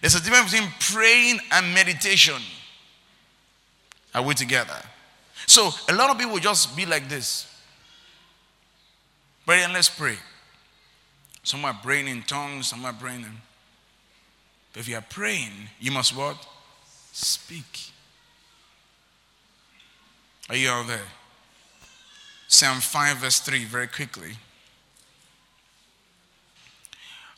There's 0.00 0.14
a 0.14 0.22
difference 0.22 0.52
between 0.52 0.70
praying 0.80 1.38
and 1.50 1.72
meditation. 1.72 2.40
Are 4.14 4.22
we 4.22 4.34
together? 4.34 4.76
So 5.46 5.70
a 5.88 5.94
lot 5.94 6.10
of 6.10 6.18
people 6.18 6.38
just 6.38 6.76
be 6.76 6.84
like 6.84 7.08
this. 7.08 7.46
Pray 9.46 9.62
and 9.62 9.72
let's 9.72 9.88
pray. 9.88 10.18
Some 11.48 11.64
are 11.64 11.72
praying 11.82 12.08
in 12.08 12.24
tongues, 12.24 12.68
some 12.68 12.84
are 12.84 12.92
praying 12.92 13.22
in. 13.22 13.40
But 14.70 14.80
if 14.80 14.88
you 14.88 14.96
are 14.96 15.04
praying, 15.08 15.70
you 15.80 15.90
must 15.90 16.14
what? 16.14 16.36
Speak. 17.10 17.90
Are 20.50 20.56
you 20.56 20.68
all 20.68 20.84
there? 20.84 21.08
Psalm 22.48 22.80
5, 22.80 23.16
verse 23.16 23.40
3, 23.40 23.64
very 23.64 23.86
quickly. 23.86 24.32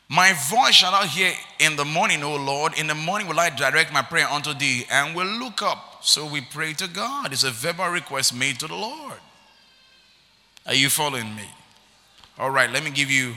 My 0.09 0.33
voice 0.49 0.73
shall 0.73 0.93
I 0.93 1.05
hear 1.05 1.31
in 1.59 1.77
the 1.77 1.85
morning, 1.85 2.21
O 2.21 2.35
Lord. 2.35 2.77
In 2.77 2.87
the 2.87 2.95
morning 2.95 3.29
will 3.29 3.39
I 3.39 3.49
direct 3.49 3.93
my 3.93 4.01
prayer 4.01 4.27
unto 4.27 4.53
thee 4.53 4.83
and 4.91 5.15
will 5.15 5.39
look 5.39 5.61
up. 5.61 5.99
So 6.01 6.25
we 6.25 6.41
pray 6.41 6.73
to 6.73 6.89
God. 6.89 7.31
It's 7.31 7.45
a 7.45 7.51
verbal 7.51 7.87
request 7.87 8.35
made 8.35 8.59
to 8.59 8.67
the 8.67 8.75
Lord. 8.75 9.19
Are 10.65 10.73
you 10.73 10.89
following 10.89 11.33
me? 11.33 11.45
All 12.37 12.51
right, 12.51 12.69
let 12.69 12.83
me 12.83 12.91
give 12.91 13.09
you 13.09 13.35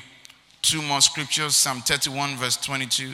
two 0.64 0.83
more 0.83 1.00
scriptures 1.00 1.55
Psalm 1.55 1.81
31, 1.81 2.37
verse 2.37 2.57
22. 2.57 3.12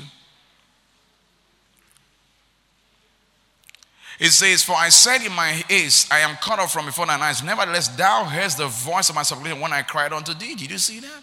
It 4.20 4.30
says, 4.30 4.62
For 4.62 4.74
I 4.76 4.90
said 4.90 5.24
in 5.24 5.32
my 5.32 5.48
haste, 5.48 6.12
I 6.12 6.20
am 6.20 6.36
cut 6.36 6.58
off 6.58 6.72
from 6.72 6.86
before 6.86 7.06
thine 7.06 7.20
eyes. 7.20 7.42
Nevertheless, 7.42 7.88
thou 7.88 8.24
hearest 8.24 8.58
the 8.58 8.66
voice 8.66 9.08
of 9.08 9.14
my 9.14 9.22
supplication 9.22 9.60
when 9.60 9.72
I 9.72 9.82
cried 9.82 10.12
unto 10.12 10.34
thee. 10.34 10.54
Did 10.54 10.70
you 10.70 10.78
see 10.78 11.00
that? 11.00 11.22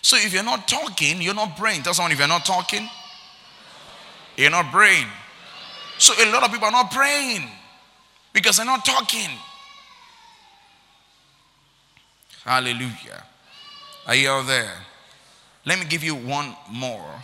So 0.00 0.16
if 0.16 0.32
you're 0.32 0.42
not 0.42 0.66
talking, 0.66 1.20
you're 1.22 1.34
not 1.34 1.56
praying. 1.56 1.82
Tell 1.82 1.94
someone 1.94 2.10
if 2.10 2.18
you're 2.18 2.26
not 2.26 2.44
talking, 2.44 2.88
you're 4.36 4.50
not 4.50 4.72
praying. 4.72 5.06
So 5.98 6.14
a 6.14 6.32
lot 6.32 6.42
of 6.42 6.50
people 6.50 6.66
are 6.66 6.72
not 6.72 6.90
praying 6.90 7.48
because 8.32 8.56
they're 8.56 8.66
not 8.66 8.84
talking. 8.84 9.28
Hallelujah. 12.44 13.24
Are 14.06 14.14
you 14.14 14.30
all 14.30 14.42
there? 14.42 14.74
Let 15.64 15.78
me 15.78 15.84
give 15.86 16.02
you 16.02 16.14
one 16.14 16.56
more. 16.70 17.22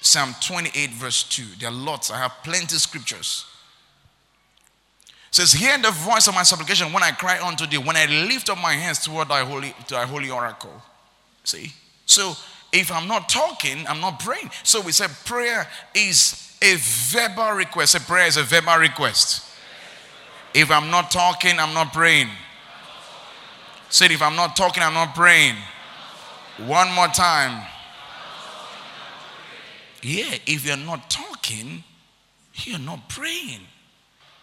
Psalm 0.00 0.34
28, 0.40 0.90
verse 0.90 1.24
2. 1.24 1.42
There 1.60 1.68
are 1.68 1.72
lots. 1.72 2.10
I 2.10 2.18
have 2.18 2.32
plenty 2.42 2.76
scriptures. 2.76 3.46
It 5.28 5.34
says, 5.34 5.52
Hear 5.52 5.76
the 5.78 5.90
voice 5.90 6.28
of 6.28 6.34
my 6.34 6.42
supplication 6.42 6.92
when 6.92 7.02
I 7.02 7.10
cry 7.10 7.40
unto 7.44 7.66
thee, 7.66 7.78
when 7.78 7.96
I 7.96 8.06
lift 8.06 8.48
up 8.50 8.58
my 8.58 8.74
hands 8.74 9.04
toward 9.04 9.28
thy 9.28 9.44
holy, 9.44 9.74
to 9.88 9.94
thy 9.94 10.04
holy 10.04 10.30
oracle. 10.30 10.82
See? 11.42 11.72
So 12.06 12.34
if 12.72 12.90
I'm 12.92 13.08
not 13.08 13.28
talking, 13.28 13.86
I'm 13.86 14.00
not 14.00 14.20
praying. 14.20 14.50
So 14.62 14.80
we 14.80 14.92
said 14.92 15.10
prayer 15.24 15.66
is 15.94 16.56
a 16.60 16.76
verbal 16.76 17.52
request. 17.52 17.94
A 17.94 18.00
prayer 18.00 18.26
is 18.26 18.36
a 18.36 18.42
verbal 18.42 18.76
request. 18.76 19.44
If 20.54 20.70
I'm 20.70 20.90
not 20.90 21.10
talking, 21.10 21.58
I'm 21.58 21.74
not 21.74 21.92
praying. 21.92 22.28
Said 23.90 24.10
if 24.10 24.22
I'm 24.22 24.36
not 24.36 24.56
talking, 24.56 24.82
I'm 24.82 24.94
not 24.94 25.14
praying. 25.14 25.56
One 26.66 26.90
more 26.92 27.08
time. 27.08 27.66
Yeah, 30.04 30.36
if 30.46 30.66
you're 30.66 30.76
not 30.76 31.08
talking, 31.08 31.82
you're 32.56 32.78
not 32.78 33.08
praying. 33.08 33.60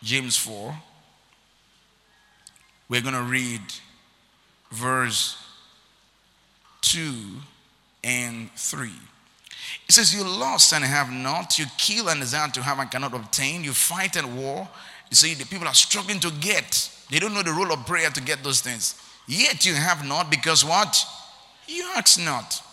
James 0.02 0.36
4. 0.36 0.76
We're 2.90 3.02
going 3.02 3.14
to 3.14 3.22
read 3.22 3.62
verse 4.72 5.38
2 6.82 7.14
and 8.04 8.52
3. 8.56 8.90
It 9.88 9.92
says, 9.92 10.16
You 10.16 10.24
lost 10.24 10.74
and 10.74 10.84
have 10.84 11.12
not, 11.12 11.60
you 11.60 11.66
kill 11.78 12.10
and 12.10 12.20
desire 12.20 12.50
to 12.50 12.64
have 12.64 12.80
and 12.80 12.90
cannot 12.90 13.14
obtain, 13.14 13.64
you 13.64 13.74
fight 13.74 14.16
and 14.16 14.36
war. 14.36 14.68
You 15.12 15.16
see, 15.16 15.36
the 15.36 15.46
people 15.46 15.68
are 15.68 15.76
struggling 15.76 16.20
to 16.22 16.32
get. 16.32 16.90
They 17.12 17.20
don't 17.20 17.36
know 17.36 17.44
the 17.44 17.52
role 17.52 17.72
of 17.72 17.86
prayer 17.86 18.10
to 18.10 18.22
get 18.22 18.44
those 18.44 18.62
things. 18.62 19.00
Yet 19.28 19.64
you 19.64 19.76
have 19.76 20.04
not 20.08 20.32
because 20.32 20.66
what? 20.66 21.06
You 21.68 21.88
ask 21.96 22.20
not. 22.20 22.64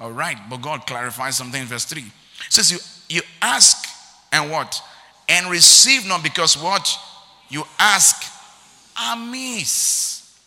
All 0.00 0.12
right, 0.12 0.36
but 0.48 0.62
God 0.62 0.86
clarifies 0.86 1.36
something 1.36 1.60
in 1.60 1.66
verse 1.66 1.84
3. 1.84 2.00
It 2.00 2.12
says, 2.50 2.70
You, 2.70 2.78
you 3.08 3.22
ask 3.42 3.86
and 4.32 4.50
what? 4.50 4.80
And 5.28 5.50
receive 5.50 6.06
not 6.06 6.22
because 6.22 6.56
what? 6.56 6.88
You 7.48 7.64
ask 7.78 8.24
amiss. 9.12 10.38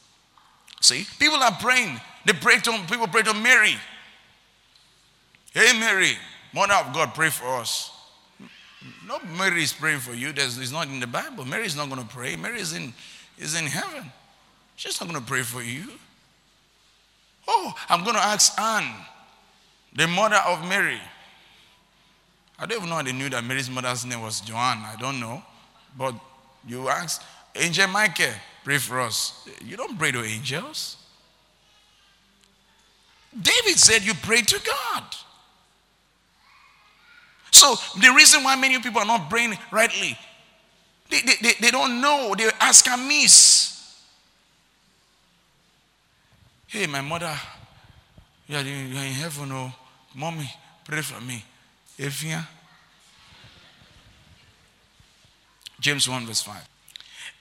See, 0.79 1.05
people 1.19 1.37
are 1.37 1.55
praying. 1.59 1.99
They 2.25 2.33
pray 2.33 2.57
to 2.59 2.71
people 2.89 3.07
pray 3.07 3.23
to 3.23 3.33
Mary. 3.33 3.75
Hey 5.53 5.77
Mary, 5.79 6.11
Mother 6.53 6.73
of 6.75 6.93
God, 6.93 7.13
pray 7.13 7.29
for 7.29 7.57
us. 7.57 7.91
No, 9.05 9.19
Mary 9.37 9.63
is 9.63 9.73
praying 9.73 9.99
for 9.99 10.13
you. 10.13 10.31
There's, 10.31 10.57
it's 10.57 10.71
not 10.71 10.87
in 10.87 10.99
the 10.99 11.07
Bible. 11.07 11.45
Mary 11.45 11.65
is 11.65 11.75
not 11.75 11.89
going 11.89 12.01
to 12.01 12.07
pray. 12.07 12.35
Mary 12.35 12.59
is 12.59 12.73
in, 12.73 12.93
is 13.37 13.59
in 13.59 13.65
heaven. 13.65 14.11
She's 14.75 14.99
not 14.99 15.09
going 15.09 15.21
to 15.21 15.27
pray 15.27 15.41
for 15.41 15.61
you. 15.61 15.83
Oh, 17.47 17.73
I'm 17.89 18.03
going 18.03 18.15
to 18.15 18.21
ask 18.23 18.59
Anne, 18.59 18.91
the 19.93 20.07
mother 20.07 20.41
of 20.47 20.67
Mary. 20.67 20.99
I 22.57 22.65
don't 22.65 22.77
even 22.77 22.89
know 22.89 23.01
they 23.01 23.11
knew 23.11 23.29
that 23.29 23.43
Mary's 23.43 23.69
mother's 23.69 24.05
name 24.05 24.21
was 24.21 24.41
Joanne. 24.41 24.83
I 24.85 24.95
don't 24.99 25.19
know. 25.19 25.41
But 25.97 26.15
you 26.67 26.89
ask, 26.89 27.21
Angel 27.55 27.87
Michael, 27.87 28.33
pray 28.63 28.77
for 28.77 28.99
us. 28.99 29.47
You 29.65 29.75
don't 29.75 29.97
pray 29.97 30.11
to 30.11 30.23
angels. 30.23 30.97
David 33.33 33.77
said 33.77 34.03
you 34.03 34.13
pray 34.13 34.41
to 34.41 34.59
God. 34.59 35.03
So 37.51 37.75
the 37.99 38.13
reason 38.13 38.43
why 38.43 38.55
many 38.55 38.79
people 38.79 39.01
are 39.01 39.05
not 39.05 39.29
praying 39.29 39.57
rightly, 39.71 40.17
they, 41.09 41.21
they, 41.21 41.35
they, 41.41 41.53
they 41.59 41.71
don't 41.71 41.99
know. 41.99 42.33
They 42.37 42.49
ask 42.59 42.87
amiss. 42.87 44.01
Hey, 46.67 46.87
my 46.87 47.01
mother, 47.01 47.35
you 48.47 48.55
are 48.55 48.61
in, 48.61 48.91
you 48.91 48.97
are 48.97 49.05
in 49.05 49.11
heaven, 49.11 49.51
oh, 49.51 49.73
mommy, 50.15 50.49
pray 50.85 51.01
for 51.01 51.21
me. 51.21 51.43
You 51.97 52.09
James 55.79 56.07
1, 56.07 56.25
verse 56.27 56.41
5. 56.41 56.69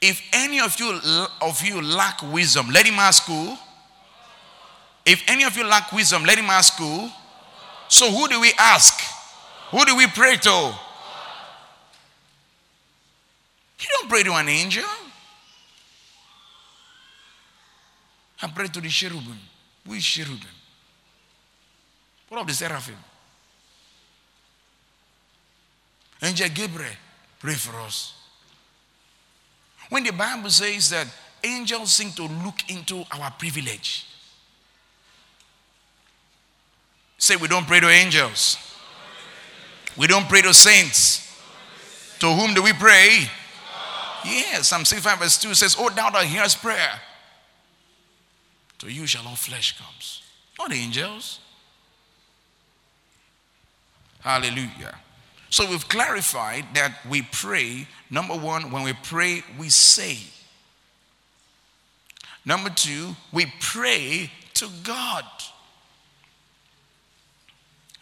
If 0.00 0.22
any 0.32 0.60
of 0.60 0.78
you 0.80 0.98
of 1.42 1.62
you 1.62 1.82
lack 1.82 2.22
wisdom, 2.32 2.70
let 2.70 2.86
him 2.86 2.98
ask 2.98 3.24
who? 3.24 3.54
If 5.04 5.22
any 5.28 5.44
of 5.44 5.56
you 5.56 5.66
lack 5.66 5.92
wisdom, 5.92 6.24
let 6.24 6.38
him 6.38 6.48
ask 6.48 6.76
who? 6.76 7.10
So 7.88 8.10
who 8.10 8.28
do 8.28 8.40
we 8.40 8.52
ask? 8.58 8.98
Who 9.70 9.84
do 9.84 9.96
we 9.96 10.06
pray 10.06 10.36
to? 10.36 10.74
You 13.80 13.88
don't 13.98 14.08
pray 14.08 14.22
to 14.22 14.32
an 14.34 14.48
angel. 14.48 14.84
I 18.42 18.48
pray 18.48 18.68
to 18.68 18.80
the 18.80 18.88
cherubim. 18.88 19.38
Who 19.86 19.94
is 19.94 20.04
cherubim? 20.04 20.59
What 22.30 22.42
of 22.42 22.46
the 22.46 22.54
seraphim? 22.54 22.96
Angel 26.22 26.48
Gabriel, 26.54 26.92
pray 27.40 27.54
for 27.54 27.76
us. 27.80 28.14
When 29.88 30.04
the 30.04 30.12
Bible 30.12 30.48
says 30.48 30.90
that 30.90 31.08
angels 31.42 31.92
seem 31.92 32.12
to 32.12 32.22
look 32.22 32.60
into 32.68 33.02
our 33.10 33.32
privilege, 33.32 34.06
say 37.18 37.34
we 37.34 37.48
don't 37.48 37.66
pray 37.66 37.80
to 37.80 37.88
angels. 37.88 38.56
We 39.96 40.06
don't 40.06 40.28
pray 40.28 40.42
to 40.42 40.54
saints. 40.54 41.26
To 42.20 42.28
whom 42.28 42.54
do 42.54 42.62
we 42.62 42.72
pray? 42.74 43.28
Yes, 44.24 44.68
Psalm 44.68 44.84
65 44.84 45.18
verse 45.18 45.38
2 45.38 45.54
says, 45.54 45.74
Oh, 45.76 45.90
thou 45.90 46.10
that 46.10 46.26
hearest 46.26 46.62
prayer, 46.62 47.00
to 48.78 48.88
you 48.88 49.06
shall 49.06 49.26
all 49.26 49.34
flesh 49.34 49.76
comes. 49.76 50.22
Not 50.58 50.72
angels. 50.72 51.40
Hallelujah. 54.20 54.96
So 55.50 55.68
we've 55.68 55.88
clarified 55.88 56.64
that 56.74 56.96
we 57.08 57.22
pray. 57.22 57.88
Number 58.10 58.34
one, 58.34 58.70
when 58.70 58.84
we 58.84 58.92
pray, 58.92 59.42
we 59.58 59.68
say. 59.68 60.18
Number 62.44 62.70
two, 62.70 63.16
we 63.32 63.52
pray 63.60 64.30
to 64.54 64.68
God. 64.84 65.24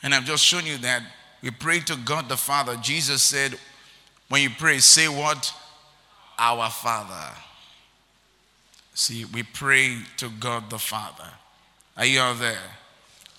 And 0.03 0.15
I've 0.15 0.25
just 0.25 0.45
shown 0.45 0.67
you 0.67 0.79
that 0.79 1.03
we 1.43 1.51
pray 1.51 1.81
to 1.81 1.97
God 1.97 2.29
the 2.29 2.37
Father. 2.37 2.77
Jesus 2.77 3.23
said, 3.23 3.59
when 4.29 4.43
you 4.43 4.51
pray, 4.51 4.79
say 4.79 5.09
what? 5.09 5.53
Our 6.39 6.69
Father. 6.71 7.35
See, 8.95 9.25
we 9.25 9.43
pray 9.43 9.99
to 10.19 10.29
God 10.29 10.71
the 10.71 10.79
Father. 10.79 11.31
Are 11.97 12.05
you 12.05 12.21
all 12.21 12.35
there? 12.35 12.59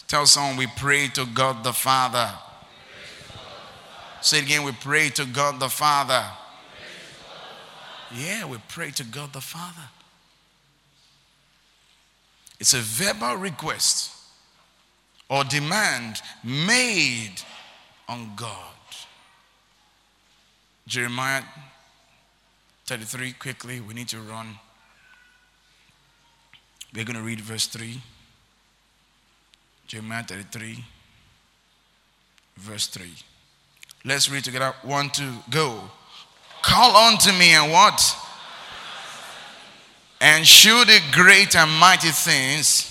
Tell 0.08 0.26
someone 0.26 0.58
we 0.58 0.68
pray 0.68 1.08
to 1.10 1.26
God 1.26 1.64
the 1.64 1.74
Father. 1.74 2.32
Say 4.22 4.40
it 4.40 4.46
again, 4.46 4.64
we 4.64 4.72
pray 4.72 5.10
to 5.10 5.26
God 5.26 5.60
the 5.60 5.70
Father. 5.70 6.26
Yeah, 8.16 8.46
we 8.46 8.58
pray 8.68 8.92
to 8.92 9.04
God 9.04 9.34
the 9.34 9.42
Father. 9.42 9.88
It's 12.60 12.74
a 12.74 12.80
verbal 12.80 13.36
request 13.36 14.12
or 15.30 15.44
demand 15.44 16.22
made 16.44 17.36
on 18.08 18.32
God. 18.36 18.74
Jeremiah 20.88 21.44
33, 22.88 23.34
quickly, 23.34 23.80
we 23.80 23.94
need 23.94 24.08
to 24.10 24.20
run. 24.20 24.58
We're 26.94 27.06
going 27.06 27.16
to 27.18 27.22
read 27.22 27.40
verse 27.40 27.68
3. 27.68 28.02
Jeremiah 29.86 30.24
33, 30.24 30.84
verse 32.58 32.88
3. 32.88 33.12
Let's 34.06 34.30
read 34.30 34.44
together. 34.44 34.74
One, 34.84 35.10
two, 35.10 35.34
go. 35.50 35.82
Call 36.62 36.96
unto 36.96 37.32
me 37.32 37.52
and 37.52 37.72
what? 37.72 38.02
And 40.22 40.46
show 40.46 40.84
the 40.86 41.00
great 41.12 41.56
and 41.56 41.72
mighty 41.80 42.10
things. 42.10 42.86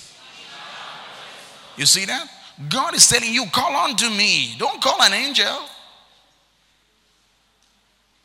You 1.76 1.86
see 1.86 2.06
that? 2.06 2.28
God 2.68 2.94
is 2.94 3.06
telling 3.06 3.32
you, 3.32 3.46
call 3.52 3.74
unto 3.76 4.10
me. 4.10 4.54
Don't 4.58 4.82
call 4.82 5.00
an 5.02 5.12
angel. 5.12 5.60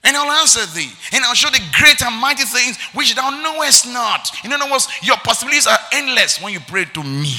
And 0.03 0.17
I'll 0.17 0.31
answer 0.41 0.65
thee. 0.65 0.91
And 1.13 1.23
I'll 1.23 1.33
show 1.33 1.49
the 1.49 1.61
great 1.77 2.01
and 2.01 2.19
mighty 2.19 2.43
things 2.43 2.77
which 2.93 3.15
thou 3.15 3.29
knowest 3.29 3.87
not. 3.87 4.29
In 4.43 4.51
other 4.51 4.69
words, 4.69 4.87
your 5.01 5.17
possibilities 5.17 5.67
are 5.67 5.77
endless 5.93 6.41
when 6.41 6.51
you 6.51 6.59
pray 6.59 6.85
to 6.85 7.03
me. 7.03 7.35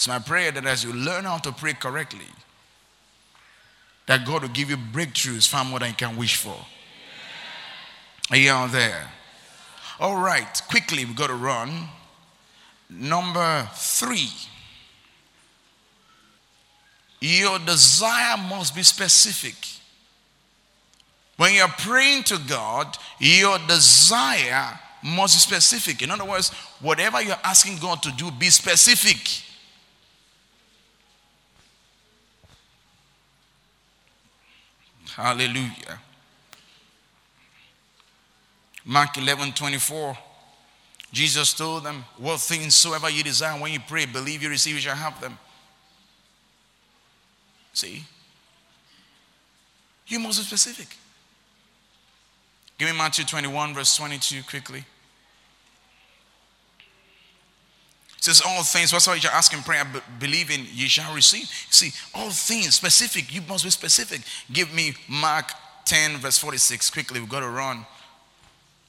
It's 0.00 0.08
my 0.08 0.18
prayer 0.18 0.50
that 0.50 0.64
as 0.64 0.82
you 0.82 0.94
learn 0.94 1.24
how 1.24 1.36
to 1.36 1.52
pray 1.52 1.74
correctly, 1.74 2.24
that 4.06 4.24
God 4.24 4.40
will 4.40 4.48
give 4.48 4.70
you 4.70 4.78
breakthroughs 4.78 5.46
far 5.46 5.62
more 5.62 5.78
than 5.78 5.90
you 5.90 5.94
can 5.94 6.16
wish 6.16 6.36
for. 6.36 6.56
Are 8.30 8.36
you 8.38 8.50
out 8.50 8.72
there? 8.72 9.10
All 10.00 10.16
right, 10.16 10.62
quickly, 10.70 11.04
we've 11.04 11.14
got 11.14 11.26
to 11.26 11.34
run. 11.34 11.88
Number 12.88 13.68
three. 13.74 14.30
Your 17.20 17.58
desire 17.58 18.38
must 18.38 18.74
be 18.74 18.82
specific. 18.82 19.54
When 21.36 21.52
you're 21.52 21.68
praying 21.68 22.22
to 22.22 22.38
God, 22.48 22.96
your 23.18 23.58
desire 23.68 24.80
must 25.04 25.34
be 25.34 25.56
specific. 25.56 26.00
In 26.00 26.10
other 26.10 26.24
words, 26.24 26.48
whatever 26.80 27.20
you're 27.20 27.36
asking 27.44 27.80
God 27.80 28.02
to 28.04 28.12
do, 28.12 28.30
be 28.30 28.48
specific. 28.48 29.49
Hallelujah. 35.20 36.00
Mark 38.84 39.18
11 39.18 39.52
24. 39.52 40.16
Jesus 41.12 41.52
told 41.52 41.84
them, 41.84 42.04
What 42.16 42.40
things 42.40 42.74
soever 42.74 43.10
you 43.10 43.22
desire 43.22 43.60
when 43.60 43.72
you 43.72 43.80
pray, 43.86 44.06
believe 44.06 44.42
you 44.42 44.48
receive, 44.48 44.76
you 44.76 44.80
shall 44.80 44.96
have 44.96 45.20
them. 45.20 45.38
See? 47.72 48.04
You 50.06 50.18
must 50.20 50.38
be 50.38 50.44
specific. 50.44 50.96
Give 52.78 52.88
me 52.88 52.96
Matthew 52.96 53.24
21, 53.24 53.74
verse 53.74 53.96
22, 53.96 54.42
quickly. 54.44 54.84
It 58.20 58.24
says, 58.24 58.42
All 58.46 58.62
things, 58.62 58.92
whatsoever 58.92 59.18
you 59.18 59.30
ask 59.32 59.50
in 59.54 59.62
prayer, 59.62 59.82
believe 60.18 60.50
in, 60.50 60.66
you 60.74 60.90
shall 60.90 61.14
receive. 61.14 61.46
See, 61.70 61.90
all 62.14 62.28
things, 62.28 62.74
specific, 62.74 63.34
you 63.34 63.40
must 63.48 63.64
be 63.64 63.70
specific. 63.70 64.20
Give 64.52 64.70
me 64.74 64.92
Mark 65.08 65.50
10, 65.86 66.18
verse 66.18 66.36
46, 66.36 66.90
quickly, 66.90 67.18
we've 67.18 67.30
got 67.30 67.40
to 67.40 67.48
run. 67.48 67.86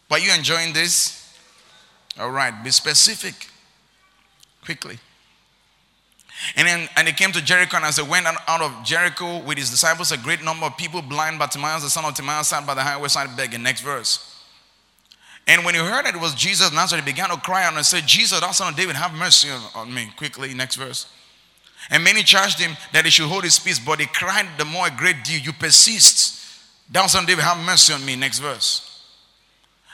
Are 0.10 0.20
you 0.20 0.34
enjoying 0.34 0.74
this? 0.74 1.34
All 2.20 2.30
right, 2.30 2.54
be 2.62 2.72
specific, 2.72 3.48
quickly. 4.66 5.00
And 6.58 6.68
then 6.68 6.90
and 6.98 7.08
they 7.08 7.14
came 7.14 7.32
to 7.32 7.42
Jericho, 7.42 7.78
and 7.78 7.86
as 7.86 7.96
they 7.96 8.04
went 8.04 8.28
out 8.28 8.62
of 8.62 8.84
Jericho 8.84 9.42
with 9.46 9.58
his 9.58 9.70
disciples, 9.70 10.12
a 10.12 10.18
great 10.18 10.44
number 10.44 10.66
of 10.66 10.76
people, 10.76 11.02
blind 11.02 11.40
Bartimaeus, 11.40 11.84
the 11.84 11.90
son 11.90 12.04
of 12.04 12.16
Timaeus, 12.16 12.50
sat 12.50 12.68
by 12.68 12.74
the 12.74 12.82
highway 12.82 13.08
side 13.08 13.38
begging. 13.38 13.64
Next 13.64 13.80
verse. 13.80 14.31
And 15.48 15.66
when 15.66 15.74
he 15.74 15.82
heard 15.82 16.06
that 16.06 16.16
it 16.16 16.22
was 16.22 16.36
Jesus 16.36 16.72
Nazareth, 16.72 17.04
he 17.04 17.12
began 17.12 17.30
to 17.30 17.38
cry 17.38 17.64
out 17.64 17.74
and 17.74 17.86
said, 17.86 18.06
Jesus, 18.06 18.39
thou 18.39 18.52
son 18.52 18.74
of 18.74 18.78
David, 18.78 18.96
have 18.96 19.14
mercy 19.14 19.50
on 19.76 19.94
me. 19.94 20.12
Quickly, 20.16 20.54
next 20.54 20.76
verse. 20.76 21.08
And 21.89 22.04
many 22.04 22.24
charged 22.24 22.60
him 22.60 22.78
that 22.94 23.06
he 23.06 23.12
should 23.12 23.28
hold 23.28 23.44
his 23.44 23.58
peace, 23.58 23.80
but 23.80 24.00
he 24.00 24.06
cried 24.06 24.48
the 24.58 24.66
more 24.66 24.88
a 24.88 24.92
great 24.92 25.24
deal, 25.24 25.39
You 25.39 25.52
persist. 25.52 26.39
Thou 26.89 27.08
son 27.08 27.24
of 27.24 27.28
David, 27.28 27.44
have 27.44 27.58
mercy 27.66 27.94
on 27.94 28.06
me. 28.06 28.16
Next 28.16 28.39
verse. 28.39 28.88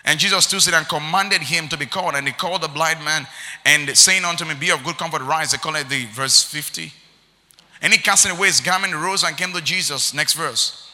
And 0.03 0.19
Jesus 0.19 0.45
stood 0.45 0.61
still 0.61 0.75
and 0.75 0.87
commanded 0.87 1.41
him 1.41 1.67
to 1.67 1.77
be 1.77 1.85
called. 1.85 2.15
And 2.15 2.25
he 2.25 2.33
called 2.33 2.61
the 2.61 2.67
blind 2.67 3.03
man 3.03 3.27
and 3.65 3.95
saying 3.95 4.23
unto 4.23 4.45
me, 4.45 4.55
Be 4.55 4.71
of 4.71 4.83
good 4.83 4.97
comfort, 4.97 5.21
rise. 5.21 5.51
They 5.51 5.57
call 5.57 5.75
it 5.75 5.89
the 5.89 6.05
verse 6.05 6.43
50. 6.43 6.91
And 7.81 7.93
he 7.93 7.99
casting 7.99 8.31
away 8.31 8.47
his 8.47 8.61
garment, 8.61 8.93
rose 8.95 9.23
and 9.23 9.37
came 9.37 9.53
to 9.53 9.61
Jesus. 9.61 10.13
Next 10.13 10.33
verse. 10.33 10.89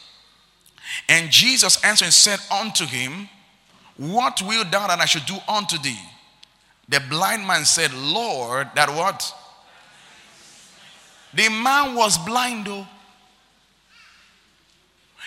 And 1.08 1.30
Jesus 1.30 1.82
answering 1.84 2.10
said 2.10 2.40
unto 2.50 2.86
him, 2.86 3.28
What 3.96 4.42
will 4.42 4.64
thou 4.64 4.88
that 4.88 5.00
I 5.00 5.04
should 5.04 5.26
do 5.26 5.36
unto 5.48 5.78
thee? 5.78 5.98
The 6.88 7.00
blind 7.08 7.46
man 7.46 7.64
said, 7.64 7.92
Lord, 7.94 8.68
that 8.74 8.88
what? 8.88 9.34
The 11.32 11.48
man 11.48 11.94
was 11.94 12.18
blind 12.18 12.66
though. 12.66 12.86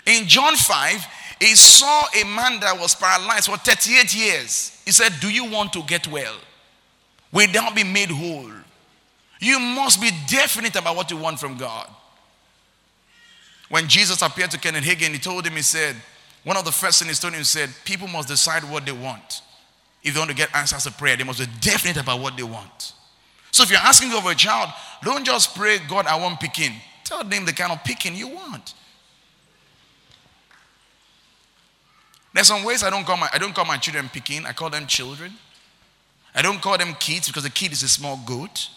In 0.05 0.27
John 0.27 0.55
5, 0.55 1.05
he 1.39 1.55
saw 1.55 2.03
a 2.19 2.23
man 2.23 2.59
that 2.61 2.77
was 2.79 2.95
paralyzed 2.95 3.47
for 3.47 3.57
38 3.57 4.15
years. 4.15 4.81
He 4.85 4.91
said, 4.91 5.13
Do 5.19 5.29
you 5.29 5.45
want 5.45 5.73
to 5.73 5.83
get 5.83 6.07
well? 6.07 6.35
Without 7.31 7.75
being 7.75 7.91
made 7.91 8.09
whole. 8.09 8.51
You 9.39 9.59
must 9.59 10.01
be 10.01 10.09
definite 10.27 10.75
about 10.75 10.95
what 10.95 11.11
you 11.11 11.17
want 11.17 11.39
from 11.39 11.57
God. 11.57 11.87
When 13.69 13.87
Jesus 13.87 14.21
appeared 14.21 14.51
to 14.51 14.57
Kenneth 14.57 14.85
Hagin, 14.85 15.11
he 15.11 15.19
told 15.19 15.45
him, 15.45 15.53
he 15.53 15.61
said, 15.61 15.95
one 16.47 16.55
of 16.55 16.63
the 16.63 16.71
first 16.71 17.03
things 17.03 17.49
said, 17.49 17.69
people 17.83 18.07
must 18.07 18.29
decide 18.29 18.63
what 18.63 18.85
they 18.85 18.93
want. 18.93 19.41
If 20.01 20.13
they 20.13 20.17
want 20.17 20.29
to 20.29 20.35
get 20.35 20.55
answers 20.55 20.85
to 20.85 20.93
prayer, 20.93 21.17
they 21.17 21.25
must 21.25 21.39
be 21.39 21.45
definite 21.59 21.97
about 21.97 22.21
what 22.21 22.37
they 22.37 22.43
want. 22.43 22.93
So 23.51 23.63
if 23.63 23.69
you're 23.69 23.81
asking 23.81 24.13
over 24.13 24.31
a 24.31 24.35
child, 24.35 24.69
don't 25.03 25.25
just 25.25 25.57
pray, 25.57 25.79
God, 25.89 26.07
I 26.07 26.15
want 26.17 26.39
picking. 26.39 26.71
Tell 27.03 27.21
them 27.21 27.43
the 27.43 27.51
kind 27.51 27.73
of 27.73 27.83
picking 27.83 28.15
you 28.15 28.29
want. 28.29 28.75
There's 32.33 32.47
some 32.47 32.63
ways 32.63 32.81
I 32.81 32.91
don't 32.91 33.05
call 33.05 33.17
my 33.17 33.27
I 33.33 33.39
don't 33.39 33.53
call 33.53 33.65
my 33.65 33.75
children 33.75 34.07
picking. 34.07 34.45
I 34.45 34.53
call 34.53 34.69
them 34.69 34.87
children. 34.87 35.33
I 36.33 36.41
don't 36.41 36.61
call 36.61 36.77
them 36.77 36.93
kids 36.97 37.27
because 37.27 37.43
a 37.43 37.49
kid 37.49 37.73
is 37.73 37.83
a 37.83 37.89
small 37.89 38.21
goat. 38.25 38.69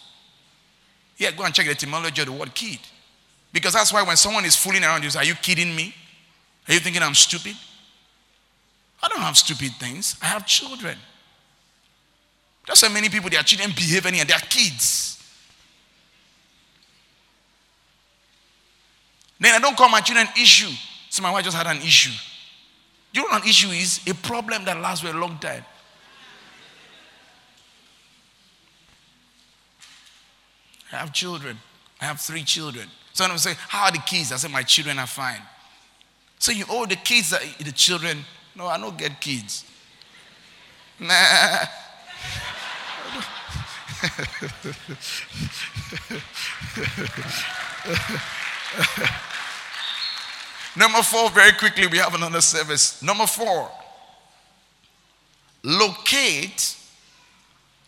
Yeah, 1.15 1.31
go 1.31 1.45
and 1.45 1.53
check 1.53 1.67
the 1.67 1.71
etymology 1.71 2.21
of 2.21 2.27
the 2.27 2.33
word 2.33 2.53
kid. 2.53 2.79
Because 3.53 3.71
that's 3.71 3.93
why 3.93 4.03
when 4.03 4.17
someone 4.17 4.43
is 4.43 4.57
fooling 4.57 4.83
around 4.83 5.05
you, 5.05 5.09
say, 5.09 5.19
Are 5.19 5.25
you 5.25 5.35
kidding 5.35 5.73
me? 5.73 5.95
Are 6.71 6.73
you 6.75 6.79
thinking 6.79 7.03
I'm 7.03 7.15
stupid? 7.15 7.57
I 9.03 9.09
don't 9.09 9.19
have 9.19 9.37
stupid 9.37 9.73
things. 9.73 10.15
I 10.21 10.27
have 10.27 10.47
children. 10.47 10.97
That's 12.65 12.81
why 12.81 12.87
many 12.87 13.09
people, 13.09 13.29
their 13.29 13.43
children 13.43 13.71
behave 13.75 14.05
and 14.05 14.15
they're 14.15 14.37
kids. 14.39 15.21
Then 19.37 19.53
I 19.53 19.59
don't 19.59 19.75
call 19.75 19.89
my 19.89 19.99
children 19.99 20.27
issue. 20.41 20.73
So 21.09 21.21
my 21.21 21.31
wife 21.31 21.43
just 21.43 21.57
had 21.57 21.67
an 21.67 21.81
issue. 21.81 22.17
You 23.11 23.23
know 23.23 23.27
what 23.27 23.43
an 23.43 23.49
issue 23.49 23.71
is? 23.71 23.99
A 24.07 24.13
problem 24.13 24.63
that 24.63 24.79
lasts 24.79 25.05
for 25.05 25.13
a 25.13 25.19
long 25.19 25.39
time. 25.39 25.65
I 30.93 30.95
have 30.95 31.11
children. 31.11 31.57
I 31.99 32.05
have 32.05 32.21
three 32.21 32.45
children. 32.45 32.87
So 33.11 33.25
I'm 33.25 33.37
say, 33.37 33.55
How 33.57 33.87
are 33.87 33.91
the 33.91 33.97
kids? 33.97 34.31
I 34.31 34.37
say, 34.37 34.47
My 34.47 34.63
children 34.63 34.99
are 34.99 35.07
fine. 35.07 35.41
So 36.41 36.51
you, 36.51 36.65
oh, 36.71 36.87
the 36.87 36.95
kids 36.95 37.33
are 37.33 37.63
the 37.63 37.71
children. 37.71 38.25
No, 38.55 38.65
I 38.65 38.79
don't 38.79 38.97
get 38.97 39.21
kids. 39.21 39.63
Nah. 40.99 41.05
Number 50.75 51.03
four, 51.03 51.29
very 51.29 51.51
quickly, 51.51 51.85
we 51.85 51.99
have 51.99 52.15
another 52.15 52.41
service. 52.41 53.03
Number 53.03 53.27
four, 53.27 53.69
locate, 55.61 56.75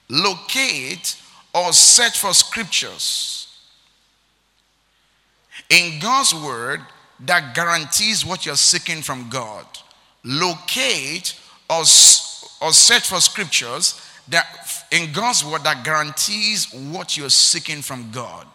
locate 0.10 1.20
or 1.56 1.74
search 1.74 2.20
for 2.20 2.36
scriptures 2.36 3.48
in 5.72 6.00
God's 6.00 6.36
word 6.36 6.82
that 7.26 7.56
guarantees 7.56 8.26
what 8.26 8.46
you're 8.46 8.56
seeking 8.56 9.02
from 9.02 9.30
God. 9.30 9.66
Locate 10.24 11.40
or, 11.70 11.80
or 11.80 12.72
search 12.72 13.08
for 13.08 13.20
scriptures 13.20 14.00
that 14.30 14.46
in 14.92 15.12
God's 15.12 15.44
word 15.44 15.64
that 15.64 15.84
guarantees 15.84 16.74
what 16.92 17.18
you're 17.18 17.30
seeking 17.30 17.82
from 17.82 18.12
God. 18.12 18.48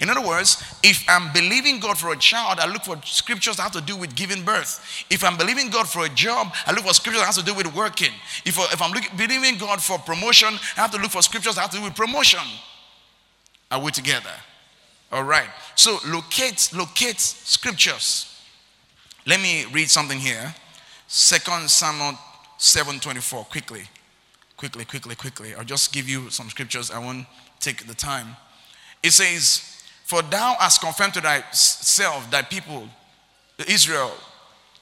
In 0.00 0.10
other 0.10 0.26
words, 0.26 0.62
if 0.82 1.04
I'm 1.08 1.32
believing 1.32 1.78
God 1.78 1.96
for 1.96 2.12
a 2.12 2.16
child, 2.16 2.58
I 2.58 2.66
look 2.66 2.82
for 2.82 3.00
scriptures 3.04 3.56
that 3.56 3.62
have 3.62 3.72
to 3.72 3.80
do 3.80 3.96
with 3.96 4.16
giving 4.16 4.42
birth. 4.42 5.04
If 5.10 5.22
I'm 5.22 5.36
believing 5.36 5.70
God 5.70 5.88
for 5.88 6.04
a 6.04 6.08
job, 6.08 6.52
I 6.66 6.72
look 6.72 6.84
for 6.84 6.92
scriptures 6.92 7.20
that 7.22 7.26
have 7.26 7.36
to 7.36 7.44
do 7.44 7.54
with 7.54 7.72
working. 7.72 8.10
If, 8.44 8.58
if 8.58 8.82
I'm 8.82 8.92
believing 9.16 9.58
God 9.58 9.80
for 9.80 9.98
promotion, 9.98 10.48
I 10.76 10.80
have 10.80 10.90
to 10.90 10.98
look 10.98 11.12
for 11.12 11.22
scriptures 11.22 11.54
that 11.54 11.60
have 11.62 11.70
to 11.70 11.76
do 11.76 11.84
with 11.84 11.94
promotion. 11.94 12.40
Are 13.70 13.80
we 13.80 13.92
together? 13.92 14.32
All 15.12 15.24
right. 15.24 15.48
So 15.74 15.98
locate, 16.06 16.70
locate 16.74 17.20
scriptures. 17.20 18.42
Let 19.26 19.40
me 19.40 19.66
read 19.72 19.90
something 19.90 20.18
here. 20.18 20.54
Second 21.08 21.70
Samuel 21.70 22.18
7:24. 22.58 23.48
Quickly. 23.48 23.82
Quickly, 24.56 24.84
quickly, 24.84 25.14
quickly. 25.14 25.54
I'll 25.54 25.64
just 25.64 25.92
give 25.92 26.08
you 26.08 26.30
some 26.30 26.48
scriptures. 26.48 26.90
I 26.90 26.98
won't 26.98 27.26
take 27.60 27.86
the 27.86 27.94
time. 27.94 28.36
It 29.02 29.12
says, 29.12 29.76
for 30.04 30.22
thou 30.22 30.56
hast 30.58 30.80
confirmed 30.80 31.14
to 31.14 31.20
thyself 31.20 32.30
thy 32.30 32.42
people, 32.42 32.88
Israel, 33.68 34.12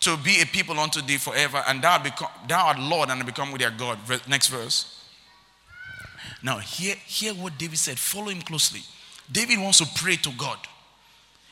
to 0.01 0.17
be 0.19 0.41
a 0.43 0.47
people 0.47 0.79
unto 0.79 1.01
thee 1.01 1.17
forever, 1.17 1.65
and 1.67 1.83
thou, 1.83 1.99
become, 1.99 2.29
thou 2.47 2.67
art 2.67 2.79
Lord 2.79 3.09
and 3.11 3.25
become 3.25 3.51
with 3.51 3.61
their 3.63 3.71
God. 3.71 3.99
Next 4.29 4.49
verse. 4.49 5.03
Now, 6.43 6.59
hear, 6.59 6.95
hear 7.07 7.33
what 7.33 7.59
David 7.59 7.79
said. 7.79 7.99
Follow 7.99 8.29
him 8.29 8.43
closely. 8.43 8.83
David 9.31 9.59
wants 9.59 9.79
to 9.79 9.87
pray 10.01 10.17
to 10.17 10.31
God. 10.33 10.59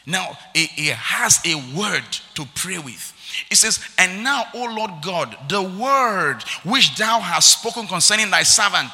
Now, 0.06 0.36
he, 0.54 0.88
has 0.88 1.40
a 1.46 1.54
word 1.76 2.04
to 2.34 2.46
pray 2.54 2.78
with. 2.78 3.12
It 3.50 3.56
says, 3.56 3.78
And 3.98 4.24
now, 4.24 4.44
O 4.54 4.74
Lord 4.74 4.90
God, 5.02 5.36
the 5.48 5.62
word 5.62 6.42
which 6.64 6.96
thou 6.96 7.20
hast 7.20 7.60
spoken 7.60 7.86
concerning 7.86 8.30
thy 8.30 8.42
servant. 8.42 8.90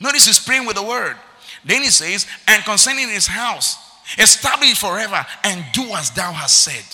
Notice 0.00 0.26
he's 0.26 0.38
praying 0.38 0.66
with 0.66 0.76
the 0.76 0.82
word. 0.82 1.16
Then 1.64 1.82
he 1.82 1.90
says, 1.90 2.26
and 2.46 2.64
concerning 2.64 3.08
his 3.08 3.26
house, 3.26 3.76
establish 4.16 4.72
it 4.72 4.76
forever 4.76 5.26
and 5.44 5.64
do 5.72 5.82
as 5.94 6.10
thou 6.10 6.32
hast 6.32 6.62
said. 6.64 6.84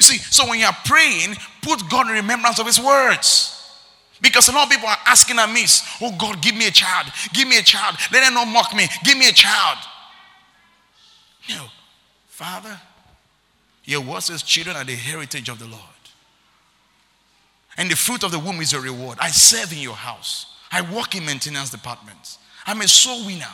You 0.00 0.04
see, 0.04 0.18
so 0.18 0.48
when 0.48 0.58
you 0.58 0.66
are 0.66 0.76
praying, 0.84 1.36
put 1.62 1.88
God 1.88 2.08
in 2.08 2.14
remembrance 2.14 2.58
of 2.58 2.66
his 2.66 2.80
words. 2.80 3.50
Because 4.20 4.48
a 4.48 4.52
lot 4.52 4.64
of 4.64 4.70
people 4.70 4.88
are 4.88 4.98
asking 5.06 5.38
amiss, 5.38 5.82
oh 6.00 6.12
God, 6.18 6.42
give 6.42 6.56
me 6.56 6.66
a 6.66 6.70
child, 6.70 7.06
give 7.32 7.46
me 7.46 7.58
a 7.58 7.62
child. 7.62 7.96
Let 8.12 8.24
them 8.24 8.34
not 8.34 8.46
mock 8.46 8.74
me, 8.74 8.88
give 9.04 9.16
me 9.16 9.28
a 9.28 9.32
child. 9.32 9.78
No, 11.48 11.66
Father, 12.28 12.80
your 13.84 14.00
word 14.00 14.22
says 14.22 14.42
children 14.42 14.76
are 14.76 14.84
the 14.84 14.94
heritage 14.94 15.48
of 15.48 15.58
the 15.58 15.66
Lord. 15.66 15.80
And 17.76 17.90
the 17.90 17.96
fruit 17.96 18.22
of 18.22 18.30
the 18.30 18.38
womb 18.38 18.60
is 18.60 18.72
a 18.72 18.80
reward. 18.80 19.18
I 19.20 19.30
serve 19.30 19.72
in 19.72 19.78
your 19.78 19.94
house. 19.94 20.46
I 20.70 20.80
work 20.94 21.14
in 21.14 21.26
maintenance 21.26 21.70
departments. 21.70 22.38
I'm 22.66 22.80
a 22.80 22.88
soul 22.88 23.26
winner. 23.26 23.44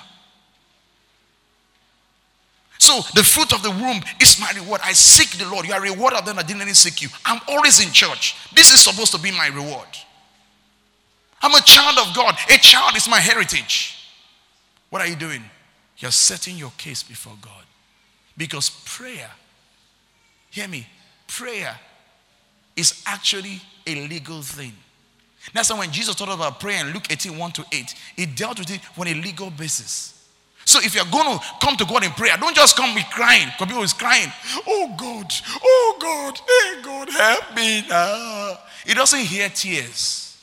So 2.78 3.01
the 3.14 3.22
fruit 3.22 3.53
of 3.53 3.62
the 3.62 3.70
womb 3.70 4.01
is 4.20 4.41
my 4.41 4.51
reward. 4.55 4.80
I 4.82 4.93
seek 4.93 5.38
the 5.38 5.49
Lord. 5.51 5.66
You 5.66 5.74
are 5.74 5.80
rewarded 5.80 6.24
then 6.24 6.38
I 6.38 6.43
didn't 6.43 6.74
seek 6.74 7.03
you. 7.03 7.09
I'm 7.26 7.41
always 7.47 7.84
in 7.84 7.93
church. 7.93 8.36
This 8.55 8.72
is 8.72 8.80
supposed 8.80 9.12
to 9.12 9.18
be 9.18 9.30
my 9.30 9.49
reward. 9.49 9.88
I'm 11.43 11.55
a 11.55 11.61
child 11.61 11.99
of 11.99 12.14
God. 12.14 12.36
A 12.49 12.59
child 12.59 12.97
is 12.97 13.09
my 13.09 13.18
heritage. 13.18 13.99
What 14.91 15.03
are 15.03 15.09
you 15.09 15.16
doing? 15.16 15.43
You're 15.99 16.11
setting 16.11 16.57
your 16.57 16.72
case 16.78 17.03
before 17.03 17.34
God. 17.41 17.64
Because 18.37 18.70
prayer, 18.85 19.31
hear 20.51 20.68
me, 20.68 20.87
prayer 21.26 21.78
is 22.76 23.03
actually 23.07 23.61
a 23.87 24.07
legal 24.09 24.43
thing. 24.43 24.72
That's 25.53 25.70
why 25.70 25.78
when 25.78 25.91
Jesus 25.91 26.14
talked 26.14 26.33
about 26.33 26.61
prayer 26.61 26.87
in 26.87 26.93
Luke 26.93 27.07
18 27.11 27.37
1 27.37 27.53
to 27.53 27.64
8, 27.72 27.95
he 28.16 28.26
dealt 28.26 28.59
with 28.59 28.70
it 28.70 28.81
on 28.99 29.09
a 29.09 29.14
legal 29.14 29.51
basis. 29.51 30.16
So 30.64 30.78
if 30.83 30.95
you're 30.95 31.05
going 31.07 31.39
to 31.39 31.45
come 31.61 31.76
to 31.76 31.85
God 31.85 32.05
in 32.05 32.11
prayer, 32.12 32.37
don't 32.39 32.55
just 32.55 32.76
come 32.76 32.95
with 32.95 33.05
crying. 33.07 33.47
Because 33.47 33.66
people 33.66 33.83
is 33.83 33.93
crying, 33.93 34.31
oh 34.66 34.95
God, 34.97 35.33
oh 35.64 35.97
God, 36.01 36.39
hey 36.39 36.83
God, 36.83 37.11
help 37.11 37.57
me 37.57 37.85
now. 37.89 38.59
He 38.87 38.95
doesn't 38.95 39.20
hear 39.20 39.49
tears. 39.49 40.39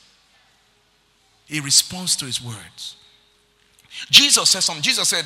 He 1.46 1.60
responds 1.60 2.14
to 2.16 2.26
his 2.26 2.42
words. 2.42 2.96
Jesus 4.10 4.50
said 4.50 4.60
something. 4.60 4.82
Jesus 4.82 5.08
said, 5.08 5.24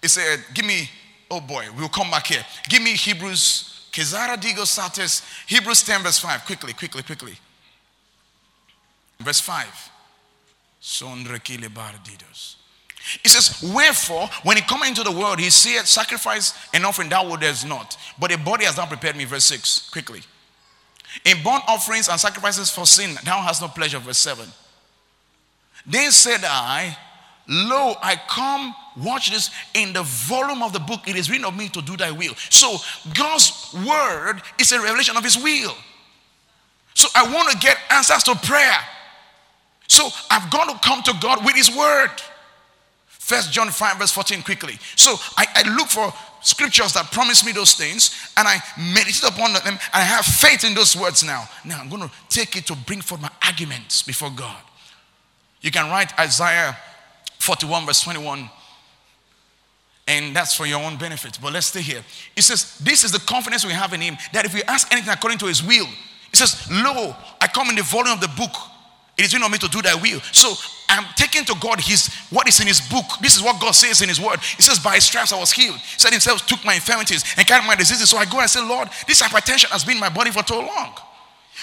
He 0.00 0.08
said, 0.08 0.44
Give 0.54 0.64
me, 0.64 0.88
oh 1.30 1.40
boy, 1.40 1.64
we'll 1.76 1.88
come 1.88 2.10
back 2.10 2.26
here. 2.26 2.44
Give 2.68 2.82
me 2.82 2.92
Hebrews, 2.92 3.88
Kezara 3.92 4.36
Digo 4.36 4.66
Satis, 4.66 5.22
Hebrews 5.46 5.82
10, 5.82 6.02
verse 6.02 6.18
5. 6.18 6.44
Quickly, 6.44 6.72
quickly, 6.72 7.02
quickly. 7.02 7.34
Verse 9.20 9.40
5. 9.40 9.90
Sondrekile 10.80 11.72
bardidos. 11.72 12.56
It 13.24 13.30
says, 13.30 13.72
Wherefore, 13.74 14.28
when 14.42 14.56
he 14.56 14.62
come 14.62 14.82
into 14.82 15.02
the 15.02 15.12
world, 15.12 15.40
he 15.40 15.50
said, 15.50 15.86
Sacrifice 15.86 16.54
and 16.74 16.84
offering 16.84 17.08
thou 17.08 17.28
wouldest 17.28 17.66
not, 17.66 17.96
but 18.18 18.32
a 18.32 18.38
body 18.38 18.64
has 18.64 18.76
not 18.76 18.88
prepared 18.88 19.16
me. 19.16 19.24
Verse 19.24 19.44
6, 19.44 19.90
quickly. 19.90 20.20
In 21.24 21.42
burnt 21.42 21.64
offerings 21.66 22.08
and 22.08 22.20
sacrifices 22.20 22.70
for 22.70 22.86
sin, 22.86 23.16
thou 23.24 23.40
hast 23.40 23.62
no 23.62 23.68
pleasure. 23.68 23.98
Verse 23.98 24.18
7. 24.18 24.46
Then 25.86 26.12
said 26.12 26.40
I, 26.44 26.96
Lo, 27.48 27.94
I 28.02 28.20
come, 28.28 28.74
watch 29.02 29.30
this, 29.30 29.50
in 29.74 29.92
the 29.92 30.02
volume 30.02 30.62
of 30.62 30.72
the 30.72 30.80
book, 30.80 31.06
it 31.06 31.16
is 31.16 31.30
written 31.30 31.44
of 31.44 31.56
me 31.56 31.68
to 31.70 31.82
do 31.82 31.96
thy 31.96 32.10
will. 32.10 32.34
So, 32.50 32.76
God's 33.14 33.74
word 33.86 34.42
is 34.58 34.72
a 34.72 34.80
revelation 34.80 35.16
of 35.16 35.24
his 35.24 35.36
will. 35.36 35.74
So, 36.94 37.08
I 37.14 37.32
want 37.32 37.50
to 37.50 37.58
get 37.58 37.78
answers 37.90 38.22
to 38.24 38.34
prayer. 38.34 38.78
So, 39.86 40.08
I've 40.30 40.50
got 40.50 40.70
to 40.70 40.88
come 40.88 41.02
to 41.04 41.14
God 41.20 41.44
with 41.44 41.54
his 41.54 41.74
word. 41.74 42.10
First 43.28 43.52
John 43.52 43.68
5, 43.68 43.98
verse 43.98 44.10
14, 44.10 44.42
quickly. 44.42 44.78
So 44.96 45.16
I, 45.36 45.44
I, 45.56 45.76
look 45.76 45.88
for 45.88 46.14
scriptures 46.40 46.94
that 46.94 47.12
promise 47.12 47.44
me 47.44 47.52
those 47.52 47.74
things 47.74 48.32
and 48.38 48.48
I 48.48 48.56
meditate 48.78 49.28
upon 49.28 49.52
them 49.52 49.60
and 49.66 49.78
I 49.92 50.00
have 50.00 50.24
faith 50.24 50.64
in 50.64 50.72
those 50.72 50.96
words 50.96 51.22
now. 51.22 51.46
Now 51.62 51.78
I'm 51.78 51.90
going 51.90 52.08
to 52.08 52.10
take 52.30 52.56
it 52.56 52.66
to 52.68 52.74
bring 52.74 53.02
forth 53.02 53.20
my 53.20 53.30
arguments 53.44 54.02
before 54.02 54.30
God. 54.30 54.56
You 55.60 55.70
can 55.70 55.90
write 55.90 56.18
Isaiah 56.18 56.74
41, 57.38 57.84
verse 57.84 58.00
21, 58.00 58.48
and 60.08 60.34
that's 60.34 60.54
for 60.54 60.66
your 60.66 60.82
own 60.82 60.96
benefit. 60.96 61.38
But 61.40 61.52
let's 61.52 61.68
stay 61.68 61.82
here. 61.82 62.02
It 62.34 62.42
says, 62.42 62.78
This 62.78 63.04
is 63.04 63.12
the 63.12 63.20
confidence 63.20 63.64
we 63.64 63.72
have 63.72 63.92
in 63.92 64.00
Him 64.00 64.16
that 64.32 64.44
if 64.44 64.54
we 64.54 64.62
ask 64.64 64.90
anything 64.92 65.12
according 65.12 65.38
to 65.38 65.46
His 65.46 65.62
will, 65.62 65.86
He 65.86 66.36
says, 66.36 66.66
Lo, 66.70 67.14
I 67.40 67.46
come 67.46 67.68
in 67.70 67.76
the 67.76 67.82
volume 67.82 68.14
of 68.14 68.20
the 68.20 68.28
book 68.28 68.52
it 69.18 69.24
is 69.24 69.34
not 69.34 69.50
me 69.50 69.58
to 69.58 69.68
do 69.68 69.82
thy 69.82 69.96
will. 69.96 70.20
So 70.30 70.54
I'm 70.88 71.04
taking 71.16 71.44
to 71.46 71.54
God 71.60 71.80
his 71.80 72.06
what 72.30 72.46
is 72.46 72.60
in 72.60 72.68
his 72.68 72.80
book. 72.80 73.04
This 73.20 73.34
is 73.34 73.42
what 73.42 73.60
God 73.60 73.72
says 73.72 74.00
in 74.00 74.08
his 74.08 74.20
word. 74.20 74.38
He 74.38 74.62
says, 74.62 74.78
By 74.78 74.94
his 74.94 75.04
stripes 75.04 75.32
I 75.32 75.40
was 75.40 75.50
healed. 75.50 75.74
He 75.76 75.98
said 75.98 76.12
himself 76.12 76.46
took 76.46 76.64
my 76.64 76.74
infirmities 76.74 77.24
and 77.36 77.44
carried 77.44 77.66
my 77.66 77.74
diseases. 77.74 78.08
So 78.08 78.16
I 78.16 78.24
go 78.24 78.38
and 78.38 78.48
say, 78.48 78.64
Lord, 78.64 78.88
this 79.08 79.20
hypertension 79.20 79.70
has 79.70 79.84
been 79.84 79.96
in 79.96 80.00
my 80.00 80.08
body 80.08 80.30
for 80.30 80.44
too 80.44 80.54
long. 80.54 80.94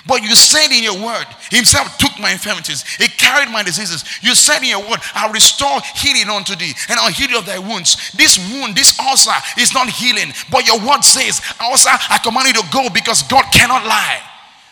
But 0.08 0.22
you 0.24 0.36
said 0.36 0.72
in 0.72 0.84
your 0.84 0.98
word, 0.98 1.26
Himself 1.52 1.98
took 1.98 2.12
my 2.20 2.32
infirmities, 2.32 2.84
He 2.96 3.08
carried 3.08 3.50
my 3.50 3.64
diseases. 3.64 4.04
You 4.22 4.36
said 4.36 4.60
in 4.60 4.70
your 4.70 4.82
word, 4.82 5.00
I'll 5.14 5.32
restore 5.32 5.80
healing 5.96 6.30
unto 6.30 6.56
thee, 6.56 6.74
and 6.90 7.00
I'll 7.00 7.12
heal 7.12 7.30
you 7.30 7.40
of 7.40 7.46
thy 7.46 7.60
wounds. 7.60 8.12
This 8.12 8.38
wound, 8.52 8.76
this 8.76 9.00
ulcer 9.00 9.36
is 9.58 9.74
not 9.74 9.90
healing, 9.90 10.34
but 10.52 10.68
your 10.68 10.80
word 10.80 11.04
says, 11.04 11.42
ulcer, 11.62 11.90
I 11.92 12.20
command 12.24 12.48
you 12.48 12.54
to 12.62 12.68
go 12.72 12.90
because 12.94 13.24
God 13.24 13.46
cannot 13.52 13.86
lie. 13.86 14.22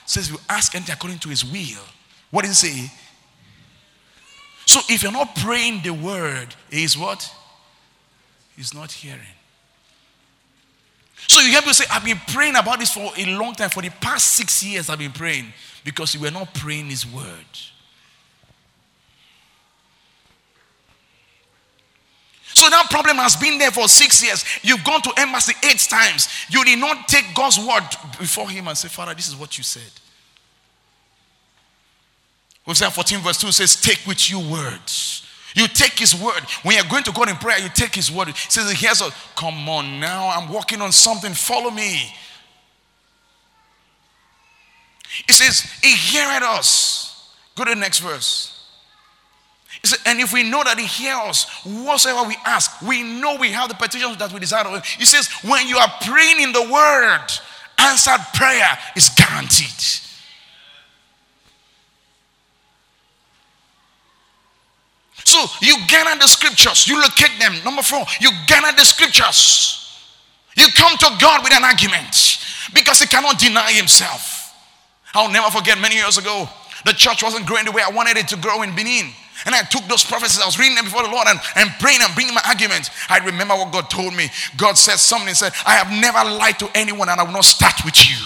Says, 0.05 0.29
You 0.29 0.37
ask 0.49 0.75
anything 0.75 0.93
according 0.93 1.19
to 1.19 1.29
His 1.29 1.45
will. 1.45 1.83
What 2.31 2.43
does 2.43 2.51
it 2.51 2.67
say? 2.67 2.91
So 4.65 4.79
if 4.89 5.03
you're 5.03 5.11
not 5.11 5.35
praying 5.35 5.81
the 5.83 5.93
word, 5.93 6.55
is 6.71 6.97
what? 6.97 7.29
He's 8.55 8.73
not 8.73 8.91
hearing. 8.91 9.21
So 11.27 11.41
you 11.41 11.53
have 11.53 11.65
to 11.65 11.73
say, 11.73 11.85
I've 11.91 12.03
been 12.03 12.19
praying 12.27 12.55
about 12.55 12.79
this 12.79 12.91
for 12.91 13.11
a 13.17 13.25
long 13.37 13.53
time. 13.55 13.69
For 13.69 13.81
the 13.81 13.89
past 13.89 14.31
six 14.31 14.63
years, 14.63 14.89
I've 14.89 14.99
been 14.99 15.11
praying 15.11 15.53
because 15.83 16.13
you 16.13 16.21
were 16.21 16.31
not 16.31 16.53
praying 16.53 16.87
his 16.89 17.05
word. 17.05 17.45
So 22.53 22.69
that 22.69 22.87
problem 22.89 23.17
has 23.17 23.35
been 23.35 23.57
there 23.57 23.71
for 23.71 23.87
six 23.87 24.23
years. 24.23 24.45
You've 24.61 24.83
gone 24.83 25.01
to 25.01 25.11
embassy 25.17 25.53
eight 25.63 25.79
times. 25.89 26.29
You 26.49 26.63
did 26.63 26.79
not 26.79 27.07
take 27.07 27.25
God's 27.33 27.57
word 27.57 27.83
before 28.19 28.49
him 28.49 28.67
and 28.67 28.77
say, 28.77 28.89
Father, 28.89 29.13
this 29.13 29.27
is 29.27 29.35
what 29.35 29.57
you 29.57 29.63
said. 29.63 29.91
Hosea 32.65 32.91
14, 32.91 33.19
verse 33.19 33.39
2 33.39 33.51
says, 33.51 33.75
Take 33.81 33.99
with 34.07 34.29
you 34.29 34.39
words. 34.39 35.27
You 35.55 35.67
take 35.67 35.99
his 35.99 36.15
word. 36.15 36.41
When 36.63 36.75
you're 36.75 36.85
going 36.85 37.03
to 37.03 37.11
God 37.11 37.29
in 37.29 37.35
prayer, 37.35 37.59
you 37.59 37.69
take 37.69 37.93
his 37.93 38.11
word. 38.11 38.29
He 38.29 38.33
says, 38.33 38.69
He 38.69 38.75
hears 38.75 39.01
us. 39.01 39.13
Come 39.35 39.69
on 39.69 39.99
now, 39.99 40.29
I'm 40.29 40.51
working 40.51 40.81
on 40.81 40.91
something. 40.91 41.33
Follow 41.33 41.69
me. 41.69 42.13
He 45.27 45.33
says, 45.33 45.61
He 45.81 45.95
heareth 45.95 46.43
us. 46.43 47.31
Go 47.55 47.65
to 47.65 47.69
the 47.69 47.79
next 47.79 47.99
verse. 47.99 48.49
He 49.81 49.87
said, 49.87 49.99
and 50.05 50.19
if 50.19 50.31
we 50.31 50.49
know 50.49 50.63
that 50.63 50.79
He 50.79 50.85
hears 50.85 51.17
us, 51.17 51.65
whatsoever 51.65 52.27
we 52.27 52.37
ask, 52.45 52.81
we 52.81 53.03
know 53.03 53.37
we 53.39 53.51
have 53.51 53.69
the 53.69 53.75
petitions 53.75 54.17
that 54.17 54.31
we 54.31 54.39
desire 54.39 54.65
of 54.65 54.73
Him. 54.73 54.81
He 54.97 55.05
says, 55.05 55.29
when 55.43 55.67
you 55.67 55.77
are 55.77 55.91
praying 56.01 56.41
in 56.41 56.51
the 56.51 56.63
Word, 56.71 57.27
answered 57.77 58.21
prayer 58.33 58.77
is 58.95 59.09
guaranteed. 59.09 60.12
So 65.33 65.65
you 65.65 65.77
gather 65.87 66.19
the 66.19 66.27
scriptures, 66.27 66.87
you 66.87 67.01
locate 67.01 67.39
them. 67.39 67.55
Number 67.65 67.81
four, 67.81 68.05
you 68.21 68.29
gather 68.45 68.75
the 68.77 68.85
scriptures. 68.85 69.79
You 70.55 70.67
come 70.75 70.95
to 70.99 71.09
God 71.19 71.43
with 71.43 71.53
an 71.53 71.63
argument 71.63 72.37
because 72.71 72.99
He 72.99 73.07
cannot 73.07 73.39
deny 73.39 73.71
Himself. 73.71 74.53
I'll 75.15 75.31
never 75.31 75.49
forget 75.49 75.79
many 75.79 75.95
years 75.95 76.19
ago, 76.19 76.47
the 76.85 76.93
church 76.93 77.23
wasn't 77.23 77.47
growing 77.47 77.65
the 77.65 77.71
way 77.71 77.81
I 77.81 77.89
wanted 77.89 78.17
it 78.17 78.27
to 78.27 78.37
grow 78.37 78.61
in 78.61 78.75
Benin. 78.75 79.09
And 79.47 79.55
I 79.55 79.63
took 79.63 79.83
those 79.85 80.03
prophecies, 80.03 80.39
I 80.39 80.45
was 80.45 80.59
reading 80.59 80.75
them 80.75 80.85
before 80.85 81.01
the 81.01 81.09
Lord 81.09 81.27
and, 81.27 81.39
and 81.55 81.69
praying 81.79 81.99
and 82.03 82.13
bringing 82.13 82.35
my 82.35 82.43
arguments. 82.47 82.91
I 83.09 83.17
remember 83.17 83.55
what 83.55 83.73
God 83.73 83.89
told 83.89 84.13
me. 84.13 84.29
God 84.55 84.77
said 84.77 84.97
something, 84.97 85.33
said, 85.33 85.51
I 85.65 85.73
have 85.73 85.89
never 85.89 86.23
lied 86.29 86.59
to 86.59 86.69
anyone 86.75 87.09
and 87.09 87.19
I 87.19 87.23
will 87.23 87.33
not 87.33 87.45
start 87.45 87.83
with 87.83 87.97
you. 88.07 88.17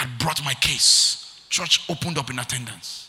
I 0.00 0.06
brought 0.18 0.42
my 0.42 0.54
case. 0.54 1.44
Church 1.50 1.84
opened 1.90 2.16
up 2.16 2.30
in 2.30 2.38
attendance. 2.38 3.03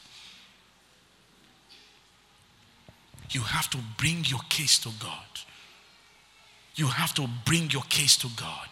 You 3.31 3.41
have 3.41 3.69
to 3.71 3.77
bring 3.97 4.23
your 4.25 4.41
case 4.49 4.79
to 4.79 4.89
God. 4.99 5.21
You 6.75 6.87
have 6.87 7.13
to 7.15 7.27
bring 7.45 7.69
your 7.69 7.83
case 7.83 8.17
to 8.17 8.27
God. 8.35 8.69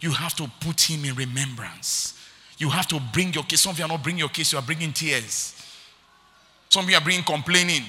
You 0.00 0.10
have 0.10 0.34
to 0.36 0.50
put 0.60 0.80
Him 0.80 1.04
in 1.04 1.14
remembrance. 1.14 2.20
You 2.58 2.68
have 2.68 2.86
to 2.88 3.00
bring 3.12 3.32
your 3.32 3.44
case. 3.44 3.62
Some 3.62 3.72
of 3.72 3.78
you 3.78 3.84
are 3.84 3.88
not 3.88 4.02
bringing 4.02 4.20
your 4.20 4.28
case, 4.28 4.52
you 4.52 4.58
are 4.58 4.62
bringing 4.62 4.92
tears. 4.92 5.54
Some 6.68 6.84
of 6.84 6.90
you 6.90 6.96
are 6.96 7.00
bringing 7.00 7.24
complaining. 7.24 7.82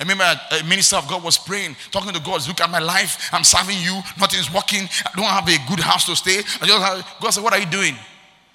I 0.00 0.04
remember 0.04 0.24
a 0.24 0.62
minister 0.64 0.96
of 0.96 1.08
God 1.08 1.24
was 1.24 1.36
praying, 1.36 1.74
talking 1.90 2.12
to 2.12 2.20
God. 2.20 2.46
Look 2.46 2.60
at 2.60 2.70
my 2.70 2.78
life. 2.78 3.28
I'm 3.32 3.42
serving 3.42 3.78
you. 3.78 4.00
Nothing 4.18 4.38
is 4.38 4.52
working. 4.52 4.88
I 5.04 5.10
don't 5.16 5.24
have 5.24 5.48
a 5.48 5.58
good 5.68 5.80
house 5.80 6.06
to 6.06 6.14
stay. 6.14 6.38
I 6.60 6.66
just 6.66 6.82
have, 6.82 7.06
God 7.20 7.30
said, 7.30 7.42
What 7.42 7.52
are 7.52 7.58
you 7.58 7.66
doing? 7.66 7.96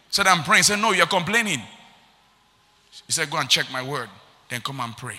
Said, 0.09 0.27
I'm 0.27 0.43
praying. 0.43 0.59
He 0.59 0.63
said, 0.63 0.79
No, 0.79 0.93
you're 0.93 1.05
complaining. 1.05 1.59
He 3.05 3.11
said, 3.11 3.29
Go 3.29 3.37
and 3.37 3.49
check 3.49 3.65
my 3.71 3.83
word. 3.83 4.07
Then 4.49 4.61
come 4.61 4.79
and 4.79 4.95
pray. 4.95 5.17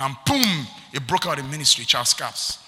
And 0.00 0.16
boom, 0.24 0.66
it 0.92 1.06
broke 1.06 1.26
out 1.26 1.38
in 1.38 1.48
ministry, 1.50 1.84
Charles 1.84 2.14
Capps. 2.14 2.58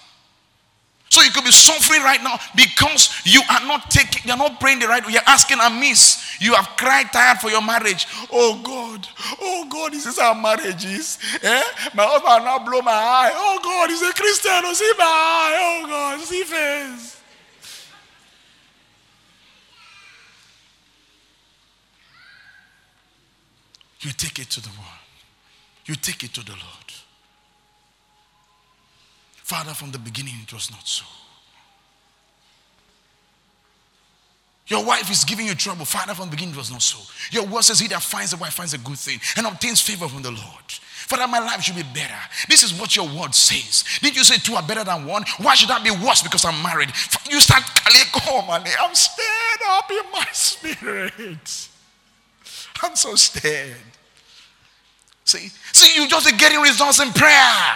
So 1.09 1.21
you 1.21 1.29
could 1.29 1.43
be 1.43 1.51
suffering 1.51 2.01
right 2.01 2.21
now 2.23 2.39
because 2.55 3.21
you 3.23 3.41
are 3.47 3.67
not 3.67 3.91
taking, 3.91 4.23
you're 4.25 4.37
not 4.37 4.59
praying 4.59 4.79
the 4.79 4.87
right 4.87 5.05
way. 5.05 5.13
You're 5.13 5.21
asking 5.27 5.59
amiss. 5.61 6.41
You 6.41 6.55
have 6.55 6.69
cried 6.75 7.11
tired 7.13 7.37
for 7.37 7.51
your 7.51 7.61
marriage. 7.61 8.07
Oh 8.31 8.59
God, 8.63 9.07
oh 9.39 9.67
God, 9.69 9.93
this 9.93 10.07
is 10.07 10.19
how 10.19 10.33
marriage 10.33 10.85
is. 10.85 11.19
Eh? 11.43 11.63
My 11.93 12.03
husband 12.03 12.45
now 12.45 12.57
blow 12.57 12.81
my 12.81 12.91
eye. 12.91 13.31
Oh 13.35 13.59
God, 13.63 13.89
he's 13.91 14.01
a 14.01 14.11
Christian. 14.11 14.51
Oh, 14.53 14.73
see 14.73 14.91
my 14.97 15.05
eye. 15.05 15.55
Oh 15.59 15.87
God, 15.87 16.19
see 16.21 16.43
face. 16.43 17.21
You 24.01 24.11
take 24.13 24.39
it 24.39 24.49
to 24.49 24.61
the 24.61 24.69
world. 24.69 24.99
You 25.85 25.93
take 25.93 26.23
it 26.23 26.33
to 26.33 26.43
the 26.43 26.53
Lord. 26.53 26.82
Father, 29.43 29.73
from 29.73 29.91
the 29.91 29.99
beginning, 29.99 30.35
it 30.41 30.53
was 30.53 30.71
not 30.71 30.87
so. 30.87 31.05
Your 34.67 34.85
wife 34.85 35.11
is 35.11 35.25
giving 35.25 35.45
you 35.45 35.55
trouble. 35.55 35.83
Father, 35.83 36.13
from 36.13 36.29
the 36.29 36.31
beginning, 36.31 36.53
it 36.53 36.57
was 36.57 36.71
not 36.71 36.81
so. 36.81 36.97
Your 37.31 37.45
word 37.45 37.63
says, 37.63 37.79
He 37.79 37.87
that 37.89 38.01
finds 38.01 38.31
a 38.33 38.37
wife 38.37 38.53
finds 38.53 38.73
a 38.73 38.77
good 38.77 38.97
thing 38.97 39.19
and 39.35 39.45
obtains 39.45 39.81
favor 39.81 40.07
from 40.07 40.21
the 40.21 40.31
Lord. 40.31 40.63
Father, 40.69 41.27
my 41.27 41.39
life 41.39 41.61
should 41.61 41.75
be 41.75 41.83
better. 41.83 42.15
This 42.47 42.63
is 42.63 42.79
what 42.79 42.95
your 42.95 43.05
word 43.05 43.35
says. 43.35 43.83
Did 44.01 44.15
you 44.15 44.23
say 44.23 44.37
two 44.37 44.55
are 44.55 44.63
better 44.63 44.85
than 44.85 45.05
one? 45.05 45.25
Why 45.37 45.55
should 45.55 45.69
I 45.69 45.83
be 45.83 45.91
worse 45.91 46.23
because 46.23 46.45
I'm 46.45 46.63
married? 46.63 46.89
You 47.29 47.41
start. 47.41 47.63
I'm 47.85 48.95
stirred 48.95 49.61
up 49.67 49.91
in 49.91 50.11
my 50.13 50.25
spirit. 50.31 51.67
I'm 52.81 52.95
so 52.95 53.15
stirred. 53.15 53.75
See, 55.25 55.49
see, 55.73 56.01
you 56.01 56.07
just 56.07 56.39
getting 56.39 56.59
results 56.61 57.01
in 57.01 57.11
prayer. 57.11 57.73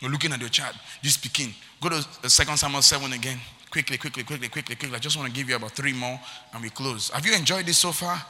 You're 0.00 0.10
looking 0.10 0.32
at 0.32 0.40
your 0.40 0.48
child, 0.48 0.74
you 1.02 1.10
speaking. 1.10 1.54
Go 1.80 1.90
to 1.90 2.06
the 2.22 2.30
second 2.30 2.56
Samuel 2.56 2.82
7 2.82 3.12
again. 3.12 3.38
Quickly, 3.70 3.98
quickly, 3.98 4.24
quickly, 4.24 4.48
quickly, 4.48 4.74
quickly. 4.74 4.96
I 4.96 4.98
just 4.98 5.16
want 5.16 5.28
to 5.28 5.34
give 5.34 5.48
you 5.48 5.56
about 5.56 5.72
three 5.72 5.92
more 5.92 6.18
and 6.52 6.62
we 6.62 6.70
close. 6.70 7.10
Have 7.10 7.24
you 7.24 7.34
enjoyed 7.34 7.66
this 7.66 7.78
so 7.78 7.92
far? 7.92 8.20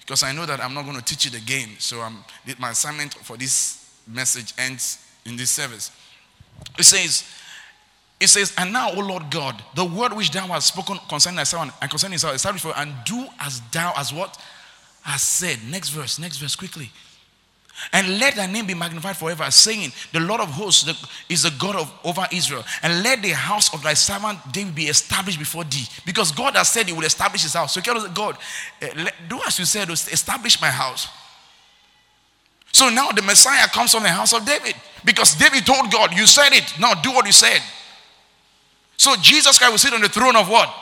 Because 0.00 0.22
I 0.22 0.32
know 0.32 0.44
that 0.46 0.60
I'm 0.60 0.74
not 0.74 0.84
going 0.84 0.96
to 0.96 1.04
teach 1.04 1.26
it 1.26 1.40
again. 1.40 1.68
So 1.78 2.00
I'm, 2.00 2.24
my 2.58 2.70
assignment 2.70 3.14
for 3.14 3.36
this 3.36 4.00
message 4.08 4.54
ends 4.58 4.98
in 5.24 5.36
this 5.36 5.50
service. 5.50 5.92
It 6.78 6.84
says, 6.84 7.24
it 8.18 8.28
says, 8.28 8.52
and 8.58 8.72
now, 8.72 8.90
O 8.92 9.00
Lord 9.00 9.30
God, 9.30 9.62
the 9.74 9.84
word 9.84 10.12
which 10.14 10.30
thou 10.30 10.46
hast 10.48 10.68
spoken 10.68 10.98
concerning 11.08 11.38
thyself 11.38 11.72
and 11.80 11.90
concerning 11.90 12.18
thyself, 12.18 12.34
establish 12.34 12.62
for, 12.62 12.76
and 12.76 12.92
do 13.04 13.26
as 13.38 13.60
thou 13.70 13.92
as 13.96 14.12
what? 14.12 14.36
Has 15.02 15.22
said. 15.22 15.58
Next 15.70 15.90
verse, 15.90 16.18
next 16.18 16.38
verse, 16.38 16.56
quickly. 16.56 16.90
And 17.92 18.18
let 18.18 18.36
thy 18.36 18.46
name 18.46 18.66
be 18.66 18.74
magnified 18.74 19.16
forever, 19.16 19.50
saying, 19.50 19.92
The 20.12 20.20
Lord 20.20 20.40
of 20.40 20.48
hosts 20.48 20.88
is 21.28 21.42
the 21.42 21.52
God 21.58 21.76
of 21.76 21.92
over 22.04 22.26
Israel. 22.32 22.64
And 22.82 23.02
let 23.02 23.22
the 23.22 23.30
house 23.30 23.72
of 23.74 23.82
thy 23.82 23.94
servant 23.94 24.38
David 24.52 24.74
be 24.74 24.84
established 24.84 25.38
before 25.38 25.64
thee. 25.64 25.86
Because 26.04 26.30
God 26.32 26.56
has 26.56 26.68
said 26.68 26.86
he 26.86 26.92
will 26.92 27.04
establish 27.04 27.42
his 27.42 27.54
house. 27.54 27.74
So 27.74 27.80
God, 27.80 28.36
uh, 28.82 29.10
do 29.28 29.40
as 29.46 29.58
you 29.58 29.64
said, 29.64 29.88
establish 29.90 30.60
my 30.60 30.68
house. 30.68 31.08
So 32.72 32.88
now 32.88 33.10
the 33.10 33.22
Messiah 33.22 33.66
comes 33.68 33.92
from 33.92 34.04
the 34.04 34.10
house 34.10 34.32
of 34.32 34.44
David. 34.44 34.74
Because 35.04 35.34
David 35.34 35.66
told 35.66 35.90
God, 35.90 36.16
You 36.16 36.26
said 36.26 36.52
it. 36.52 36.72
Now 36.78 36.94
do 36.94 37.10
what 37.12 37.26
you 37.26 37.32
said. 37.32 37.60
So 38.96 39.16
Jesus 39.16 39.58
Christ 39.58 39.72
will 39.72 39.78
sit 39.78 39.94
on 39.94 40.02
the 40.02 40.08
throne 40.08 40.36
of 40.36 40.48
what? 40.48 40.72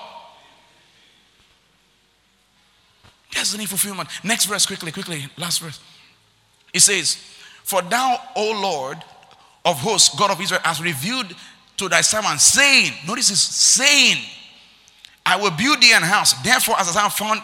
Destiny 3.31 3.67
fulfillment. 3.67 4.09
Next 4.25 4.47
verse, 4.47 4.67
quickly, 4.67 4.91
quickly. 4.91 5.27
Last 5.37 5.61
verse. 5.61 5.81
It 6.73 6.81
says, 6.81 7.17
For 7.65 7.83
thou, 7.83 8.21
O 8.37 8.61
Lord 8.61 8.99
of 9.65 9.79
hosts, 9.79 10.17
God 10.17 10.31
of 10.31 10.41
Israel, 10.41 10.61
has 10.65 10.81
revealed 10.81 11.35
to 11.79 11.89
thy 11.89 12.01
servant, 12.01 12.41
saying, 12.41 12.93
Notice 13.07 13.29
this, 13.29 13.41
saying, 13.41 14.19
I 15.25 15.37
will 15.37 15.51
build 15.51 15.81
thee 15.81 15.93
an 15.93 16.03
house. 16.03 16.33
Therefore, 16.43 16.77
as 16.79 16.97
I 16.97 17.09
found, 17.09 17.41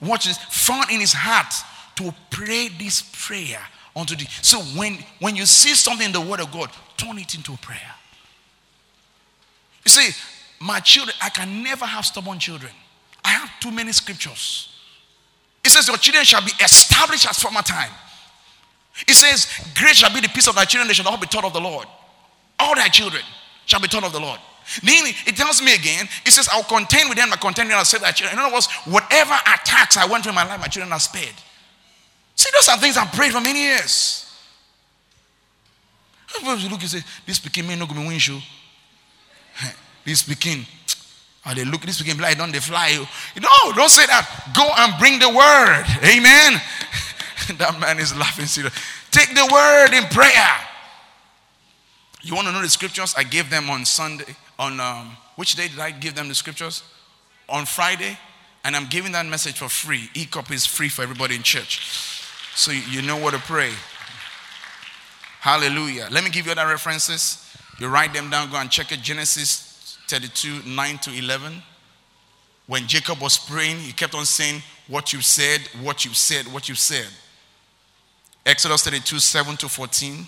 watch 0.00 0.26
this, 0.26 0.38
found 0.38 0.90
in 0.90 1.00
his 1.00 1.12
heart 1.12 1.52
to 1.96 2.14
pray 2.30 2.68
this 2.68 3.02
prayer 3.26 3.60
unto 3.94 4.16
thee. 4.16 4.26
So 4.42 4.58
when, 4.78 4.98
when 5.20 5.36
you 5.36 5.46
see 5.46 5.74
something 5.74 6.06
in 6.06 6.12
the 6.12 6.20
word 6.20 6.40
of 6.40 6.50
God, 6.50 6.70
turn 6.96 7.18
it 7.18 7.34
into 7.34 7.52
a 7.52 7.56
prayer. 7.56 7.94
You 9.84 9.90
see, 9.90 10.10
my 10.60 10.80
children, 10.80 11.16
I 11.22 11.30
can 11.30 11.62
never 11.62 11.86
have 11.86 12.04
stubborn 12.04 12.38
children. 12.38 12.72
I 13.24 13.30
have 13.30 13.50
too 13.60 13.70
many 13.70 13.92
scriptures. 13.92 14.68
It 15.64 15.70
says, 15.70 15.88
Your 15.88 15.96
children 15.96 16.24
shall 16.24 16.44
be 16.44 16.52
established 16.62 17.28
as 17.28 17.38
former 17.38 17.62
time. 17.62 17.90
It 19.06 19.14
says, 19.14 19.46
Great 19.74 19.96
shall 19.96 20.12
be 20.12 20.20
the 20.20 20.28
peace 20.28 20.48
of 20.48 20.54
thy 20.54 20.64
children, 20.64 20.88
they 20.88 20.94
shall 20.94 21.08
all 21.08 21.18
be 21.18 21.26
taught 21.26 21.44
of 21.44 21.52
the 21.52 21.60
Lord. 21.60 21.86
All 22.58 22.74
thy 22.74 22.88
children 22.88 23.22
shall 23.66 23.80
be 23.80 23.88
taught 23.88 24.04
of 24.04 24.12
the 24.12 24.20
Lord. 24.20 24.40
Then 24.82 25.04
it 25.26 25.36
tells 25.36 25.62
me 25.62 25.74
again, 25.74 26.06
it 26.26 26.30
says, 26.30 26.48
I'll 26.52 26.64
contend 26.64 27.08
with 27.08 27.16
them, 27.16 27.32
I 27.32 27.36
contend 27.36 27.70
them, 27.70 27.78
I'll 27.78 27.84
save 27.84 28.02
thy 28.02 28.10
children. 28.10 28.38
In 28.38 28.44
other 28.44 28.52
words, 28.52 28.68
whatever 28.84 29.34
attacks 29.34 29.96
I 29.96 30.06
went 30.06 30.24
through 30.24 30.32
in 30.32 30.36
my 30.36 30.46
life, 30.46 30.60
my 30.60 30.66
children 30.66 30.92
are 30.92 31.00
spared. 31.00 31.34
See, 32.34 32.50
those 32.52 32.68
are 32.68 32.78
things 32.78 32.96
I've 32.96 33.12
prayed 33.12 33.32
for 33.32 33.40
many 33.40 33.62
years. 33.62 34.24
Look 36.42 36.80
and 36.80 36.82
say, 36.82 37.02
this 37.26 37.38
became 37.38 37.66
me 37.66 37.76
no 37.76 37.86
go 37.86 37.94
me, 37.94 38.06
win 38.06 38.18
show. 38.18 38.38
This 40.04 40.20
speaking, 40.20 40.64
or 41.44 41.54
they 41.54 41.64
look, 41.64 41.82
this 41.82 41.98
speaking 41.98 42.18
like 42.18 42.38
don't 42.38 42.52
they 42.52 42.60
fly 42.60 42.88
you. 42.88 43.06
No, 43.40 43.72
don't 43.74 43.90
say 43.90 44.06
that. 44.06 44.52
Go 44.56 44.70
and 44.76 44.94
bring 44.98 45.18
the 45.18 45.28
word. 45.28 45.84
Amen. 46.04 46.60
that 47.58 47.78
man 47.80 47.98
is 47.98 48.16
laughing 48.16 48.46
serious. 48.46 48.74
Take 49.10 49.34
the 49.34 49.48
word 49.50 49.96
in 49.96 50.04
prayer. 50.10 50.56
You 52.22 52.34
want 52.34 52.46
to 52.48 52.52
know 52.52 52.60
the 52.60 52.68
scriptures? 52.68 53.14
I 53.16 53.24
gave 53.24 53.48
them 53.48 53.70
on 53.70 53.84
Sunday. 53.84 54.36
On 54.58 54.78
um, 54.80 55.16
which 55.36 55.54
day 55.54 55.68
did 55.68 55.78
I 55.78 55.90
give 55.90 56.14
them 56.14 56.28
the 56.28 56.34
scriptures? 56.34 56.82
On 57.48 57.64
Friday. 57.64 58.18
And 58.64 58.76
I'm 58.76 58.86
giving 58.86 59.12
that 59.12 59.24
message 59.24 59.58
for 59.58 59.68
free. 59.68 60.10
E 60.14 60.26
copy 60.26 60.54
is 60.54 60.66
free 60.66 60.88
for 60.88 61.02
everybody 61.02 61.36
in 61.36 61.42
church. 61.42 62.22
So 62.54 62.72
you 62.72 63.02
know 63.02 63.16
what 63.16 63.34
to 63.34 63.40
pray. 63.40 63.70
Hallelujah. 65.40 66.08
Let 66.10 66.24
me 66.24 66.30
give 66.30 66.46
you 66.46 66.52
other 66.52 66.66
references. 66.66 67.44
You 67.78 67.86
write 67.86 68.12
them 68.12 68.28
down, 68.28 68.50
go 68.50 68.56
and 68.56 68.70
check 68.70 68.90
it. 68.90 69.00
Genesis 69.00 69.96
32, 70.08 70.68
9 70.68 70.98
to 70.98 71.12
11. 71.16 71.62
When 72.66 72.86
Jacob 72.86 73.20
was 73.20 73.38
praying, 73.38 73.78
he 73.78 73.92
kept 73.92 74.14
on 74.14 74.26
saying, 74.26 74.62
what 74.88 75.12
you 75.12 75.20
said, 75.22 75.60
what 75.80 76.04
you 76.04 76.12
said, 76.12 76.52
what 76.52 76.68
you 76.68 76.74
said. 76.74 77.06
Exodus 78.48 78.82
32, 78.82 79.18
7 79.18 79.56
to 79.58 79.68
14. 79.68 80.26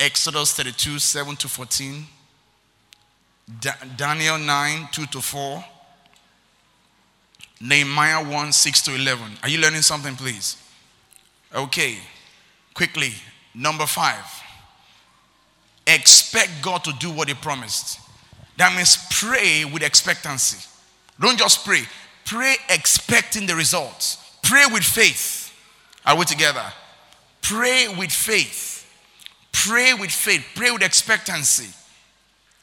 Exodus 0.00 0.52
32, 0.54 0.98
7 0.98 1.36
to 1.36 1.48
14. 1.48 2.04
Da- 3.60 3.70
Daniel 3.96 4.36
9, 4.36 4.88
2 4.90 5.06
to 5.06 5.20
4. 5.20 5.64
Nehemiah 7.60 8.28
1, 8.28 8.52
6 8.52 8.82
to 8.82 8.94
11. 8.96 9.38
Are 9.44 9.48
you 9.48 9.60
learning 9.60 9.82
something, 9.82 10.16
please? 10.16 10.56
Okay. 11.54 11.98
Quickly. 12.74 13.12
Number 13.54 13.86
five. 13.86 14.24
Expect 15.86 16.50
God 16.62 16.82
to 16.82 16.92
do 16.98 17.12
what 17.12 17.28
He 17.28 17.34
promised. 17.34 18.00
That 18.56 18.74
means 18.74 18.98
pray 19.10 19.64
with 19.64 19.84
expectancy. 19.84 20.68
Don't 21.20 21.38
just 21.38 21.64
pray. 21.64 21.82
Pray 22.24 22.56
expecting 22.68 23.46
the 23.46 23.54
results. 23.54 24.36
Pray 24.42 24.64
with 24.72 24.82
faith. 24.82 25.56
Are 26.04 26.18
we 26.18 26.24
together? 26.24 26.64
Pray 27.44 27.88
with 27.88 28.10
faith. 28.10 28.90
Pray 29.52 29.92
with 29.92 30.10
faith. 30.10 30.44
Pray 30.54 30.70
with 30.70 30.82
expectancy. 30.82 31.72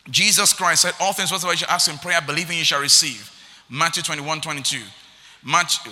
Jesus 0.10 0.54
Christ 0.54 0.82
said, 0.82 0.94
All 1.00 1.14
things 1.14 1.32
whatsoever 1.32 1.56
you 1.56 1.68
ask 1.70 1.90
in 1.90 1.98
prayer, 2.00 2.20
believing 2.20 2.58
you 2.58 2.64
shall 2.64 2.82
receive. 2.82 3.32
Matthew 3.70 4.02
21, 4.02 4.42
22. 4.42 4.80
Matthew, 5.46 5.92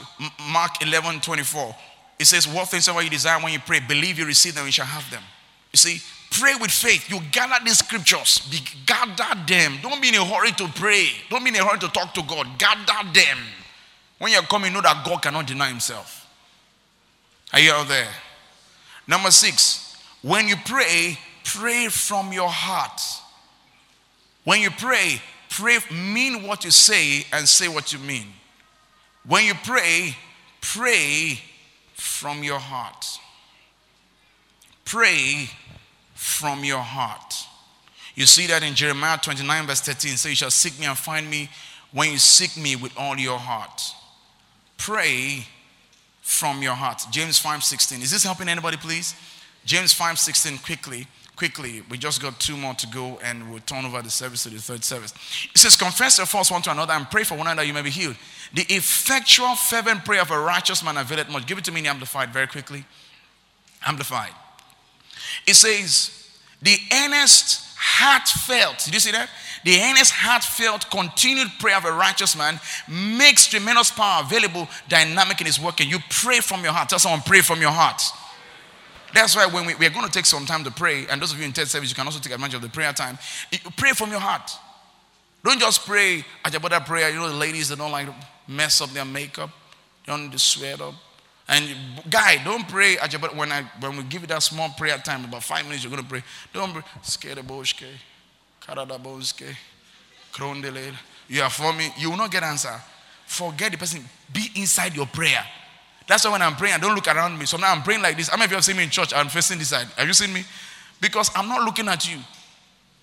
Mark 0.51 0.81
11, 0.81 1.21
24. 1.21 1.75
It 2.17 2.25
says, 2.25 2.47
What 2.47 2.69
things 2.69 2.85
soever 2.85 3.03
you 3.03 3.11
desire 3.11 3.39
when 3.41 3.53
you 3.53 3.59
pray, 3.59 3.79
believe 3.79 4.17
you 4.17 4.25
receive 4.25 4.55
them, 4.55 4.65
you 4.65 4.71
shall 4.71 4.87
have 4.87 5.09
them. 5.11 5.23
You 5.71 5.77
see, 5.77 6.01
pray 6.31 6.55
with 6.59 6.71
faith. 6.71 7.11
You 7.11 7.19
gather 7.31 7.63
these 7.63 7.77
scriptures, 7.77 8.39
be, 8.49 8.57
gather 8.87 9.39
them. 9.45 9.77
Don't 9.83 10.01
be 10.01 10.09
in 10.09 10.15
a 10.15 10.25
hurry 10.25 10.51
to 10.53 10.67
pray. 10.69 11.09
Don't 11.29 11.43
be 11.43 11.49
in 11.49 11.55
a 11.57 11.63
hurry 11.63 11.79
to 11.79 11.89
talk 11.89 12.15
to 12.15 12.23
God. 12.23 12.47
Gather 12.57 13.07
them. 13.13 13.37
When 14.17 14.31
you're 14.31 14.41
coming, 14.41 14.73
know 14.73 14.81
that 14.81 15.05
God 15.05 15.21
cannot 15.21 15.45
deny 15.45 15.69
himself. 15.69 16.27
Are 17.53 17.59
you 17.59 17.71
out 17.71 17.87
there? 17.87 18.07
Number 19.09 19.31
six, 19.31 19.97
when 20.21 20.47
you 20.47 20.55
pray, 20.65 21.17
pray 21.43 21.87
from 21.87 22.31
your 22.31 22.47
heart. 22.47 23.01
When 24.43 24.61
you 24.61 24.69
pray, 24.69 25.19
pray, 25.49 25.79
mean 25.91 26.43
what 26.43 26.63
you 26.63 26.69
say 26.69 27.25
and 27.33 27.49
say 27.49 27.67
what 27.67 27.91
you 27.91 27.97
mean. 27.97 28.27
When 29.25 29.47
you 29.47 29.55
pray, 29.65 30.15
pray 30.61 31.39
from 31.93 32.43
your 32.43 32.59
heart. 32.59 33.03
Pray 34.85 35.49
from 36.13 36.63
your 36.63 36.77
heart. 36.77 37.33
You 38.13 38.27
see 38.27 38.45
that 38.45 38.61
in 38.61 38.75
Jeremiah 38.75 39.17
29, 39.17 39.65
verse 39.65 39.81
13. 39.81 40.17
So 40.17 40.29
you 40.29 40.35
shall 40.35 40.51
seek 40.51 40.79
me 40.79 40.85
and 40.85 40.95
find 40.95 41.27
me 41.27 41.49
when 41.91 42.11
you 42.11 42.19
seek 42.19 42.55
me 42.55 42.75
with 42.75 42.95
all 42.95 43.17
your 43.17 43.39
heart. 43.39 43.81
Pray 44.77 45.47
from 46.29 46.61
your 46.61 46.75
heart. 46.75 47.01
James 47.09 47.39
5:16. 47.39 48.03
Is 48.03 48.11
this 48.11 48.23
helping 48.23 48.47
anybody, 48.47 48.77
please? 48.77 49.15
James 49.65 49.91
5:16 49.91 50.59
quickly. 50.59 51.07
Quickly, 51.35 51.81
we 51.89 51.97
just 51.97 52.21
got 52.21 52.39
two 52.39 52.55
more 52.55 52.75
to 52.75 52.85
go 52.87 53.17
and 53.23 53.49
we'll 53.49 53.61
turn 53.61 53.85
over 53.85 54.01
the 54.01 54.11
service 54.11 54.43
to 54.43 54.49
the 54.49 54.59
third 54.59 54.83
service. 54.83 55.13
It 55.55 55.57
says, 55.57 55.77
Confess 55.77 56.17
your 56.17 56.27
faults 56.27 56.51
one 56.51 56.61
to 56.63 56.71
another 56.71 56.93
and 56.93 57.09
pray 57.09 57.23
for 57.23 57.35
one 57.35 57.47
another 57.47 57.63
you 57.63 57.73
may 57.73 57.81
be 57.81 57.89
healed. 57.89 58.17
The 58.53 58.63
effectual, 58.63 59.55
fervent 59.55 60.03
prayer 60.03 60.21
of 60.21 60.31
a 60.31 60.39
righteous 60.39 60.83
man 60.83 60.97
availeth 60.97 61.29
much. 61.29 61.45
Give 61.47 61.57
it 61.57 61.63
to 61.63 61.71
me 61.71 61.79
in 61.79 61.85
Amplified 61.85 62.33
very 62.33 62.47
quickly. 62.47 62.83
Amplified. 63.85 64.33
It 65.47 65.55
says, 65.55 66.18
The 66.61 66.77
earnest, 66.93 67.65
heartfelt, 67.77 68.85
did 68.85 68.93
you 68.93 68.99
see 68.99 69.11
that? 69.11 69.29
The 69.63 69.79
earnest, 69.81 70.11
heartfelt, 70.13 70.89
continued 70.89 71.49
prayer 71.59 71.77
of 71.77 71.85
a 71.85 71.91
righteous 71.91 72.35
man 72.37 72.59
makes 72.87 73.47
tremendous 73.47 73.91
power 73.91 74.23
available, 74.23 74.67
dynamic 74.87 75.41
in 75.41 75.47
his 75.47 75.59
working. 75.59 75.89
You 75.89 75.99
pray 76.09 76.39
from 76.39 76.63
your 76.63 76.71
heart. 76.71 76.89
Tell 76.89 76.99
someone, 76.99 77.21
pray 77.21 77.41
from 77.41 77.61
your 77.61 77.71
heart. 77.71 78.01
That's 79.13 79.35
why 79.35 79.47
when 79.47 79.65
we, 79.65 79.75
we, 79.75 79.85
are 79.87 79.89
going 79.89 80.05
to 80.05 80.11
take 80.11 80.25
some 80.25 80.45
time 80.45 80.63
to 80.63 80.71
pray, 80.71 81.07
and 81.07 81.21
those 81.21 81.33
of 81.33 81.39
you 81.39 81.45
in 81.45 81.51
third 81.51 81.67
service, 81.67 81.89
you 81.89 81.95
can 81.95 82.05
also 82.05 82.19
take 82.19 82.33
advantage 82.33 82.55
of 82.55 82.61
the 82.61 82.69
prayer 82.69 82.93
time. 82.93 83.17
You 83.51 83.59
pray 83.75 83.91
from 83.91 84.11
your 84.11 84.19
heart. 84.19 84.51
Don't 85.43 85.59
just 85.59 85.85
pray 85.85 86.23
at 86.43 86.51
your 86.51 86.59
brother 86.59 86.79
prayer. 86.81 87.09
You 87.09 87.15
know 87.15 87.29
the 87.29 87.35
ladies 87.35 87.69
that 87.69 87.79
don't 87.79 87.91
like 87.91 88.07
to 88.07 88.15
mess 88.47 88.81
up 88.81 88.89
their 88.91 89.05
makeup, 89.05 89.49
don't 90.05 90.37
sweat 90.39 90.81
up. 90.81 90.93
And 91.49 91.67
guy, 92.07 92.43
don't 92.43 92.67
pray 92.69 92.99
at 92.99 93.11
your 93.11 93.21
when 93.31 93.51
I 93.51 93.63
when 93.79 93.97
we 93.97 94.03
give 94.03 94.21
you 94.21 94.27
that 94.27 94.43
small 94.43 94.69
prayer 94.69 94.97
time, 94.99 95.25
about 95.25 95.43
five 95.43 95.65
minutes, 95.65 95.83
you're 95.83 95.89
gonna 95.89 96.07
pray. 96.07 96.23
Don't 96.53 96.71
pray. 96.71 96.83
Skereboshke, 97.01 97.87
Karadaboske, 98.61 99.55
Krondele. 100.31 100.93
You 101.27 101.41
are 101.41 101.49
for 101.49 101.73
me, 101.73 101.89
you 101.97 102.11
will 102.11 102.17
not 102.17 102.31
get 102.31 102.43
answer. 102.43 102.79
Forget 103.25 103.71
the 103.71 103.77
person. 103.79 104.03
Be 104.31 104.51
inside 104.55 104.95
your 104.95 105.07
prayer. 105.07 105.43
That's 106.07 106.23
why 106.25 106.31
when 106.31 106.41
I'm 106.41 106.55
praying, 106.55 106.75
I 106.75 106.77
don't 106.77 106.93
look 106.95 107.07
around 107.07 107.37
me. 107.37 107.45
So 107.45 107.57
now 107.57 107.71
I'm 107.71 107.81
praying 107.83 108.01
like 108.01 108.17
this. 108.17 108.29
How 108.29 108.37
many 108.37 108.45
of 108.45 108.51
you 108.51 108.55
have 108.57 108.65
seen 108.65 108.77
me 108.77 108.83
in 108.83 108.89
church? 108.89 109.13
I'm 109.13 109.27
facing 109.27 109.59
this 109.59 109.69
side. 109.69 109.87
Have 109.95 110.07
you 110.07 110.13
seen 110.13 110.33
me? 110.33 110.43
Because 111.01 111.31
I'm 111.35 111.47
not 111.47 111.63
looking 111.63 111.87
at 111.87 112.11
you. 112.11 112.19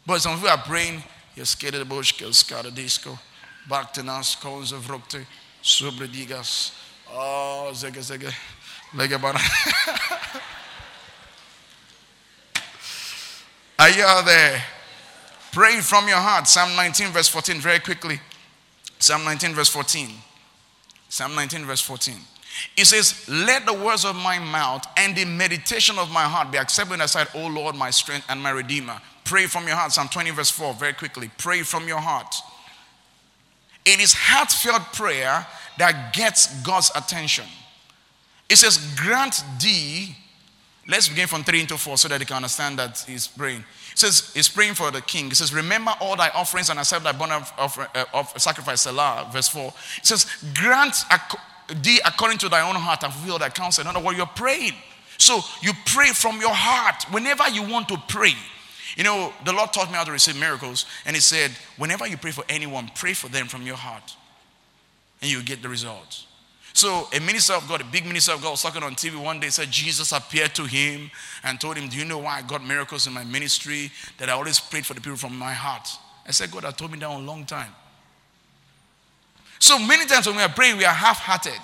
But 0.05 0.21
some 0.21 0.35
of 0.35 0.43
you 0.43 0.49
are 0.49 0.59
praying, 0.59 1.03
you're 1.35 1.47
scared 1.47 1.75
of 1.75 1.81
the 1.81 1.85
bush, 1.85 2.15
scared 2.31 2.67
of 2.67 2.75
disco, 2.75 3.19
back 3.69 3.93
to 3.95 4.07
us, 4.07 4.37
calls 4.37 4.71
of 4.71 4.83
rokte, 4.87 5.25
sobre 5.63 6.07
digas. 6.07 6.73
Oh, 7.13 7.71
zege 7.75 8.03
zege. 8.03 8.35
Lege 8.95 9.19
bara. 9.19 9.39
Are 13.79 13.91
you 13.91 14.23
there? 14.25 14.63
Pray 15.53 15.81
from 15.81 16.09
your 16.09 16.19
heart. 16.19 16.49
Psalm 16.49 16.75
19, 16.77 17.13
verse 17.13 17.29
14, 17.29 17.61
very 17.61 17.79
quickly. 17.79 18.21
Psalm 18.99 19.25
19, 19.25 19.55
verse 19.55 19.69
14. 19.69 20.11
Psalm 21.09 21.35
19, 21.35 21.65
verse 21.65 21.81
14. 21.81 22.15
It 22.77 22.87
says, 22.87 23.29
Let 23.29 23.67
the 23.67 23.73
words 23.73 24.05
of 24.05 24.17
my 24.17 24.39
mouth 24.39 24.87
and 24.97 25.17
the 25.17 25.25
meditation 25.25 25.99
of 25.99 26.11
my 26.11 26.25
heart 26.25 26.51
be 26.51 26.59
accepted 26.59 27.07
sight, 27.09 27.29
O 27.35 27.47
Lord, 27.47 27.77
my 27.77 27.91
strength 27.91 28.27
and 28.29 28.43
my 28.43 28.51
redeemer. 28.51 29.01
Pray 29.25 29.47
from 29.47 29.67
your 29.67 29.77
heart. 29.77 29.93
Psalm 29.93 30.09
20, 30.09 30.31
verse 30.31 30.51
4, 30.51 30.75
very 30.75 30.93
quickly. 30.93 31.31
Pray 31.39 31.63
from 31.63 31.87
your 31.87 32.01
heart. 32.01 32.35
It 33.85 34.01
is 34.01 34.13
heartfelt 34.15 34.93
prayer 34.93 35.47
that 35.79 36.13
gets 36.13 36.61
God's 36.63 36.91
attention. 36.95 37.45
It 38.49 38.57
says, 38.57 38.79
Grant 38.97 39.43
thee. 39.61 40.17
Let's 40.89 41.09
begin 41.09 41.27
from 41.27 41.43
3 41.43 41.61
into 41.63 41.77
4 41.77 41.99
so 41.99 42.09
that 42.09 42.21
you 42.21 42.27
can 42.27 42.37
understand 42.37 42.79
that 42.79 43.05
he's 43.09 43.27
praying. 43.27 43.65
It 43.97 43.99
says, 43.99 44.31
He's 44.35 44.49
praying 44.49 44.75
for 44.75 44.91
the 44.91 45.01
king. 45.01 45.29
It 45.29 45.37
says, 45.37 45.55
Remember 45.55 45.93
all 46.01 46.17
thy 46.17 46.29
offerings 46.29 46.69
and 46.69 46.79
accept 46.79 47.03
thy 47.03 47.13
burnt 47.13 47.33
of, 47.33 47.53
of, 47.57 47.89
uh, 47.95 48.05
of 48.13 48.31
sacrifice, 48.37 48.83
Selah, 48.83 49.31
verse 49.33 49.49
4. 49.49 49.73
It 49.99 50.07
says, 50.07 50.27
Grant 50.55 50.95
thee 51.83 52.01
according 52.05 52.39
to 52.39 52.49
thy 52.51 52.69
own 52.69 52.75
heart 52.75 53.03
and 53.05 53.13
fulfill 53.13 53.39
thy 53.39 53.49
counsel. 53.49 53.81
In 53.83 53.89
other 53.89 54.01
words, 54.01 54.19
you're 54.19 54.27
praying. 54.27 54.75
So 55.19 55.41
you 55.63 55.73
pray 55.87 56.09
from 56.09 56.41
your 56.41 56.53
heart 56.53 57.05
whenever 57.11 57.49
you 57.49 57.63
want 57.63 57.89
to 57.89 57.97
pray. 58.07 58.35
You 58.97 59.05
know, 59.05 59.33
the 59.45 59.53
Lord 59.53 59.73
taught 59.73 59.89
me 59.89 59.95
how 59.95 60.05
to 60.05 60.13
receive 60.13 60.39
miracles, 60.39 60.87
and 61.05 61.17
He 61.17 61.23
said, 61.23 61.53
whenever 61.77 62.07
you 62.07 62.17
pray 62.17 62.33
for 62.33 62.45
anyone, 62.49 62.91
pray 62.95 63.15
for 63.15 63.29
them 63.29 63.47
from 63.47 63.63
your 63.63 63.77
heart, 63.77 64.15
and 65.21 65.31
you 65.31 65.43
get 65.43 65.63
the 65.63 65.69
results. 65.69 66.27
So, 66.73 67.09
a 67.15 67.21
minister 67.21 67.55
of 67.55 67.67
God, 67.69 67.81
a 67.81 67.85
big 67.85 68.05
minister 68.05 68.33
of 68.33 68.43
God, 68.43 68.51
was 68.51 68.63
talking 68.63 68.83
on 68.83 68.95
TV 68.97 69.17
one 69.17 69.41
day, 69.41 69.49
said 69.49 69.71
Jesus 69.71 70.13
appeared 70.13 70.55
to 70.57 70.65
him 70.65 71.11
and 71.43 71.59
told 71.59 71.79
him, 71.79 71.89
Do 71.89 71.97
you 71.97 72.05
know 72.05 72.19
why 72.19 72.39
I 72.39 72.43
got 72.43 72.63
miracles 72.63 73.07
in 73.07 73.15
my 73.15 73.25
ministry? 73.25 73.91
That 74.19 74.29
I 74.29 74.33
always 74.33 74.61
prayed 74.61 74.85
for 74.85 74.93
the 74.93 75.01
people 75.01 75.17
from 75.17 75.39
my 75.39 75.55
heart. 75.55 75.89
I 76.27 76.33
said, 76.33 76.51
God 76.51 76.65
had 76.65 76.77
told 76.77 76.93
me 76.93 76.99
that 76.99 77.09
a 77.09 77.17
long 77.17 77.47
time. 77.47 77.73
So 79.59 79.79
many 79.79 80.05
times 80.05 80.27
when 80.27 80.37
we 80.37 80.43
are 80.43 80.51
praying, 80.51 80.77
we 80.77 80.85
are 80.85 80.93
half 80.93 81.19
hearted. 81.19 81.59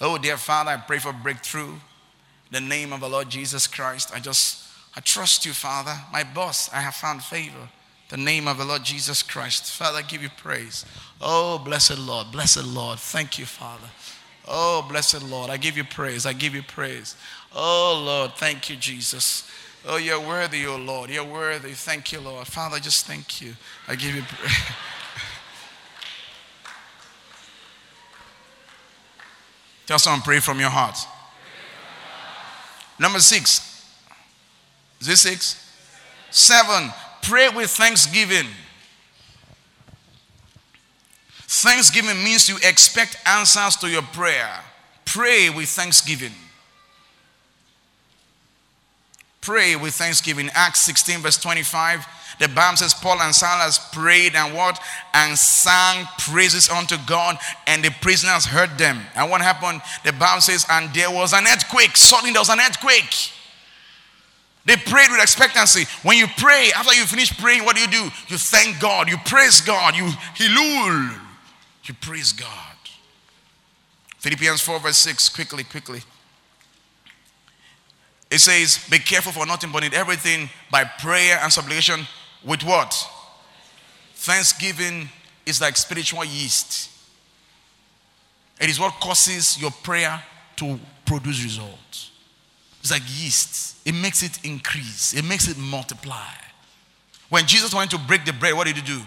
Oh, 0.00 0.16
dear 0.16 0.38
Father, 0.38 0.70
I 0.70 0.76
pray 0.78 0.98
for 0.98 1.12
breakthrough. 1.12 1.72
In 1.72 2.52
the 2.52 2.60
name 2.60 2.94
of 2.94 3.00
the 3.00 3.08
Lord 3.08 3.28
Jesus 3.28 3.66
Christ, 3.66 4.10
I 4.14 4.20
just, 4.20 4.66
I 4.96 5.00
trust 5.00 5.44
you, 5.44 5.52
Father. 5.52 5.94
My 6.12 6.24
boss, 6.24 6.72
I 6.72 6.80
have 6.80 6.94
found 6.94 7.22
favor. 7.22 7.68
The 8.10 8.16
name 8.16 8.46
of 8.48 8.58
the 8.58 8.64
Lord 8.64 8.82
Jesus 8.82 9.22
Christ. 9.22 9.70
Father, 9.70 9.98
I 9.98 10.02
give 10.02 10.20
you 10.20 10.30
praise. 10.36 10.84
Oh, 11.20 11.58
blessed 11.58 11.96
Lord, 11.98 12.32
blessed 12.32 12.64
Lord. 12.64 12.98
Thank 12.98 13.38
you, 13.38 13.46
Father. 13.46 13.86
Oh, 14.48 14.84
blessed 14.88 15.22
Lord, 15.22 15.48
I 15.48 15.56
give 15.56 15.76
you 15.76 15.84
praise. 15.84 16.26
I 16.26 16.32
give 16.32 16.52
you 16.52 16.62
praise. 16.62 17.14
Oh, 17.54 18.02
Lord, 18.04 18.32
thank 18.32 18.68
you, 18.68 18.74
Jesus. 18.74 19.48
Oh, 19.86 19.96
you're 19.96 20.20
worthy, 20.20 20.66
oh 20.66 20.76
Lord. 20.76 21.08
You're 21.08 21.24
worthy. 21.24 21.70
Thank 21.70 22.10
you, 22.12 22.20
Lord. 22.20 22.48
Father, 22.48 22.80
just 22.80 23.06
thank 23.06 23.40
you. 23.40 23.54
I 23.86 23.94
give 23.94 24.14
you 24.14 24.22
praise. 24.22 24.52
Tell 29.86 30.00
someone, 30.00 30.22
pray 30.22 30.40
from 30.40 30.58
your 30.58 30.70
heart. 30.70 30.98
Number 32.98 33.20
six. 33.20 33.84
Is 35.00 35.06
this 35.06 35.20
six? 35.20 35.72
Seven. 36.30 36.92
Pray 37.22 37.48
with 37.48 37.70
thanksgiving. 37.70 38.46
Thanksgiving 41.42 42.22
means 42.22 42.48
you 42.48 42.56
expect 42.62 43.16
answers 43.26 43.76
to 43.76 43.88
your 43.88 44.02
prayer. 44.02 44.60
Pray 45.04 45.50
with 45.50 45.68
thanksgiving. 45.68 46.32
Pray 49.40 49.74
with 49.74 49.94
thanksgiving. 49.94 50.48
Acts 50.54 50.80
16, 50.82 51.20
verse 51.20 51.38
25. 51.38 52.06
The 52.38 52.48
Bible 52.48 52.76
says 52.76 52.94
Paul 52.94 53.20
and 53.20 53.34
Silas 53.34 53.78
prayed 53.92 54.34
and 54.34 54.54
what? 54.54 54.80
And 55.12 55.36
sang 55.36 56.06
praises 56.18 56.70
unto 56.70 56.96
God, 57.06 57.36
and 57.66 57.84
the 57.84 57.90
prisoners 58.00 58.46
heard 58.46 58.78
them. 58.78 59.00
And 59.14 59.30
what 59.30 59.42
happened? 59.42 59.82
The 60.04 60.12
Bible 60.12 60.40
says, 60.40 60.64
and 60.70 60.92
there 60.94 61.10
was 61.10 61.32
an 61.32 61.46
earthquake. 61.46 61.96
Suddenly 61.96 62.32
there 62.32 62.40
was 62.40 62.48
an 62.48 62.60
earthquake. 62.60 63.32
They 64.64 64.76
prayed 64.76 65.10
with 65.10 65.22
expectancy. 65.22 65.84
When 66.02 66.18
you 66.18 66.26
pray, 66.36 66.70
after 66.76 66.94
you 66.94 67.04
finish 67.04 67.36
praying, 67.38 67.64
what 67.64 67.76
do 67.76 67.82
you 67.82 67.88
do? 67.88 68.04
You 68.28 68.36
thank 68.36 68.78
God, 68.80 69.08
you 69.08 69.16
praise 69.24 69.60
God, 69.60 69.96
you 69.96 70.04
hilul, 70.36 71.18
you 71.84 71.94
praise 71.94 72.32
God. 72.32 72.48
Philippians 74.18 74.60
4, 74.60 74.80
verse 74.80 74.98
6, 74.98 75.30
quickly, 75.30 75.64
quickly. 75.64 76.02
It 78.30 78.38
says, 78.38 78.86
Be 78.90 78.98
careful 78.98 79.32
for 79.32 79.46
nothing, 79.46 79.72
but 79.72 79.82
in 79.82 79.94
everything 79.94 80.50
by 80.70 80.84
prayer 80.84 81.38
and 81.42 81.52
supplication 81.52 82.06
with 82.44 82.62
what? 82.62 82.94
Thanksgiving 84.14 85.08
is 85.46 85.60
like 85.60 85.76
spiritual 85.76 86.24
yeast. 86.24 86.90
It 88.60 88.68
is 88.68 88.78
what 88.78 88.92
causes 89.00 89.60
your 89.60 89.70
prayer 89.70 90.22
to 90.56 90.78
produce 91.06 91.42
results. 91.42 92.09
It's 92.80 92.90
like 92.90 93.02
yeast, 93.06 93.76
it 93.86 93.94
makes 93.94 94.22
it 94.22 94.44
increase, 94.44 95.12
it 95.12 95.24
makes 95.24 95.48
it 95.48 95.58
multiply. 95.58 96.32
When 97.28 97.46
Jesus 97.46 97.74
wanted 97.74 97.90
to 97.90 97.98
break 97.98 98.24
the 98.24 98.32
bread, 98.32 98.54
what 98.54 98.66
did 98.66 98.76
he 98.76 98.82
do? 98.82 99.00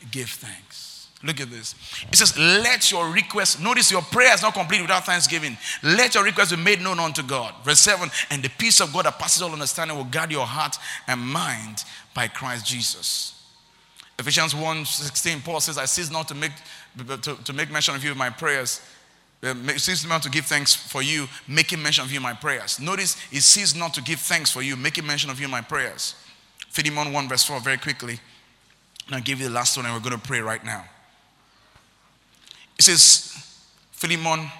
He 0.00 0.06
gave 0.10 0.28
thanks. 0.30 1.08
Look 1.22 1.38
at 1.38 1.50
this. 1.50 1.74
It 2.10 2.16
says, 2.16 2.36
Let 2.38 2.90
your 2.90 3.10
request, 3.10 3.60
notice 3.60 3.90
your 3.90 4.00
prayer 4.00 4.32
is 4.32 4.40
not 4.40 4.54
complete 4.54 4.80
without 4.80 5.04
thanksgiving. 5.04 5.56
Let 5.82 6.14
your 6.14 6.24
request 6.24 6.56
be 6.56 6.56
made 6.56 6.80
known 6.80 6.98
unto 6.98 7.22
God. 7.22 7.54
Verse 7.62 7.80
7 7.80 8.10
And 8.30 8.42
the 8.42 8.48
peace 8.48 8.80
of 8.80 8.92
God 8.92 9.04
that 9.04 9.18
passes 9.18 9.42
all 9.42 9.52
understanding 9.52 9.96
will 9.96 10.04
guard 10.04 10.32
your 10.32 10.46
heart 10.46 10.78
and 11.06 11.20
mind 11.20 11.84
by 12.14 12.26
Christ 12.26 12.66
Jesus. 12.66 13.34
Ephesians 14.18 14.54
1 14.54 14.84
16, 14.86 15.42
Paul 15.42 15.60
says, 15.60 15.76
I 15.76 15.84
cease 15.84 16.10
not 16.10 16.26
to 16.28 16.34
make, 16.34 16.52
to, 16.96 17.34
to 17.44 17.52
make 17.52 17.70
mention 17.70 17.94
of 17.94 18.02
you 18.02 18.12
in 18.12 18.18
my 18.18 18.30
prayers. 18.30 18.80
Uh, 19.42 19.54
cease 19.76 20.06
not 20.06 20.22
to 20.22 20.30
give 20.30 20.44
thanks 20.44 20.74
for 20.74 21.02
you, 21.02 21.26
making 21.48 21.82
mention 21.82 22.04
of 22.04 22.10
you 22.10 22.18
in 22.18 22.22
my 22.22 22.34
prayers. 22.34 22.78
Notice, 22.78 23.16
it 23.32 23.40
ceases 23.40 23.74
not 23.74 23.94
to 23.94 24.02
give 24.02 24.20
thanks 24.20 24.50
for 24.50 24.62
you, 24.62 24.76
making 24.76 25.06
mention 25.06 25.30
of 25.30 25.38
you 25.38 25.46
in 25.46 25.50
my 25.50 25.62
prayers. 25.62 26.14
Philemon 26.68 27.12
1, 27.12 27.28
verse 27.28 27.44
4, 27.44 27.60
very 27.60 27.78
quickly. 27.78 28.20
And 29.06 29.16
I'll 29.16 29.22
give 29.22 29.40
you 29.40 29.48
the 29.48 29.54
last 29.54 29.76
one, 29.76 29.86
and 29.86 29.94
we're 29.94 30.00
going 30.00 30.20
to 30.20 30.26
pray 30.26 30.40
right 30.40 30.64
now. 30.64 30.84
It 32.78 32.82
says, 32.82 33.34
Philemon 33.92 34.50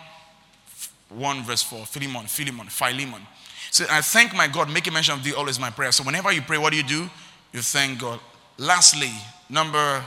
1 1.10 1.42
verse 1.44 1.62
4. 1.62 1.86
Philemon, 1.86 2.26
Philemon, 2.26 2.68
Philemon. 2.68 3.22
So 3.70 3.84
I 3.90 4.00
thank 4.00 4.34
my 4.34 4.48
God, 4.48 4.70
making 4.70 4.92
mention 4.92 5.14
of 5.14 5.24
thee 5.24 5.34
always 5.34 5.58
my 5.58 5.70
prayer. 5.70 5.92
So 5.92 6.04
whenever 6.04 6.32
you 6.32 6.42
pray, 6.42 6.58
what 6.58 6.70
do 6.70 6.76
you 6.76 6.82
do? 6.82 7.10
You 7.52 7.60
thank 7.60 8.00
God. 8.00 8.20
Lastly, 8.58 9.10
number 9.48 10.04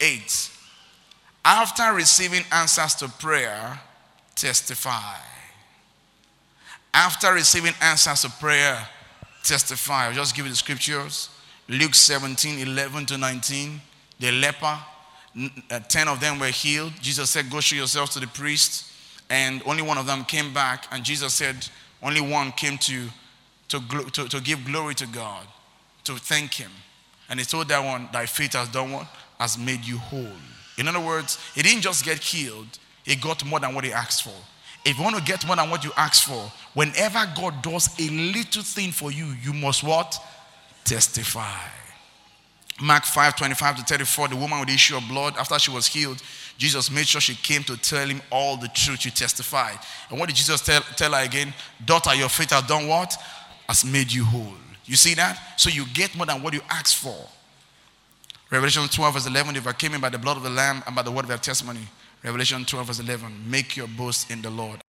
eight. 0.00 0.50
After 1.44 1.92
receiving 1.94 2.44
answers 2.52 2.94
to 2.96 3.08
prayer, 3.08 3.80
testify. 4.34 5.16
After 6.92 7.32
receiving 7.32 7.72
answers 7.80 8.22
to 8.22 8.30
prayer, 8.30 8.86
testify. 9.42 10.06
I'll 10.06 10.12
just 10.12 10.34
give 10.34 10.44
you 10.44 10.50
the 10.50 10.56
scriptures. 10.56 11.30
Luke 11.68 11.94
17, 11.94 12.58
11 12.58 13.06
to 13.06 13.18
19. 13.18 13.80
The 14.18 14.32
leper 14.32 14.78
uh, 15.70 15.80
10 15.80 16.08
of 16.08 16.20
them 16.20 16.38
were 16.38 16.46
healed. 16.46 16.92
Jesus 17.00 17.30
said, 17.30 17.48
Go 17.50 17.60
show 17.60 17.76
yourselves 17.76 18.12
to 18.14 18.20
the 18.20 18.26
priest. 18.26 18.86
And 19.30 19.62
only 19.64 19.82
one 19.82 19.96
of 19.96 20.06
them 20.06 20.24
came 20.24 20.52
back. 20.52 20.86
And 20.90 21.04
Jesus 21.04 21.32
said, 21.32 21.68
Only 22.02 22.20
one 22.20 22.52
came 22.52 22.76
to, 22.78 23.08
to, 23.68 23.80
to, 24.12 24.28
to 24.28 24.40
give 24.40 24.64
glory 24.64 24.94
to 24.96 25.06
God, 25.06 25.46
to 26.04 26.14
thank 26.14 26.54
Him. 26.54 26.70
And 27.28 27.38
he 27.38 27.46
told 27.46 27.68
that 27.68 27.84
one, 27.84 28.08
Thy 28.12 28.26
faith 28.26 28.54
has 28.54 28.68
done 28.68 28.90
what? 28.90 29.06
Has 29.38 29.56
made 29.56 29.84
you 29.84 29.96
whole. 29.98 30.26
In 30.80 30.88
other 30.88 30.98
words, 30.98 31.38
he 31.54 31.62
didn't 31.62 31.82
just 31.82 32.04
get 32.06 32.18
healed, 32.18 32.78
he 33.04 33.14
got 33.14 33.44
more 33.44 33.60
than 33.60 33.74
what 33.74 33.84
he 33.84 33.92
asked 33.92 34.22
for. 34.22 34.32
If 34.82 34.96
you 34.96 35.04
want 35.04 35.16
to 35.16 35.22
get 35.22 35.46
more 35.46 35.56
than 35.56 35.68
what 35.68 35.84
you 35.84 35.92
asked 35.94 36.24
for, 36.24 36.50
whenever 36.72 37.30
God 37.36 37.62
does 37.62 37.94
a 38.00 38.08
little 38.08 38.62
thing 38.62 38.90
for 38.90 39.12
you, 39.12 39.26
you 39.42 39.52
must 39.52 39.84
what? 39.84 40.18
Testify. 40.84 41.68
Mark 42.80 43.04
5 43.04 43.36
25 43.36 43.76
to 43.76 43.82
34, 43.84 44.28
the 44.28 44.36
woman 44.36 44.58
with 44.58 44.68
the 44.68 44.74
issue 44.74 44.96
of 44.96 45.06
blood, 45.06 45.36
after 45.36 45.58
she 45.58 45.70
was 45.70 45.86
healed, 45.86 46.22
Jesus 46.56 46.90
made 46.90 47.06
sure 47.06 47.20
she 47.20 47.34
came 47.34 47.62
to 47.64 47.76
tell 47.76 48.06
him 48.06 48.22
all 48.30 48.56
the 48.56 48.68
truth. 48.68 49.00
She 49.00 49.10
testified. 49.10 49.78
And 50.08 50.18
what 50.18 50.30
did 50.30 50.36
Jesus 50.36 50.62
tell, 50.62 50.80
tell 50.96 51.12
her 51.12 51.22
again? 51.22 51.52
Daughter, 51.84 52.14
your 52.14 52.30
faith 52.30 52.52
has 52.52 52.66
done 52.66 52.88
what? 52.88 53.14
Has 53.68 53.84
made 53.84 54.10
you 54.10 54.24
whole. 54.24 54.54
You 54.86 54.96
see 54.96 55.12
that? 55.14 55.60
So 55.60 55.68
you 55.68 55.84
get 55.92 56.16
more 56.16 56.24
than 56.24 56.42
what 56.42 56.54
you 56.54 56.62
asked 56.70 56.96
for. 56.96 57.28
Revelation 58.50 58.88
12, 58.88 59.14
verse 59.14 59.26
11, 59.26 59.54
if 59.54 59.66
I 59.68 59.72
came 59.72 59.94
in 59.94 60.00
by 60.00 60.08
the 60.08 60.18
blood 60.18 60.36
of 60.36 60.42
the 60.42 60.50
Lamb 60.50 60.82
and 60.84 60.96
by 60.96 61.02
the 61.02 61.10
word 61.12 61.22
of 61.22 61.28
their 61.28 61.38
testimony. 61.38 61.86
Revelation 62.24 62.64
12, 62.64 62.86
verse 62.86 62.98
11, 62.98 63.48
make 63.48 63.76
your 63.76 63.86
boast 63.86 64.28
in 64.28 64.42
the 64.42 64.50
Lord. 64.50 64.80